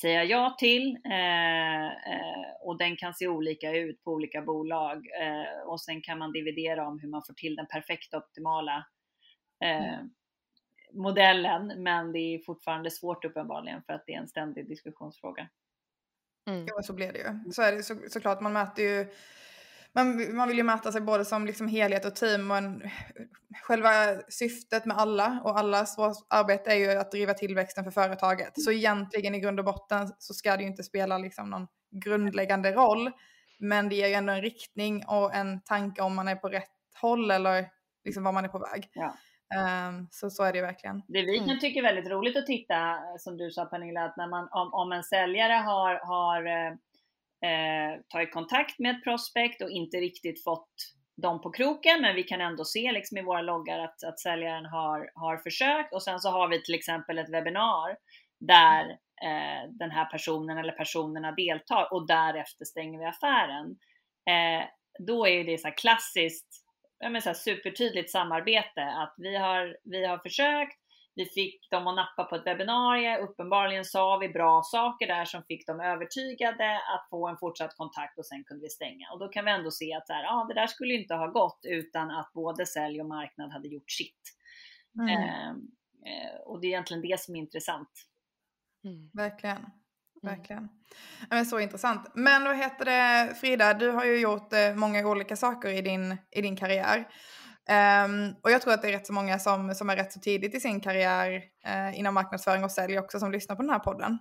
säga 0.00 0.24
ja 0.24 0.56
till. 0.58 0.96
Eh, 1.04 1.90
och 2.60 2.78
den 2.78 2.96
kan 2.96 3.14
se 3.14 3.28
olika 3.28 3.70
ut 3.70 4.04
på 4.04 4.12
olika 4.12 4.42
bolag. 4.42 5.06
Och 5.66 5.80
sen 5.80 6.02
kan 6.02 6.18
man 6.18 6.32
dividera 6.32 6.88
om 6.88 6.98
hur 6.98 7.08
man 7.08 7.22
får 7.26 7.34
till 7.34 7.56
den 7.56 7.66
perfekta 7.66 8.18
optimala 8.18 8.86
mm. 9.64 10.10
modellen. 10.92 11.82
Men 11.82 12.12
det 12.12 12.18
är 12.18 12.38
fortfarande 12.38 12.90
svårt 12.90 13.24
uppenbarligen 13.24 13.82
för 13.82 13.92
att 13.92 14.06
det 14.06 14.14
är 14.14 14.18
en 14.18 14.28
ständig 14.28 14.68
diskussionsfråga. 14.68 15.48
Mm. 16.46 16.66
Ja, 16.66 16.82
så 16.82 16.92
blir 16.92 17.12
det 17.12 17.18
ju. 17.18 17.52
Så 17.52 17.62
är 17.62 17.72
det 17.72 17.82
så, 17.82 17.96
såklart, 18.08 18.40
man 18.40 18.52
mäter 18.52 18.84
ju 18.84 19.06
man, 19.94 20.36
man 20.36 20.48
vill 20.48 20.56
ju 20.56 20.62
mäta 20.62 20.92
sig 20.92 21.00
både 21.00 21.24
som 21.24 21.46
liksom 21.46 21.68
helhet 21.68 22.04
och 22.04 22.14
team. 22.14 22.46
Men 22.46 22.82
själva 23.62 23.90
syftet 24.28 24.84
med 24.84 24.96
alla 24.98 25.40
och 25.44 25.58
allas 25.58 25.96
arbete 26.28 26.70
är 26.70 26.76
ju 26.76 26.90
att 26.90 27.10
driva 27.10 27.34
tillväxten 27.34 27.84
för 27.84 27.90
företaget. 27.90 28.62
Så 28.62 28.72
egentligen 28.72 29.34
i 29.34 29.40
grund 29.40 29.58
och 29.58 29.64
botten 29.64 30.12
så 30.18 30.34
ska 30.34 30.56
det 30.56 30.62
ju 30.62 30.68
inte 30.68 30.82
spela 30.82 31.18
liksom 31.18 31.50
någon 31.50 31.66
grundläggande 32.04 32.72
roll. 32.72 33.10
Men 33.58 33.88
det 33.88 33.94
ger 33.94 34.08
ju 34.08 34.14
ändå 34.14 34.32
en 34.32 34.42
riktning 34.42 35.04
och 35.06 35.34
en 35.34 35.60
tanke 35.60 36.02
om 36.02 36.14
man 36.14 36.28
är 36.28 36.36
på 36.36 36.48
rätt 36.48 36.68
håll 37.00 37.30
eller 37.30 37.66
liksom 38.04 38.24
var 38.24 38.32
man 38.32 38.44
är 38.44 38.48
på 38.48 38.58
väg. 38.58 38.90
Ja. 38.92 39.16
Um, 39.58 40.08
så, 40.10 40.30
så 40.30 40.42
är 40.42 40.52
det 40.52 40.60
verkligen. 40.60 41.02
Det 41.08 41.22
vi 41.22 41.38
kan 41.38 41.48
mm. 41.48 41.58
tycka 41.58 41.78
är 41.78 41.82
väldigt 41.82 42.10
roligt 42.10 42.36
att 42.36 42.46
titta, 42.46 42.98
som 43.18 43.36
du 43.36 43.50
sa 43.50 43.64
Pernilla, 43.64 44.04
att 44.04 44.16
när 44.16 44.26
man, 44.26 44.48
om, 44.50 44.74
om 44.74 44.92
en 44.92 45.04
säljare 45.04 45.52
har, 45.52 45.94
har 45.94 46.46
eh, 46.46 46.72
eh, 47.50 48.00
tagit 48.08 48.32
kontakt 48.32 48.78
med 48.78 48.90
ett 48.90 49.04
prospect 49.04 49.62
och 49.62 49.70
inte 49.70 49.96
riktigt 49.96 50.44
fått 50.44 50.74
dem 51.16 51.40
på 51.40 51.50
kroken, 51.50 52.00
men 52.00 52.16
vi 52.16 52.22
kan 52.22 52.40
ändå 52.40 52.64
se 52.64 52.92
liksom 52.92 53.18
i 53.18 53.22
våra 53.22 53.42
loggar 53.42 53.78
att, 53.78 54.04
att 54.04 54.20
säljaren 54.20 54.66
har, 54.66 55.10
har 55.14 55.36
försökt 55.36 55.94
och 55.94 56.02
sen 56.02 56.20
så 56.20 56.30
har 56.30 56.48
vi 56.48 56.62
till 56.62 56.74
exempel 56.74 57.18
ett 57.18 57.30
webbinar 57.30 57.96
där 58.40 58.90
eh, 59.22 59.70
den 59.70 59.90
här 59.90 60.04
personen 60.04 60.58
eller 60.58 60.72
personerna 60.72 61.32
deltar 61.32 61.92
och 61.92 62.06
därefter 62.06 62.64
stänger 62.64 62.98
vi 62.98 63.04
affären. 63.04 63.76
Eh, 64.30 64.66
då 65.06 65.28
är 65.28 65.44
det 65.44 65.58
så 65.58 65.70
klassiskt, 65.70 66.61
ja, 67.02 67.10
men 67.10 67.22
så 67.22 67.28
här 67.28 67.34
supertydligt 67.34 68.10
samarbete 68.10 68.82
att 68.82 69.14
vi 69.16 69.36
har, 69.36 69.76
vi 69.84 70.06
har 70.06 70.18
försökt, 70.18 70.78
vi 71.14 71.24
fick 71.26 71.70
dem 71.70 71.86
att 71.86 71.96
nappa 71.96 72.24
på 72.24 72.36
ett 72.36 72.46
webbinarie. 72.46 73.18
Uppenbarligen 73.18 73.84
sa 73.84 74.18
vi 74.18 74.28
bra 74.28 74.62
saker 74.64 75.06
där 75.06 75.24
som 75.24 75.42
fick 75.42 75.66
dem 75.66 75.80
övertygade 75.80 76.76
att 76.76 77.06
få 77.10 77.28
en 77.28 77.36
fortsatt 77.36 77.76
kontakt 77.76 78.18
och 78.18 78.26
sen 78.26 78.44
kunde 78.44 78.62
vi 78.62 78.68
stänga. 78.68 79.10
Och 79.12 79.18
då 79.18 79.28
kan 79.28 79.44
vi 79.44 79.50
ändå 79.50 79.70
se 79.70 79.94
att 79.94 80.06
så 80.06 80.12
här, 80.12 80.24
ah, 80.24 80.44
det 80.44 80.54
där 80.54 80.66
skulle 80.66 80.94
inte 80.94 81.14
ha 81.14 81.26
gått 81.26 81.60
utan 81.62 82.10
att 82.10 82.32
både 82.32 82.66
sälj 82.66 83.00
och 83.00 83.08
marknad 83.08 83.52
hade 83.52 83.68
gjort 83.68 83.90
sitt. 83.90 84.22
Mm. 84.98 85.10
Eh, 86.06 86.40
och 86.44 86.60
det 86.60 86.66
är 86.66 86.68
egentligen 86.68 87.02
det 87.02 87.20
som 87.20 87.36
är 87.36 87.40
intressant. 87.40 87.90
Mm. 88.84 89.10
Verkligen. 89.14 89.66
Mm. 90.22 90.36
Verkligen. 90.36 90.68
Men 91.30 91.46
så 91.46 91.58
intressant. 91.58 92.10
Men 92.14 92.44
vad 92.44 92.56
heter 92.56 92.84
det, 92.84 93.34
Frida, 93.34 93.74
du 93.74 93.90
har 93.90 94.04
ju 94.04 94.18
gjort 94.18 94.52
eh, 94.52 94.74
många 94.74 95.06
olika 95.06 95.36
saker 95.36 95.68
i 95.68 95.80
din, 95.80 96.16
i 96.30 96.42
din 96.42 96.56
karriär. 96.56 97.08
Um, 97.68 98.34
och 98.42 98.50
jag 98.50 98.62
tror 98.62 98.74
att 98.74 98.82
det 98.82 98.88
är 98.88 98.92
rätt 98.92 99.06
så 99.06 99.12
många 99.12 99.38
som, 99.38 99.74
som 99.74 99.90
är 99.90 99.96
rätt 99.96 100.12
så 100.12 100.20
tidigt 100.20 100.54
i 100.54 100.60
sin 100.60 100.80
karriär 100.80 101.42
uh, 101.66 101.98
inom 101.98 102.14
marknadsföring 102.14 102.64
och 102.64 102.70
sälj 102.70 102.98
också 102.98 103.18
som 103.18 103.32
lyssnar 103.32 103.56
på 103.56 103.62
den 103.62 103.70
här 103.70 103.78
podden. 103.78 104.18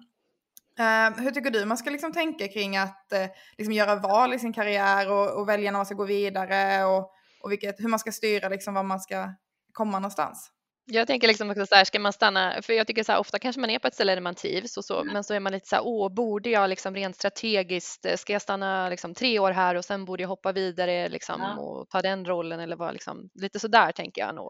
Uh, 0.80 1.24
hur 1.24 1.32
tycker 1.32 1.52
du 1.52 1.66
man 1.66 1.78
ska 1.78 1.89
liksom 1.89 2.14
tänka 2.14 2.47
kring 2.47 2.78
att 2.78 3.14
uh, 3.14 3.26
liksom 3.58 3.74
göra 3.74 3.95
val 3.95 4.34
i 4.34 4.39
sin 4.39 4.54
karriär 4.54 5.12
och, 5.12 5.39
och, 5.39 5.49
välja 5.49 5.72
när 5.72 5.80
man 5.80 5.86
ska 5.86 5.95
gå 5.95 6.06
vidare 6.06 6.86
och, 6.86 7.12
och 7.43 7.52
vilket, 7.52 7.80
hur 7.80 7.88
man 7.88 7.99
ska 7.99 8.12
styra 8.12 8.49
liksom 8.49 8.74
var 8.74 8.84
man 8.84 8.99
ska 8.99 9.34
komma 9.72 9.99
någonstans? 9.99 10.52
Jag 10.86 11.08
tänker 11.08 11.28
liksom 11.28 11.50
också 11.50 11.66
så 11.66 11.76
här, 11.76 11.84
ska 11.84 12.00
man 12.00 12.14
stanna, 12.14 12.62
för 12.62 12.74
jag 12.74 12.88
tycker 12.88 13.04
så 13.04 13.12
här, 13.12 13.20
ofta 13.20 13.40
kanske 13.40 13.62
man 13.62 13.70
är 13.70 13.80
på 13.80 13.88
ett 13.88 13.94
ställe 13.94 14.16
där 14.16 14.22
man 14.22 14.36
trivs 14.36 14.78
och 14.78 14.86
så, 14.86 15.02
mm. 15.02 15.14
men 15.14 15.24
så 15.24 15.34
är 15.34 15.40
man 15.40 15.52
lite 15.52 15.68
så 15.68 15.76
här, 15.76 15.84
åh, 15.86 16.14
borde 16.14 16.50
jag 16.50 16.70
liksom 16.70 16.96
rent 16.96 17.16
strategiskt, 17.16 18.06
eh, 18.06 18.16
ska 18.16 18.34
jag 18.34 18.42
stanna 18.42 18.90
liksom 18.90 19.14
tre 19.14 19.40
år 19.40 19.52
här 19.52 19.76
och 19.76 19.86
sen 19.86 20.06
borde 20.06 20.24
jag 20.24 20.28
hoppa 20.28 20.52
vidare 20.52 21.10
liksom 21.10 21.42
ja. 21.42 21.58
och 21.58 21.90
ta 21.90 22.02
den 22.02 22.26
rollen 22.26 22.60
eller 22.60 22.76
vad 22.76 22.94
liksom, 22.94 23.30
lite 23.34 23.60
så 23.60 23.68
där 23.68 23.92
tänker 23.92 24.22
jag 24.22 24.36
nog 24.36 24.50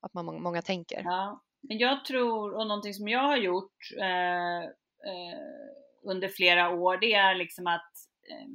att 0.00 0.14
man, 0.14 0.42
många 0.42 0.62
tänker. 0.62 1.02
Ja, 1.04 1.42
men 1.68 1.78
jag 1.78 2.04
tror, 2.04 2.54
och 2.54 2.66
någonting 2.66 2.94
som 2.94 3.08
jag 3.08 3.22
har 3.22 3.36
gjort 3.36 3.76
eh, 4.00 4.62
eh, 5.10 5.38
under 6.04 6.28
flera 6.28 6.70
år, 6.70 6.96
det 6.96 7.14
är 7.14 7.34
liksom 7.34 7.66
att 7.66 7.92
eh, 8.30 8.48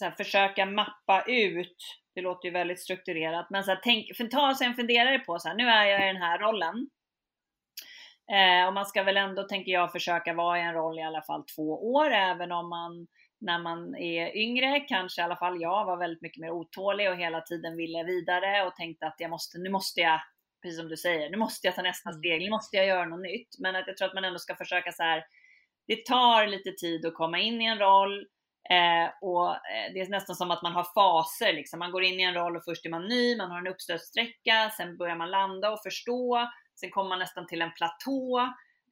här, 0.00 0.10
försöka 0.10 0.66
mappa 0.66 1.24
ut 1.26 1.76
det 2.18 2.22
låter 2.22 2.48
ju 2.48 2.52
väldigt 2.52 2.80
strukturerat, 2.80 3.50
men 3.50 3.64
så 3.64 3.70
här, 3.70 3.80
tänk, 3.82 4.16
för 4.16 4.24
ta 4.24 4.54
sig 4.54 4.66
en 4.66 4.74
funderare 4.74 5.18
på 5.18 5.38
så 5.38 5.48
här, 5.48 5.56
nu 5.56 5.68
är 5.68 5.84
jag 5.84 6.02
i 6.02 6.12
den 6.12 6.22
här 6.22 6.38
rollen. 6.38 6.88
Eh, 8.32 8.66
och 8.66 8.74
man 8.74 8.86
ska 8.86 9.02
väl 9.02 9.16
ändå, 9.16 9.42
tänker 9.42 9.72
jag, 9.72 9.92
försöka 9.92 10.34
vara 10.34 10.58
i 10.58 10.62
en 10.62 10.74
roll 10.74 10.98
i 10.98 11.02
alla 11.02 11.22
fall 11.22 11.44
två 11.56 11.92
år, 11.92 12.10
även 12.10 12.52
om 12.52 12.68
man 12.68 13.06
när 13.40 13.58
man 13.58 13.96
är 13.96 14.36
yngre, 14.36 14.80
kanske 14.80 15.20
i 15.20 15.24
alla 15.24 15.36
fall 15.36 15.60
jag, 15.60 15.84
var 15.84 15.96
väldigt 15.96 16.22
mycket 16.22 16.40
mer 16.40 16.50
otålig 16.50 17.10
och 17.10 17.16
hela 17.16 17.40
tiden 17.40 17.76
ville 17.76 18.04
vidare 18.04 18.66
och 18.66 18.76
tänkte 18.76 19.06
att 19.06 19.14
jag 19.18 19.30
måste, 19.30 19.58
nu 19.58 19.70
måste 19.70 20.00
jag, 20.00 20.20
precis 20.62 20.78
som 20.78 20.88
du 20.88 20.96
säger, 20.96 21.30
nu 21.30 21.36
måste 21.36 21.66
jag 21.66 21.74
ta 21.74 21.82
nästa 21.82 22.10
mm. 22.10 22.18
steg, 22.18 22.42
nu 22.42 22.50
måste 22.50 22.76
jag 22.76 22.86
göra 22.86 23.06
något 23.06 23.22
nytt. 23.22 23.48
Men 23.58 23.76
att 23.76 23.86
jag 23.86 23.96
tror 23.96 24.08
att 24.08 24.14
man 24.14 24.24
ändå 24.24 24.38
ska 24.38 24.54
försöka 24.54 24.92
så 24.92 25.02
här, 25.02 25.24
det 25.86 26.06
tar 26.06 26.46
lite 26.46 26.72
tid 26.72 27.06
att 27.06 27.14
komma 27.14 27.38
in 27.38 27.62
i 27.62 27.64
en 27.64 27.78
roll, 27.78 28.26
Eh, 28.70 29.10
och 29.20 29.50
eh, 29.50 29.92
det 29.94 30.00
är 30.00 30.10
nästan 30.10 30.36
som 30.36 30.50
att 30.50 30.62
man 30.62 30.72
har 30.72 30.86
faser, 30.94 31.52
liksom. 31.52 31.78
man 31.78 31.92
går 31.92 32.02
in 32.02 32.20
i 32.20 32.22
en 32.22 32.34
roll 32.34 32.56
och 32.56 32.64
först 32.64 32.86
är 32.86 32.90
man 32.90 33.08
ny, 33.08 33.36
man 33.36 33.50
har 33.50 33.58
en 33.58 33.66
uppstötssträcka, 33.66 34.70
sen 34.76 34.96
börjar 34.96 35.16
man 35.16 35.30
landa 35.30 35.70
och 35.70 35.82
förstå, 35.82 36.48
sen 36.80 36.90
kommer 36.90 37.08
man 37.08 37.18
nästan 37.18 37.46
till 37.46 37.62
en 37.62 37.72
platå 37.72 38.40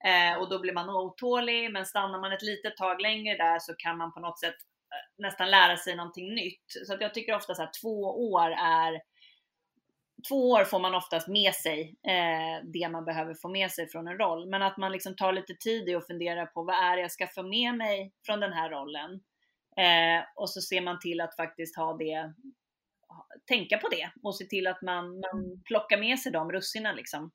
eh, 0.04 0.40
och 0.40 0.50
då 0.50 0.58
blir 0.58 0.72
man 0.72 0.90
otålig, 0.90 1.72
men 1.72 1.86
stannar 1.86 2.20
man 2.20 2.32
ett 2.32 2.42
litet 2.42 2.76
tag 2.76 3.00
längre 3.00 3.36
där 3.36 3.58
så 3.58 3.74
kan 3.78 3.98
man 3.98 4.12
på 4.12 4.20
något 4.20 4.40
sätt 4.40 4.54
eh, 4.92 5.22
nästan 5.22 5.50
lära 5.50 5.76
sig 5.76 5.96
någonting 5.96 6.34
nytt. 6.34 6.64
Så 6.86 6.94
att 6.94 7.00
jag 7.00 7.14
tycker 7.14 7.36
ofta 7.36 7.52
att 7.52 7.74
två 7.82 8.30
år 8.32 8.50
är 8.50 9.00
två 10.28 10.50
år 10.50 10.64
får 10.64 10.78
man 10.78 10.94
oftast 10.94 11.28
med 11.28 11.54
sig 11.54 11.94
eh, 12.08 12.64
det 12.64 12.88
man 12.88 13.04
behöver 13.04 13.34
få 13.34 13.48
med 13.48 13.70
sig 13.70 13.88
från 13.88 14.08
en 14.08 14.18
roll. 14.18 14.48
Men 14.48 14.62
att 14.62 14.76
man 14.76 14.92
liksom 14.92 15.16
tar 15.16 15.32
lite 15.32 15.54
tid 15.54 15.88
i 15.88 15.94
och 15.94 16.06
funderar 16.06 16.46
på 16.46 16.62
vad 16.62 16.76
är 16.76 16.96
det 16.96 17.02
jag 17.02 17.12
ska 17.12 17.26
få 17.26 17.42
med 17.42 17.74
mig 17.74 18.12
från 18.26 18.40
den 18.40 18.52
här 18.52 18.70
rollen? 18.70 19.20
Eh, 19.76 20.24
och 20.34 20.50
så 20.50 20.60
ser 20.60 20.80
man 20.80 20.98
till 21.00 21.20
att 21.20 21.36
faktiskt 21.36 21.76
ha 21.76 21.96
det, 21.96 22.32
tänka 23.48 23.78
på 23.78 23.88
det 23.88 24.10
och 24.22 24.36
se 24.36 24.44
till 24.44 24.66
att 24.66 24.82
man, 24.82 25.20
man 25.20 25.44
mm. 25.44 25.62
plockar 25.64 25.98
med 25.98 26.18
sig 26.18 26.32
de 26.32 26.52
russinen 26.52 26.96
liksom. 26.96 27.30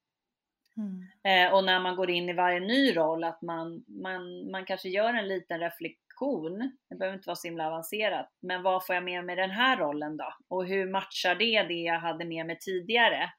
Mm. 0.78 1.48
Eh, 1.48 1.54
och 1.54 1.64
när 1.64 1.80
man 1.80 1.96
går 1.96 2.10
in 2.10 2.30
i 2.30 2.34
varje 2.34 2.60
ny 2.60 2.96
roll 2.96 3.24
att 3.24 3.42
man, 3.42 3.84
man, 3.88 4.52
man 4.52 4.66
kanske 4.66 4.90
gör 4.90 5.14
en 5.14 5.28
liten 5.28 5.60
reflektion, 5.60 6.78
det 6.90 6.96
behöver 6.96 7.18
inte 7.18 7.28
vara 7.28 7.36
så 7.36 7.48
himla 7.48 7.68
avancerat, 7.68 8.30
men 8.42 8.64
vad 8.64 8.86
får 8.86 8.96
jag 8.96 9.04
med 9.04 9.26
mig 9.26 9.36
den 9.36 9.52
här 9.52 9.78
rollen 9.78 10.18
då? 10.18 10.34
Och 10.48 10.66
hur 10.66 10.92
matchar 10.92 11.36
det 11.36 11.64
det 11.64 11.74
jag 11.74 12.00
hade 12.00 12.26
med 12.26 12.46
mig 12.46 12.58
tidigare? 12.60 13.30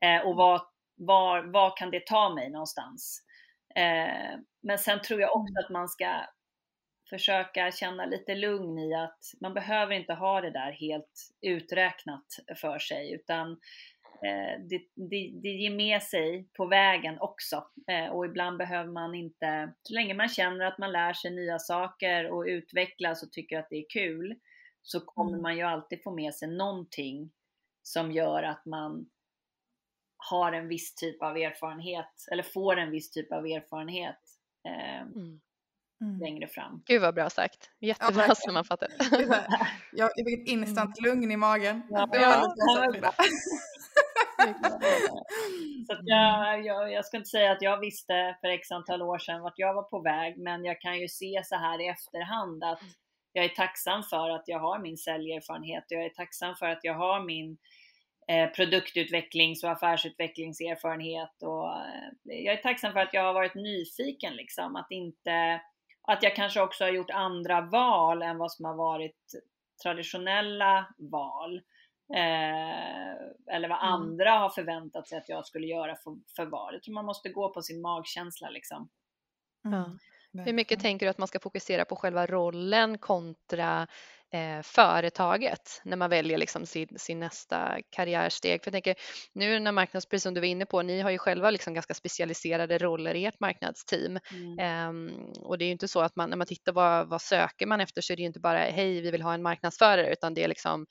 Eh, 0.00 0.26
och 0.26 0.36
vad, 0.36 0.60
var, 0.96 1.42
var 1.52 1.76
kan 1.76 1.90
det 1.90 2.06
ta 2.06 2.34
mig 2.34 2.50
någonstans? 2.50 3.20
Eh, 3.76 4.38
men 4.62 4.78
sen 4.78 5.00
tror 5.02 5.20
jag 5.20 5.36
också 5.36 5.52
mm. 5.52 5.64
att 5.64 5.70
man 5.70 5.88
ska 5.88 6.06
försöka 7.10 7.72
känna 7.72 8.06
lite 8.06 8.34
lugn 8.34 8.78
i 8.78 8.94
att 8.94 9.18
man 9.40 9.54
behöver 9.54 9.92
inte 9.92 10.14
ha 10.14 10.40
det 10.40 10.50
där 10.50 10.72
helt 10.72 11.30
uträknat 11.40 12.26
för 12.60 12.78
sig 12.78 13.12
utan 13.12 13.50
eh, 14.22 14.60
det, 14.68 14.82
det, 14.94 15.30
det 15.42 15.48
ger 15.48 15.76
med 15.76 16.02
sig 16.02 16.48
på 16.56 16.66
vägen 16.66 17.20
också 17.20 17.66
eh, 17.90 18.06
och 18.06 18.26
ibland 18.26 18.58
behöver 18.58 18.90
man 18.92 19.14
inte, 19.14 19.72
så 19.82 19.94
länge 19.94 20.14
man 20.14 20.28
känner 20.28 20.64
att 20.64 20.78
man 20.78 20.92
lär 20.92 21.12
sig 21.12 21.30
nya 21.30 21.58
saker 21.58 22.30
och 22.30 22.44
utvecklas 22.44 23.22
och 23.22 23.32
tycker 23.32 23.58
att 23.58 23.70
det 23.70 23.76
är 23.76 23.90
kul 23.90 24.36
så 24.82 25.00
kommer 25.00 25.32
mm. 25.32 25.42
man 25.42 25.56
ju 25.56 25.62
alltid 25.62 26.02
få 26.02 26.10
med 26.10 26.34
sig 26.34 26.48
någonting 26.48 27.30
som 27.82 28.12
gör 28.12 28.42
att 28.42 28.64
man 28.66 29.10
har 30.16 30.52
en 30.52 30.68
viss 30.68 30.94
typ 30.94 31.22
av 31.22 31.36
erfarenhet 31.36 32.26
eller 32.32 32.42
får 32.42 32.76
en 32.76 32.90
viss 32.90 33.10
typ 33.10 33.32
av 33.32 33.46
erfarenhet. 33.46 34.20
Eh, 34.68 35.00
mm 35.00 35.40
mm. 36.00 36.20
längre 36.20 36.48
fram. 36.48 36.82
Gud 36.86 37.02
vad 37.02 37.14
bra 37.14 37.30
sagt. 37.30 37.70
Jättebra 37.80 38.24
ja, 38.28 38.34
sammanfattat. 38.34 38.90
Jag, 39.92 40.10
jag 40.16 40.26
fick 40.26 40.40
ett 40.40 40.48
instant 40.48 40.98
mm. 40.98 41.10
lugn 41.10 41.30
i 41.30 41.36
magen. 41.36 41.82
Ja, 41.90 42.08
det 42.12 42.18
var 42.18 42.26
ja, 42.26 42.54
så 42.58 42.84
jag, 46.04 46.64
jag, 46.66 46.92
jag, 46.92 47.04
ska 47.04 47.16
inte 47.16 47.28
säga 47.28 47.52
att 47.52 47.62
jag 47.62 47.80
visste 47.80 48.36
för 48.40 48.48
x 48.48 48.70
antal 48.70 49.02
år 49.02 49.18
sedan 49.18 49.42
vart 49.42 49.58
jag 49.58 49.74
var 49.74 49.82
på 49.82 50.00
väg, 50.00 50.38
men 50.38 50.64
jag 50.64 50.80
kan 50.80 51.00
ju 51.00 51.08
se 51.08 51.40
så 51.44 51.56
här 51.56 51.80
i 51.80 51.88
efterhand 51.88 52.64
att 52.64 52.80
jag 53.32 53.44
är 53.44 53.48
tacksam 53.48 54.02
för 54.02 54.30
att 54.30 54.44
jag 54.46 54.58
har 54.58 54.78
min 54.78 54.96
säljerfarenhet 54.96 55.84
och 55.84 55.92
jag 55.92 56.04
är 56.04 56.10
tacksam 56.10 56.54
för 56.56 56.66
att 56.66 56.80
jag 56.82 56.94
har 56.94 57.24
min 57.24 57.58
eh, 58.28 58.50
produktutvecklings 58.50 59.64
och 59.64 59.70
affärsutvecklingserfarenhet 59.70 61.42
och 61.42 61.70
eh, 61.70 62.08
jag 62.22 62.54
är 62.54 62.62
tacksam 62.62 62.92
för 62.92 63.00
att 63.00 63.14
jag 63.14 63.22
har 63.22 63.34
varit 63.34 63.54
nyfiken 63.54 64.36
liksom, 64.36 64.76
att 64.76 64.86
inte 64.90 65.60
att 66.06 66.22
jag 66.22 66.36
kanske 66.36 66.60
också 66.60 66.84
har 66.84 66.90
gjort 66.90 67.10
andra 67.10 67.60
val 67.60 68.22
än 68.22 68.38
vad 68.38 68.52
som 68.52 68.64
har 68.64 68.74
varit 68.74 69.34
traditionella 69.82 70.94
val. 70.98 71.56
Eh, 72.14 73.54
eller 73.54 73.68
vad 73.68 73.78
mm. 73.78 73.92
andra 73.92 74.30
har 74.30 74.48
förväntat 74.48 75.08
sig 75.08 75.18
att 75.18 75.28
jag 75.28 75.46
skulle 75.46 75.66
göra 75.66 75.96
för, 75.96 76.16
för 76.36 76.46
val. 76.46 76.74
Jag 76.74 76.82
tror 76.82 76.94
man 76.94 77.04
måste 77.04 77.28
gå 77.28 77.52
på 77.52 77.62
sin 77.62 77.80
magkänsla 77.80 78.50
liksom. 78.50 78.88
Mm. 79.64 79.98
Hur 80.44 80.52
mycket 80.52 80.80
tänker 80.80 81.06
du 81.06 81.10
att 81.10 81.18
man 81.18 81.28
ska 81.28 81.40
fokusera 81.40 81.84
på 81.84 81.96
själva 81.96 82.26
rollen 82.26 82.98
kontra 82.98 83.86
eh, 84.34 84.62
företaget 84.62 85.80
när 85.84 85.96
man 85.96 86.10
väljer 86.10 86.38
liksom 86.38 86.66
sin, 86.66 86.88
sin, 86.96 87.20
nästa 87.20 87.78
karriärsteg. 87.90 88.64
För 88.64 88.68
jag 88.68 88.72
tänker 88.72 88.94
nu 89.32 89.58
när 89.58 89.72
marknadsprecis 89.72 90.22
som 90.22 90.34
du 90.34 90.40
var 90.40 90.46
inne 90.46 90.66
på, 90.66 90.82
ni 90.82 91.00
har 91.00 91.10
ju 91.10 91.18
själva 91.18 91.50
liksom 91.50 91.74
ganska 91.74 91.94
specialiserade 91.94 92.78
roller 92.78 93.14
i 93.14 93.24
ert 93.24 93.40
marknadsteam 93.40 94.18
mm. 94.30 94.58
eh, 94.58 95.16
och 95.40 95.58
det 95.58 95.64
är 95.64 95.66
ju 95.66 95.72
inte 95.72 95.88
så 95.88 96.00
att 96.00 96.16
man 96.16 96.30
när 96.30 96.36
man 96.36 96.46
tittar 96.46 96.72
vad, 96.72 97.08
vad 97.08 97.22
söker 97.22 97.66
man 97.66 97.80
efter 97.80 98.02
så 98.02 98.12
är 98.12 98.16
det 98.16 98.22
ju 98.22 98.26
inte 98.26 98.40
bara 98.40 98.58
hej, 98.58 99.00
vi 99.00 99.10
vill 99.10 99.22
ha 99.22 99.34
en 99.34 99.42
marknadsförare 99.42 100.12
utan 100.12 100.34
det 100.34 100.44
är 100.44 100.48
liksom 100.48 100.86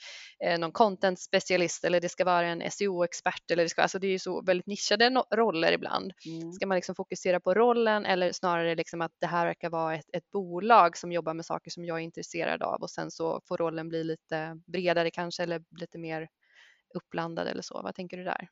eh, 0.46 0.60
någon 0.60 0.72
content 0.72 1.20
specialist 1.20 1.84
eller 1.84 2.02
det 2.02 2.10
ska 2.10 2.26
vara 2.26 2.48
en 2.48 2.72
SEO-expert 2.72 3.52
eller 3.52 3.64
det 3.64 3.70
ska, 3.70 3.82
alltså 3.82 4.00
det 4.00 4.08
är 4.08 4.12
ju 4.12 4.20
så 4.20 4.42
väldigt 4.42 4.68
nischade 4.68 5.10
no 5.10 5.24
roller 5.36 5.72
ibland. 5.72 6.12
Mm. 6.26 6.52
Ska 6.52 6.68
man 6.68 6.76
liksom 6.76 6.96
fokusera 6.96 7.40
på 7.40 7.54
rollen 7.54 8.06
eller 8.06 8.32
snarare 8.32 8.76
liksom 8.76 9.02
att 9.02 9.12
det 9.22 9.28
här 9.28 9.46
verkar 9.46 9.70
vara 9.70 9.96
ett, 9.96 10.10
ett 10.14 10.32
bolag 10.32 10.98
som 10.98 11.12
jobbar 11.12 11.34
med 11.34 11.46
saker 11.46 11.72
som 11.72 11.86
jag 11.86 11.98
är 11.98 12.04
intresserad 12.04 12.62
av 12.62 12.82
och 12.82 12.90
sen 12.90 13.12
så 13.12 13.33
får 13.48 13.58
rollen 13.58 13.90
bli 13.90 14.04
lite 14.04 14.62
bredare 14.66 15.12
kanske 15.12 15.44
eller 15.44 15.64
lite 15.80 15.98
mer 15.98 16.30
uppblandad 16.96 17.48
eller 17.48 17.62
så? 17.62 17.82
Vad 17.84 17.96
tänker 17.96 18.18
du 18.18 18.24
där? 18.24 18.48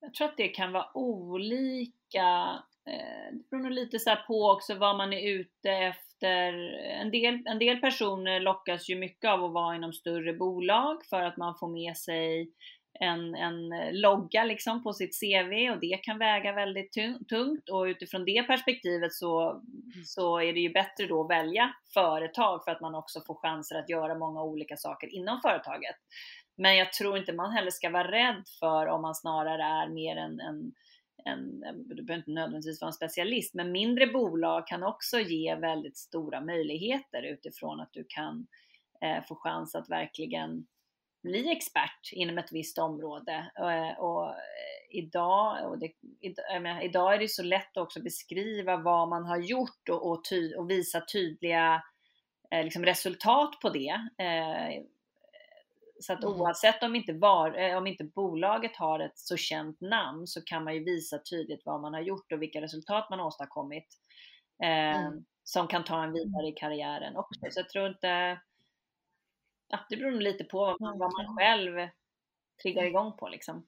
Jag 0.00 0.14
tror 0.14 0.28
att 0.28 0.36
det 0.36 0.48
kan 0.48 0.72
vara 0.72 0.96
olika. 0.96 2.58
Eh, 2.86 3.32
det 3.32 3.50
beror 3.50 3.62
nog 3.62 3.72
lite 3.72 3.98
så 3.98 4.16
på 4.26 4.50
också 4.50 4.74
vad 4.74 4.96
man 4.96 5.12
är 5.12 5.28
ute 5.28 5.70
efter. 5.70 6.52
En 6.82 7.10
del, 7.10 7.46
en 7.46 7.58
del 7.58 7.76
personer 7.80 8.40
lockas 8.40 8.88
ju 8.88 8.96
mycket 8.96 9.30
av 9.30 9.44
att 9.44 9.52
vara 9.52 9.76
inom 9.76 9.92
större 9.92 10.32
bolag 10.32 11.04
för 11.10 11.22
att 11.22 11.36
man 11.36 11.54
får 11.58 11.68
med 11.68 11.96
sig 11.96 12.52
en, 13.00 13.34
en 13.34 13.72
eh, 13.72 13.92
logga 13.92 14.44
liksom 14.44 14.82
på 14.82 14.92
sitt 14.92 15.20
CV 15.20 15.70
och 15.70 15.80
det 15.80 16.00
kan 16.02 16.18
väga 16.18 16.52
väldigt 16.52 16.92
tungt 17.28 17.68
och 17.68 17.82
utifrån 17.82 18.24
det 18.24 18.42
perspektivet 18.42 19.12
så, 19.12 19.62
så 20.04 20.40
är 20.40 20.52
det 20.52 20.60
ju 20.60 20.72
bättre 20.72 21.06
då 21.06 21.24
att 21.24 21.30
välja 21.30 21.74
företag 21.94 22.64
för 22.64 22.70
att 22.70 22.80
man 22.80 22.94
också 22.94 23.20
får 23.26 23.34
chanser 23.34 23.76
att 23.76 23.88
göra 23.88 24.18
många 24.18 24.42
olika 24.42 24.76
saker 24.76 25.14
inom 25.14 25.40
företaget. 25.40 25.96
Men 26.56 26.76
jag 26.76 26.92
tror 26.92 27.18
inte 27.18 27.32
man 27.32 27.52
heller 27.52 27.70
ska 27.70 27.90
vara 27.90 28.10
rädd 28.10 28.42
för 28.60 28.86
om 28.86 29.02
man 29.02 29.14
snarare 29.14 29.62
är 29.62 29.88
mer 29.88 30.16
en, 30.16 30.40
en 30.40 30.72
en, 31.24 31.64
du 31.86 32.02
behöver 32.02 32.20
inte 32.20 32.30
nödvändigtvis 32.30 32.80
vara 32.80 32.88
en 32.88 32.92
specialist, 32.92 33.54
men 33.54 33.72
mindre 33.72 34.06
bolag 34.06 34.66
kan 34.66 34.82
också 34.82 35.20
ge 35.20 35.54
väldigt 35.54 35.96
stora 35.96 36.40
möjligheter 36.40 37.22
utifrån 37.22 37.80
att 37.80 37.92
du 37.92 38.04
kan 38.08 38.46
eh, 39.00 39.24
få 39.28 39.34
chans 39.34 39.74
att 39.74 39.90
verkligen 39.90 40.66
bli 41.28 41.52
expert 41.52 42.12
inom 42.12 42.38
ett 42.38 42.52
visst 42.52 42.78
område. 42.78 43.50
Och, 43.58 44.08
och 44.08 44.34
idag, 44.90 45.70
och 45.70 45.78
det, 45.78 45.92
menar, 46.60 46.82
idag 46.82 47.14
är 47.14 47.18
det 47.18 47.28
så 47.28 47.42
lätt 47.42 47.76
att 47.76 47.82
också 47.82 48.02
beskriva 48.02 48.76
vad 48.76 49.08
man 49.08 49.24
har 49.24 49.38
gjort 49.38 49.88
och, 49.90 50.10
och, 50.10 50.24
ty, 50.24 50.54
och 50.54 50.70
visa 50.70 51.00
tydliga 51.12 51.82
eh, 52.50 52.64
liksom 52.64 52.84
resultat 52.84 53.60
på 53.62 53.70
det. 53.70 54.08
Eh, 54.18 54.82
så 56.00 56.12
att 56.12 56.24
mm. 56.24 56.40
oavsett 56.40 56.82
om 56.82 56.94
inte, 56.94 57.12
var, 57.12 57.58
eh, 57.58 57.78
om 57.78 57.86
inte 57.86 58.04
bolaget 58.04 58.76
har 58.76 59.00
ett 59.00 59.18
så 59.18 59.36
känt 59.36 59.80
namn 59.80 60.26
så 60.26 60.40
kan 60.44 60.64
man 60.64 60.74
ju 60.74 60.84
visa 60.84 61.18
tydligt 61.30 61.62
vad 61.64 61.80
man 61.80 61.94
har 61.94 62.00
gjort 62.00 62.32
och 62.32 62.42
vilka 62.42 62.60
resultat 62.60 63.10
man 63.10 63.18
har 63.18 63.26
åstadkommit. 63.26 63.86
Eh, 64.62 65.04
mm. 65.06 65.24
Som 65.42 65.68
kan 65.68 65.84
ta 65.84 66.04
en 66.04 66.12
vidare 66.12 66.48
i 66.48 66.52
karriären 66.52 67.16
också. 67.16 67.40
Så 67.50 67.60
jag 67.60 67.68
tror 67.68 67.88
inte... 67.88 68.40
Ja, 69.68 69.78
det 69.88 69.96
beror 69.96 70.10
lite 70.10 70.44
på 70.44 70.58
vad 70.58 70.80
man, 70.80 70.98
vad 70.98 71.12
man 71.12 71.36
själv 71.36 71.88
triggar 72.62 72.84
igång 72.84 73.16
på 73.16 73.28
liksom. 73.28 73.66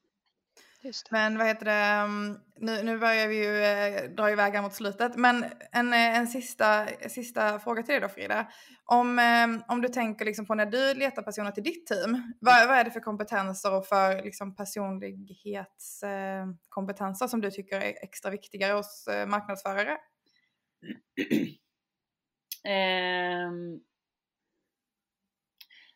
Men 1.11 1.39
vad 1.39 1.47
heter 1.47 1.65
det, 1.65 1.73
mm, 1.73 2.39
nu, 2.57 2.83
nu 2.83 2.99
börjar 2.99 3.29
vi 3.29 3.45
ju 3.45 3.65
eh, 3.65 4.11
dra 4.11 4.31
iväg 4.31 4.63
mot 4.63 4.75
slutet. 4.75 5.17
Men 5.17 5.45
en, 5.73 5.93
eh, 5.93 6.19
en 6.19 6.27
sista, 6.27 6.87
sista 7.09 7.59
fråga 7.59 7.83
till 7.83 7.93
dig 7.93 8.01
då 8.01 8.09
Frida. 8.09 8.49
Om, 8.85 9.19
eh, 9.19 9.49
om 9.69 9.81
du 9.81 9.89
tänker 9.89 10.25
liksom 10.25 10.47
på 10.47 10.55
när 10.55 10.67
du 10.67 10.95
letar 10.95 11.23
personer 11.23 11.51
till 11.51 11.63
ditt 11.63 11.87
team, 11.87 12.33
vad, 12.41 12.69
vad 12.69 12.79
är 12.79 12.85
det 12.85 12.91
för 12.91 13.01
kompetenser 13.01 13.77
och 13.77 13.87
för 13.87 14.23
liksom 14.23 14.57
personlighetskompetenser 14.57 17.27
som 17.27 17.41
du 17.41 17.51
tycker 17.51 17.77
är 17.77 17.95
extra 18.03 18.31
viktiga 18.31 18.77
hos 18.77 19.09
marknadsförare? 19.27 19.99
um, 23.49 23.81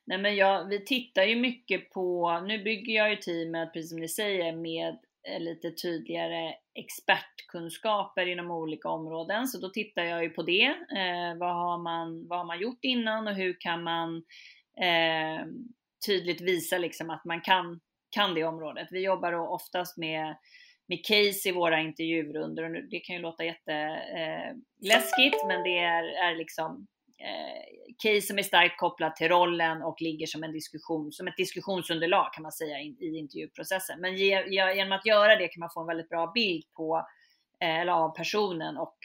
Nej 0.06 0.18
men 0.18 0.36
jag, 0.36 0.64
vi 0.64 0.84
tittar 0.84 1.22
ju 1.22 1.36
mycket 1.36 1.90
på, 1.90 2.40
nu 2.40 2.64
bygger 2.64 2.94
jag 2.94 3.10
ju 3.10 3.16
teamet, 3.16 3.72
precis 3.72 3.90
som 3.90 4.00
ni 4.00 4.08
säger, 4.08 4.52
med 4.52 4.98
eh, 5.28 5.40
lite 5.40 5.70
tydligare 5.70 6.54
expertkunskaper 6.74 8.26
inom 8.26 8.50
olika 8.50 8.88
områden. 8.88 9.48
Så 9.48 9.58
då 9.58 9.68
tittar 9.68 10.02
jag 10.02 10.22
ju 10.22 10.30
på 10.30 10.42
det. 10.42 10.66
Eh, 10.66 11.38
vad, 11.38 11.54
har 11.54 11.78
man, 11.78 12.28
vad 12.28 12.38
har 12.38 12.46
man 12.46 12.60
gjort 12.60 12.84
innan 12.84 13.28
och 13.28 13.34
hur 13.34 13.56
kan 13.60 13.82
man 13.82 14.16
eh, 14.80 15.46
tydligt 16.06 16.40
visa 16.40 16.78
liksom 16.78 17.10
att 17.10 17.24
man 17.24 17.40
kan, 17.40 17.80
kan 18.10 18.34
det 18.34 18.44
området. 18.44 18.88
Vi 18.90 19.04
jobbar 19.04 19.32
då 19.32 19.46
oftast 19.48 19.96
med, 19.96 20.36
med 20.88 21.04
case 21.04 21.48
i 21.48 21.52
våra 21.52 21.80
intervjurunder 21.80 22.64
och 22.64 22.88
det 22.90 23.00
kan 23.00 23.16
ju 23.16 23.22
låta 23.22 23.44
jätteläskigt 23.44 25.42
eh, 25.42 25.46
men 25.48 25.62
det 25.62 25.78
är, 25.78 26.04
är 26.04 26.36
liksom 26.36 26.86
case 28.02 28.20
som 28.20 28.38
är 28.38 28.42
starkt 28.42 28.78
kopplat 28.78 29.16
till 29.16 29.28
rollen 29.28 29.82
och 29.82 30.00
ligger 30.00 30.26
som 30.26 30.44
en 30.44 30.52
diskussion, 30.52 31.12
som 31.12 31.28
ett 31.28 31.36
diskussionsunderlag 31.36 32.32
kan 32.32 32.42
man 32.42 32.52
säga 32.52 32.80
i, 32.80 32.96
i 33.00 33.18
intervjuprocessen. 33.18 34.00
Men 34.00 34.16
ge, 34.16 34.48
genom 34.74 34.92
att 34.92 35.06
göra 35.06 35.36
det 35.36 35.48
kan 35.48 35.60
man 35.60 35.70
få 35.74 35.80
en 35.80 35.86
väldigt 35.86 36.08
bra 36.08 36.32
bild 36.34 36.64
på, 36.76 37.06
eh, 37.60 37.80
eller 37.80 37.92
av 37.92 38.16
personen 38.16 38.76
och 38.76 38.96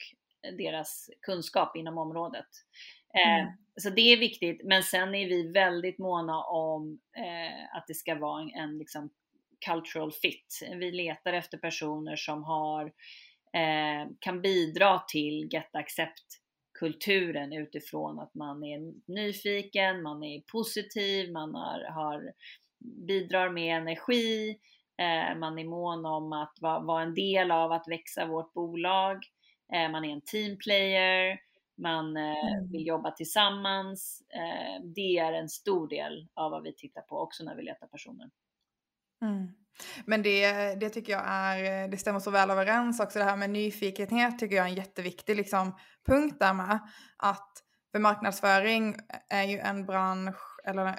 deras 0.58 1.10
kunskap 1.20 1.76
inom 1.76 1.98
området. 1.98 2.46
Eh, 3.14 3.40
mm. 3.40 3.52
Så 3.76 3.90
det 3.90 4.00
är 4.00 4.16
viktigt, 4.16 4.60
men 4.64 4.82
sen 4.82 5.14
är 5.14 5.28
vi 5.28 5.52
väldigt 5.52 5.98
måna 5.98 6.44
om 6.44 7.00
eh, 7.16 7.76
att 7.76 7.84
det 7.86 7.94
ska 7.94 8.14
vara 8.14 8.42
en, 8.42 8.50
en 8.50 8.78
liksom 8.78 9.10
cultural 9.66 10.12
fit. 10.12 10.60
Vi 10.76 10.90
letar 10.90 11.32
efter 11.32 11.58
personer 11.58 12.16
som 12.16 12.44
har, 12.44 12.84
eh, 13.54 14.08
kan 14.18 14.42
bidra 14.42 14.98
till 14.98 15.48
Get 15.52 15.74
Accept 15.76 16.40
kulturen 16.80 17.52
utifrån 17.52 18.18
att 18.18 18.34
man 18.34 18.64
är 18.64 18.94
nyfiken, 19.12 20.02
man 20.02 20.22
är 20.22 20.40
positiv, 20.40 21.32
man 21.32 21.54
har, 21.54 21.84
har 21.90 22.32
bidrar 22.78 23.50
med 23.50 23.76
energi, 23.76 24.58
eh, 24.98 25.38
man 25.38 25.58
är 25.58 25.64
mån 25.64 26.06
om 26.06 26.32
att 26.32 26.58
vara, 26.60 26.80
vara 26.80 27.02
en 27.02 27.14
del 27.14 27.50
av 27.50 27.72
att 27.72 27.88
växa 27.88 28.26
vårt 28.26 28.52
bolag, 28.52 29.16
eh, 29.72 29.90
man 29.90 30.04
är 30.04 30.12
en 30.12 30.20
teamplayer, 30.20 31.40
man 31.80 32.16
eh, 32.16 32.52
mm. 32.52 32.72
vill 32.72 32.86
jobba 32.86 33.10
tillsammans. 33.10 34.22
Eh, 34.28 34.84
det 34.84 35.18
är 35.18 35.32
en 35.32 35.48
stor 35.48 35.88
del 35.88 36.28
av 36.34 36.50
vad 36.50 36.62
vi 36.62 36.74
tittar 36.74 37.02
på 37.02 37.18
också 37.18 37.44
när 37.44 37.56
vi 37.56 37.62
letar 37.62 37.86
personer. 37.86 38.30
Mm. 39.22 39.48
Men 40.04 40.22
det, 40.22 40.74
det 40.74 40.90
tycker 40.90 41.12
jag 41.12 41.22
är, 41.26 41.88
det 41.88 41.96
stämmer 41.96 42.20
så 42.20 42.30
väl 42.30 42.50
överens 42.50 43.00
också. 43.00 43.18
Det 43.18 43.24
här 43.24 43.36
med 43.36 43.50
nyfikenhet 43.50 44.38
tycker 44.38 44.56
jag 44.56 44.66
är 44.66 44.70
en 44.70 44.76
jätteviktig 44.76 45.36
liksom, 45.36 45.76
punkt 46.06 46.36
där 46.40 46.52
med. 46.54 46.78
Att 47.16 47.62
för 47.92 47.98
marknadsföring 47.98 48.96
är 49.30 49.42
ju 49.42 49.58
en 49.58 49.86
bransch, 49.86 50.60
eller 50.64 50.98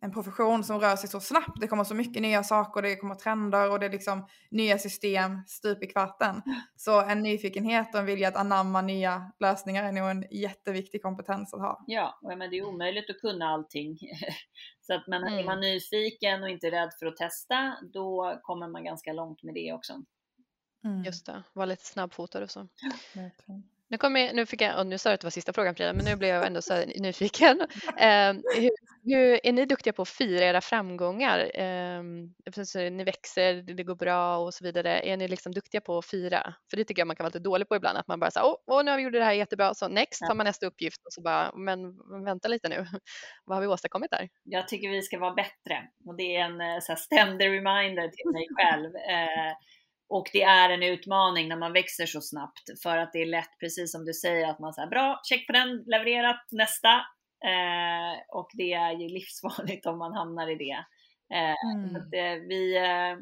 en 0.00 0.12
profession 0.12 0.64
som 0.64 0.80
rör 0.80 0.96
sig 0.96 1.08
så 1.08 1.20
snabbt. 1.20 1.60
Det 1.60 1.66
kommer 1.66 1.84
så 1.84 1.94
mycket 1.94 2.22
nya 2.22 2.42
saker, 2.42 2.82
det 2.82 2.96
kommer 2.96 3.14
trender 3.14 3.70
och 3.70 3.80
det 3.80 3.86
är 3.86 3.90
liksom 3.90 4.26
nya 4.50 4.78
system 4.78 5.38
stup 5.46 5.82
i 5.82 5.86
kvarten. 5.86 6.42
Så 6.76 7.00
en 7.00 7.22
nyfikenhet 7.22 7.94
och 7.94 8.00
en 8.00 8.06
vilja 8.06 8.28
att 8.28 8.36
anamma 8.36 8.82
nya 8.82 9.32
lösningar 9.40 9.84
är 9.84 9.92
nog 9.92 10.10
en 10.10 10.24
jätteviktig 10.30 11.02
kompetens 11.02 11.54
att 11.54 11.60
ha. 11.60 11.84
Ja, 11.86 12.18
men 12.22 12.50
det 12.50 12.58
är 12.58 12.66
omöjligt 12.66 13.10
att 13.10 13.20
kunna 13.20 13.48
allting. 13.48 13.98
Så 14.80 14.94
att 14.94 15.06
men 15.06 15.22
mm. 15.22 15.38
är 15.38 15.44
man 15.44 15.60
nyfiken 15.60 16.42
och 16.42 16.48
inte 16.48 16.70
rädd 16.70 16.90
för 16.98 17.06
att 17.06 17.16
testa, 17.16 17.76
då 17.92 18.40
kommer 18.42 18.68
man 18.68 18.84
ganska 18.84 19.12
långt 19.12 19.42
med 19.42 19.54
det 19.54 19.72
också. 19.72 20.02
Mm. 20.84 21.04
Just 21.04 21.26
det, 21.26 21.42
vara 21.52 21.66
lite 21.66 21.84
snabbfotad 21.84 22.42
och 22.42 22.50
så. 22.50 22.68
Nu, 23.90 23.98
kom 23.98 24.16
jag, 24.16 24.34
nu 24.34 24.46
fick 24.46 24.60
jag, 24.60 24.78
och 24.78 24.86
nu 24.86 24.98
sa 24.98 25.08
du 25.08 25.14
att 25.14 25.20
det 25.20 25.24
var 25.24 25.30
sista 25.30 25.52
frågan 25.52 25.74
Frida, 25.74 25.92
men 25.92 26.04
nu 26.04 26.16
blev 26.16 26.34
jag 26.34 26.46
ändå 26.46 26.62
så 26.62 26.84
nyfiken. 26.96 27.60
Eh, 27.98 28.32
hur, 28.32 28.70
hur, 29.04 29.46
är 29.46 29.52
ni 29.52 29.66
duktiga 29.66 29.92
på 29.92 30.02
att 30.02 30.08
fira 30.08 30.44
era 30.44 30.60
framgångar? 30.60 31.50
Eh, 31.60 32.02
ni 32.90 33.04
växer, 33.04 33.54
det 33.54 33.82
går 33.82 33.94
bra 33.94 34.38
och 34.38 34.54
så 34.54 34.64
vidare. 34.64 35.00
Är 35.00 35.16
ni 35.16 35.28
liksom 35.28 35.52
duktiga 35.52 35.80
på 35.80 35.98
att 35.98 36.06
fira? 36.06 36.54
För 36.70 36.76
det 36.76 36.84
tycker 36.84 37.00
jag 37.00 37.06
man 37.06 37.16
kan 37.16 37.24
vara 37.24 37.28
lite 37.28 37.38
dålig 37.38 37.68
på 37.68 37.76
ibland, 37.76 37.98
att 37.98 38.08
man 38.08 38.20
bara 38.20 38.30
säger 38.30 38.46
åh, 38.46 38.56
åh, 38.66 38.84
nu 38.84 38.90
har 38.90 38.98
vi 38.98 39.04
gjort 39.04 39.12
det 39.12 39.24
här 39.24 39.32
jättebra, 39.32 39.74
så 39.74 39.88
next 39.88 40.20
tar 40.20 40.34
man 40.34 40.46
nästa 40.46 40.66
uppgift 40.66 41.06
och 41.06 41.12
så 41.12 41.22
bara, 41.22 41.52
men 41.56 41.78
vänta 42.24 42.48
lite 42.48 42.68
nu, 42.68 42.86
vad 43.44 43.56
har 43.56 43.62
vi 43.62 43.66
åstadkommit 43.66 44.10
där? 44.10 44.28
Jag 44.44 44.68
tycker 44.68 44.88
vi 44.88 45.02
ska 45.02 45.18
vara 45.18 45.34
bättre 45.34 45.88
och 46.06 46.16
det 46.16 46.36
är 46.36 46.44
en 46.44 46.60
eh, 46.60 46.80
så 46.80 46.92
här, 46.92 46.96
ständig 46.96 47.46
reminder 47.46 48.08
till 48.08 48.30
mig 48.32 48.46
själv. 48.56 48.96
Eh, 48.96 49.52
och 50.08 50.30
det 50.32 50.42
är 50.42 50.70
en 50.70 50.82
utmaning 50.82 51.48
när 51.48 51.56
man 51.56 51.72
växer 51.72 52.06
så 52.06 52.20
snabbt 52.20 52.82
för 52.82 52.96
att 52.96 53.12
det 53.12 53.22
är 53.22 53.26
lätt, 53.26 53.58
precis 53.60 53.92
som 53.92 54.04
du 54.04 54.12
säger, 54.12 54.50
att 54.50 54.58
man 54.58 54.72
säger 54.72 54.88
bra, 54.88 55.20
check 55.24 55.46
på 55.46 55.52
den, 55.52 55.84
levererat, 55.86 56.46
nästa. 56.50 56.88
Eh, 57.44 58.20
och 58.28 58.50
det 58.52 58.72
är 58.72 58.92
ju 58.92 59.08
livsfarligt 59.08 59.86
om 59.86 59.98
man 59.98 60.12
hamnar 60.12 60.48
i 60.48 60.54
det. 60.54 60.84
Eh, 61.34 61.74
mm. 61.74 61.96
att, 61.96 62.14
eh, 62.14 62.46
vi, 62.48 62.76
eh, 62.76 63.18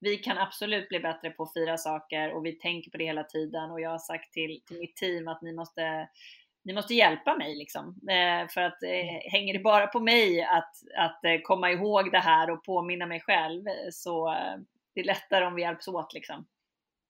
vi 0.00 0.16
kan 0.16 0.38
absolut 0.38 0.88
bli 0.88 1.00
bättre 1.00 1.30
på 1.30 1.42
att 1.42 1.52
fira 1.52 1.76
saker 1.76 2.32
och 2.32 2.46
vi 2.46 2.52
tänker 2.52 2.90
på 2.90 2.96
det 2.96 3.04
hela 3.04 3.24
tiden 3.24 3.70
och 3.70 3.80
jag 3.80 3.90
har 3.90 3.98
sagt 3.98 4.32
till, 4.32 4.60
till 4.66 4.78
mitt 4.78 4.96
team 4.96 5.28
att 5.28 5.42
ni 5.42 5.52
måste 5.52 6.08
ni 6.64 6.72
måste 6.72 6.94
hjälpa 6.94 7.36
mig 7.36 7.56
liksom. 7.56 7.88
Eh, 7.88 8.48
för 8.48 8.60
att 8.60 8.82
eh, 8.82 9.30
hänger 9.32 9.52
det 9.52 9.58
bara 9.58 9.86
på 9.86 10.00
mig 10.00 10.42
att, 10.42 10.74
att 10.96 11.20
komma 11.42 11.70
ihåg 11.70 12.12
det 12.12 12.18
här 12.18 12.50
och 12.50 12.64
påminna 12.64 13.06
mig 13.06 13.20
själv 13.20 13.64
så 13.92 14.36
det 14.94 15.00
är 15.00 15.04
lättare 15.04 15.44
om 15.44 15.54
vi 15.54 15.62
hjälps 15.62 15.88
åt 15.88 16.14
liksom. 16.14 16.46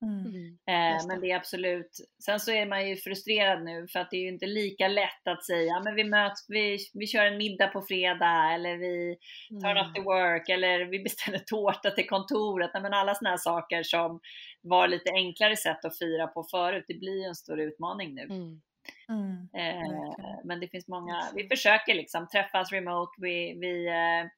Mm. 0.02 0.26
mm. 0.26 0.58
Eh, 0.70 1.06
men 1.08 1.20
det 1.20 1.30
är 1.30 1.36
absolut, 1.36 1.90
sen 2.24 2.40
så 2.40 2.52
är 2.52 2.66
man 2.66 2.88
ju 2.88 2.96
frustrerad 2.96 3.64
nu 3.64 3.86
för 3.92 4.00
att 4.00 4.10
det 4.10 4.16
är 4.16 4.20
ju 4.20 4.28
inte 4.28 4.46
lika 4.46 4.88
lätt 4.88 5.28
att 5.28 5.44
säga, 5.44 5.80
men 5.84 5.94
vi 5.94 6.04
möts, 6.04 6.44
vi, 6.48 6.78
vi 6.94 7.06
kör 7.06 7.24
en 7.24 7.38
middag 7.38 7.66
på 7.66 7.82
fredag 7.82 8.54
eller 8.54 8.76
vi 8.76 9.16
tar 9.62 9.70
mm. 9.70 9.82
after 9.82 10.02
work 10.02 10.48
eller 10.48 10.84
vi 10.84 11.02
beställer 11.02 11.38
tårta 11.46 11.90
till 11.90 12.06
kontoret. 12.06 12.70
men 12.74 12.94
alla 12.94 13.14
sådana 13.14 13.30
här 13.30 13.36
saker 13.36 13.82
som 13.82 14.20
var 14.62 14.88
lite 14.88 15.10
enklare 15.10 15.56
sätt 15.56 15.84
att 15.84 15.98
fira 15.98 16.26
på 16.26 16.44
förut, 16.50 16.84
det 16.88 16.98
blir 16.98 17.18
ju 17.18 17.24
en 17.24 17.34
stor 17.34 17.60
utmaning 17.60 18.14
nu. 18.14 18.22
Mm. 18.22 18.60
Mm. 19.08 19.48
Eh, 19.56 20.38
men 20.44 20.60
det 20.60 20.68
finns 20.68 20.88
många, 20.88 21.22
vi 21.34 21.48
försöker 21.48 21.94
liksom 21.94 22.28
träffas 22.28 22.72
remote, 22.72 23.12
vi, 23.18 23.58
vi 23.60 23.86
eh, 23.86 24.30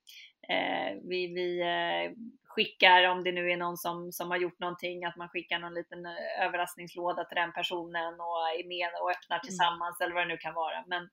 Eh, 0.49 0.99
vi 1.09 1.27
vi 1.27 1.61
eh, 1.61 2.13
skickar, 2.55 3.09
om 3.09 3.25
det 3.25 3.33
nu 3.33 3.51
är 3.51 3.57
någon 3.57 3.77
som, 3.77 4.13
som 4.13 4.31
har 4.31 4.39
gjort 4.39 4.59
någonting, 4.59 5.05
att 5.05 5.17
man 5.17 5.29
skickar 5.29 5.59
någon 5.59 5.75
liten 5.75 6.07
eh, 6.07 6.47
överraskningslåda 6.47 7.25
till 7.25 7.37
den 7.37 7.53
personen 7.53 8.15
och 8.21 8.39
är 8.59 8.69
med 8.69 8.89
och 9.03 9.11
öppnar 9.11 9.37
mm. 9.37 9.47
tillsammans 9.47 10.01
mm. 10.01 10.05
eller 10.05 10.15
vad 10.15 10.29
det 10.29 10.35
nu 10.35 10.39
kan 10.39 10.55
vara. 10.55 10.85
Men, 10.87 11.09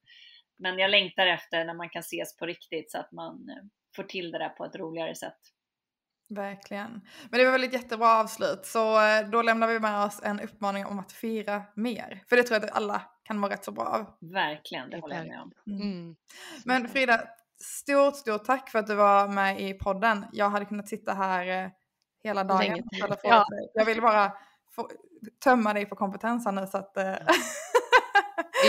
men 0.57 0.79
jag 0.79 0.91
längtar 0.91 1.27
efter 1.27 1.65
när 1.65 1.73
man 1.73 1.89
kan 1.89 1.99
ses 1.99 2.37
på 2.37 2.45
riktigt 2.45 2.91
så 2.91 2.97
att 2.97 3.11
man 3.11 3.49
eh, 3.49 3.63
får 3.95 4.03
till 4.03 4.31
det 4.31 4.37
där 4.37 4.49
på 4.49 4.65
ett 4.65 4.75
roligare 4.75 5.15
sätt. 5.15 5.39
Verkligen. 6.29 7.01
Men 7.29 7.39
det 7.39 7.45
var 7.45 7.51
väl 7.51 7.63
ett 7.63 7.73
jättebra 7.73 8.19
avslut. 8.19 8.65
Så 8.65 9.05
eh, 9.05 9.29
då 9.29 9.41
lämnar 9.41 9.67
vi 9.67 9.79
med 9.79 10.05
oss 10.05 10.21
en 10.23 10.39
uppmaning 10.39 10.85
om 10.85 10.99
att 10.99 11.11
fira 11.11 11.63
mer. 11.75 12.23
För 12.29 12.35
det 12.35 12.43
tror 12.43 12.59
jag 12.59 12.69
att 12.69 12.75
alla 12.75 13.01
kan 13.23 13.37
må 13.37 13.47
rätt 13.47 13.63
så 13.63 13.71
bra 13.71 13.85
av. 13.85 14.31
Verkligen, 14.31 14.89
det 14.89 14.99
håller 14.99 15.15
jag 15.15 15.27
med 15.27 15.41
om. 15.41 15.51
Mm. 15.67 15.81
Mm. 15.81 16.15
Men 16.65 16.87
Frida, 16.87 17.21
stort, 17.64 18.16
stort 18.16 18.45
tack 18.45 18.70
för 18.70 18.80
att 18.80 18.88
du 18.88 18.95
var 18.95 19.28
med 19.28 19.62
i 19.62 19.74
podden. 19.74 20.26
Jag 20.32 20.49
hade 20.49 20.66
kunnat 20.66 20.88
sitta 20.88 21.14
här 21.14 21.64
eh, 21.64 21.70
hela 22.24 22.43
dagen. 22.43 22.84
Ja. 23.24 23.45
Jag 23.74 23.86
vill 23.86 24.01
bara 24.01 24.34
få, 24.76 24.89
tömma 25.43 25.74
dig 25.74 25.86
på 25.86 25.95
kompetens 25.95 26.45
här 26.45 26.51
nu 26.51 26.68
så 26.68 26.78
att... 26.78 26.97
Eh, 26.97 27.16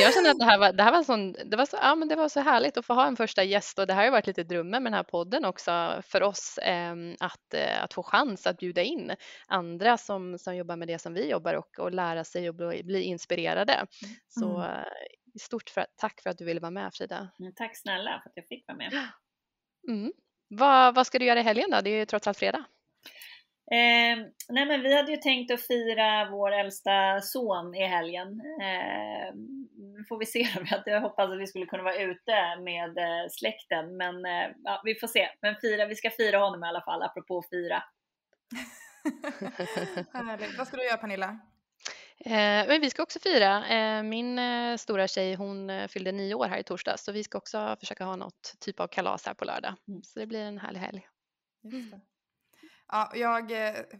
Jag 0.03 0.14
känner 0.14 0.30
att 0.30 0.38
det 0.38 0.45
här 0.45 0.59
var, 0.59 0.72
det 0.72 0.82
här 0.82 0.93
var, 0.93 1.03
sån, 1.03 1.32
det 1.32 1.57
var, 1.57 1.66
så, 1.66 1.76
ja, 1.82 1.95
men 1.95 2.09
det 2.09 2.16
var 2.16 2.28
så 2.28 2.41
härligt 2.41 2.76
att 2.76 2.86
få 2.86 2.95
ha 2.95 3.07
en 3.07 3.16
första 3.16 3.45
gäst 3.45 3.78
och 3.78 3.86
det 3.86 3.95
här 3.95 4.05
har 4.05 4.11
varit 4.11 4.26
lite 4.26 4.45
drömmen 4.45 4.82
med 4.82 4.93
den 4.93 4.97
här 4.97 5.03
podden 5.03 5.45
också 5.45 6.03
för 6.03 6.22
oss 6.22 6.59
eh, 6.59 6.95
att, 7.20 7.55
eh, 7.55 7.84
att 7.84 7.95
få 7.95 8.03
chans 8.03 8.47
att 8.47 8.57
bjuda 8.57 8.82
in 8.82 9.12
andra 9.47 9.97
som, 9.97 10.38
som 10.38 10.57
jobbar 10.57 10.76
med 10.76 10.88
det 10.88 10.99
som 10.99 11.14
vi 11.14 11.30
jobbar 11.30 11.55
och, 11.55 11.78
och 11.78 11.93
lära 11.93 12.24
sig 12.24 12.49
och 12.49 12.55
bli, 12.55 12.82
bli 12.84 13.03
inspirerade. 13.03 13.86
Så 14.28 14.57
mm. 14.57 14.84
Stort 15.39 15.70
för, 15.70 15.87
tack 15.97 16.20
för 16.22 16.31
att 16.31 16.39
du 16.39 16.45
ville 16.45 16.61
vara 16.61 16.70
med 16.70 16.95
Frida. 16.95 17.28
Tack 17.57 17.76
snälla 17.76 18.20
för 18.22 18.31
att 18.31 18.37
jag 18.37 18.49
fick 18.49 18.68
vara 18.68 18.76
med. 18.76 18.93
Mm. 19.89 20.12
Vad, 20.49 20.95
vad 20.95 21.07
ska 21.07 21.18
du 21.18 21.24
göra 21.24 21.41
i 21.41 21.43
helgen 21.43 21.70
då? 21.70 21.81
Det 21.81 21.91
är 21.91 21.99
ju 21.99 22.05
trots 22.05 22.26
allt 22.26 22.39
fredag. 22.39 22.64
Eh, 23.72 24.26
nej 24.49 24.66
men 24.66 24.83
vi 24.83 24.97
hade 24.97 25.11
ju 25.12 25.16
tänkt 25.16 25.53
att 25.53 25.66
fira 25.66 26.31
vår 26.31 26.53
äldsta 26.53 27.20
son 27.20 27.74
i 27.74 27.87
helgen. 27.87 28.28
Eh, 28.62 29.35
nu 29.76 30.05
får 30.09 30.18
vi 30.18 30.26
se. 30.26 30.49
Jag 30.85 31.01
hoppas 31.01 31.31
att 31.31 31.39
vi 31.39 31.47
skulle 31.47 31.66
kunna 31.66 31.83
vara 31.83 32.03
ute 32.03 32.57
med 32.64 32.99
eh, 32.99 33.28
släkten, 33.31 33.97
men 33.97 34.24
eh, 34.26 34.51
ja, 34.64 34.83
vi 34.85 34.95
får 34.95 35.07
se. 35.07 35.28
Men 35.43 35.57
fira, 35.61 35.87
vi 35.87 35.95
ska 35.95 36.11
fira 36.11 36.39
honom 36.39 36.64
i 36.64 36.66
alla 36.66 36.83
fall, 36.83 37.03
apropå 37.03 37.45
fira. 37.51 37.83
Vad 40.59 40.66
ska 40.66 40.76
du 40.76 40.85
göra 40.85 40.97
Pernilla? 40.97 41.39
Eh, 42.24 42.66
men 42.66 42.80
vi 42.80 42.90
ska 42.90 43.02
också 43.02 43.18
fira. 43.18 43.68
Eh, 43.68 44.02
min 44.02 44.38
eh, 44.38 44.76
stora 44.76 45.08
tjej 45.08 45.34
hon 45.34 45.88
fyllde 45.88 46.12
nio 46.12 46.34
år 46.34 46.46
här 46.46 46.58
i 46.58 46.62
torsdags 46.62 47.04
så 47.04 47.12
vi 47.12 47.24
ska 47.24 47.38
också 47.38 47.76
försöka 47.80 48.04
ha 48.04 48.16
något 48.16 48.54
typ 48.60 48.80
av 48.80 48.86
kalas 48.86 49.26
här 49.26 49.34
på 49.34 49.44
lördag. 49.44 49.74
Mm. 49.88 50.02
Så 50.02 50.18
det 50.18 50.26
blir 50.26 50.40
en 50.40 50.58
härlig 50.58 50.80
helg. 50.80 51.08
Det. 51.62 52.00
Ja, 52.92 53.12
jag 53.14 53.52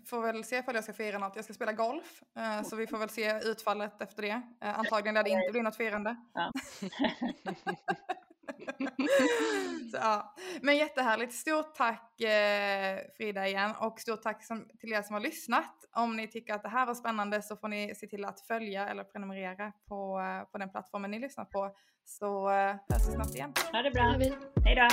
får 0.07 0.23
väl 0.23 0.45
se 0.45 0.59
ifall 0.59 0.75
jag 0.75 0.85
ska 0.85 0.93
fira 0.93 1.19
något. 1.19 1.37
Jag 1.37 1.45
ska 1.45 1.55
spela 1.55 1.73
golf, 1.73 2.23
så 2.65 2.77
vi 2.77 2.87
får 2.87 2.99
väl 2.99 3.09
se 3.09 3.41
utfallet 3.45 4.03
efter 4.03 4.23
det. 4.23 4.43
Antagligen 4.61 5.15
lär 5.15 5.23
det 5.23 5.31
inte 5.31 5.53
bli 5.53 5.63
något 5.63 5.77
firande. 5.77 6.17
Ja. 6.35 6.53
så, 9.91 9.97
ja. 9.97 10.35
Men 10.63 10.77
jättehärligt. 10.77 11.35
Stort 11.35 11.75
tack 11.75 12.21
eh, 12.21 12.99
Frida 13.17 13.47
igen 13.47 13.71
och 13.81 14.01
stort 14.01 14.23
tack 14.23 14.45
som, 14.45 14.69
till 14.79 14.93
er 14.93 15.03
som 15.03 15.15
har 15.15 15.21
lyssnat. 15.21 15.75
Om 15.97 16.17
ni 16.17 16.29
tycker 16.29 16.55
att 16.55 16.63
det 16.63 16.69
här 16.69 16.87
var 16.87 16.95
spännande 16.95 17.43
så 17.43 17.57
får 17.57 17.69
ni 17.69 17.95
se 17.95 18.07
till 18.07 18.25
att 18.25 18.41
följa 18.41 18.89
eller 18.89 19.05
prenumerera 19.05 19.73
på, 19.89 20.21
eh, 20.21 20.51
på 20.53 20.59
den 20.59 20.71
plattformen 20.71 21.11
ni 21.11 21.19
lyssnar 21.19 21.45
på. 21.45 21.75
Så 22.05 22.51
eh, 22.51 22.77
hörs 22.89 23.09
vi 23.09 23.13
snart 23.13 23.35
igen. 23.35 23.53
Ha 23.73 23.83
det 23.83 23.91
bra. 23.91 24.17
Hej 24.65 24.75
då. 24.75 24.89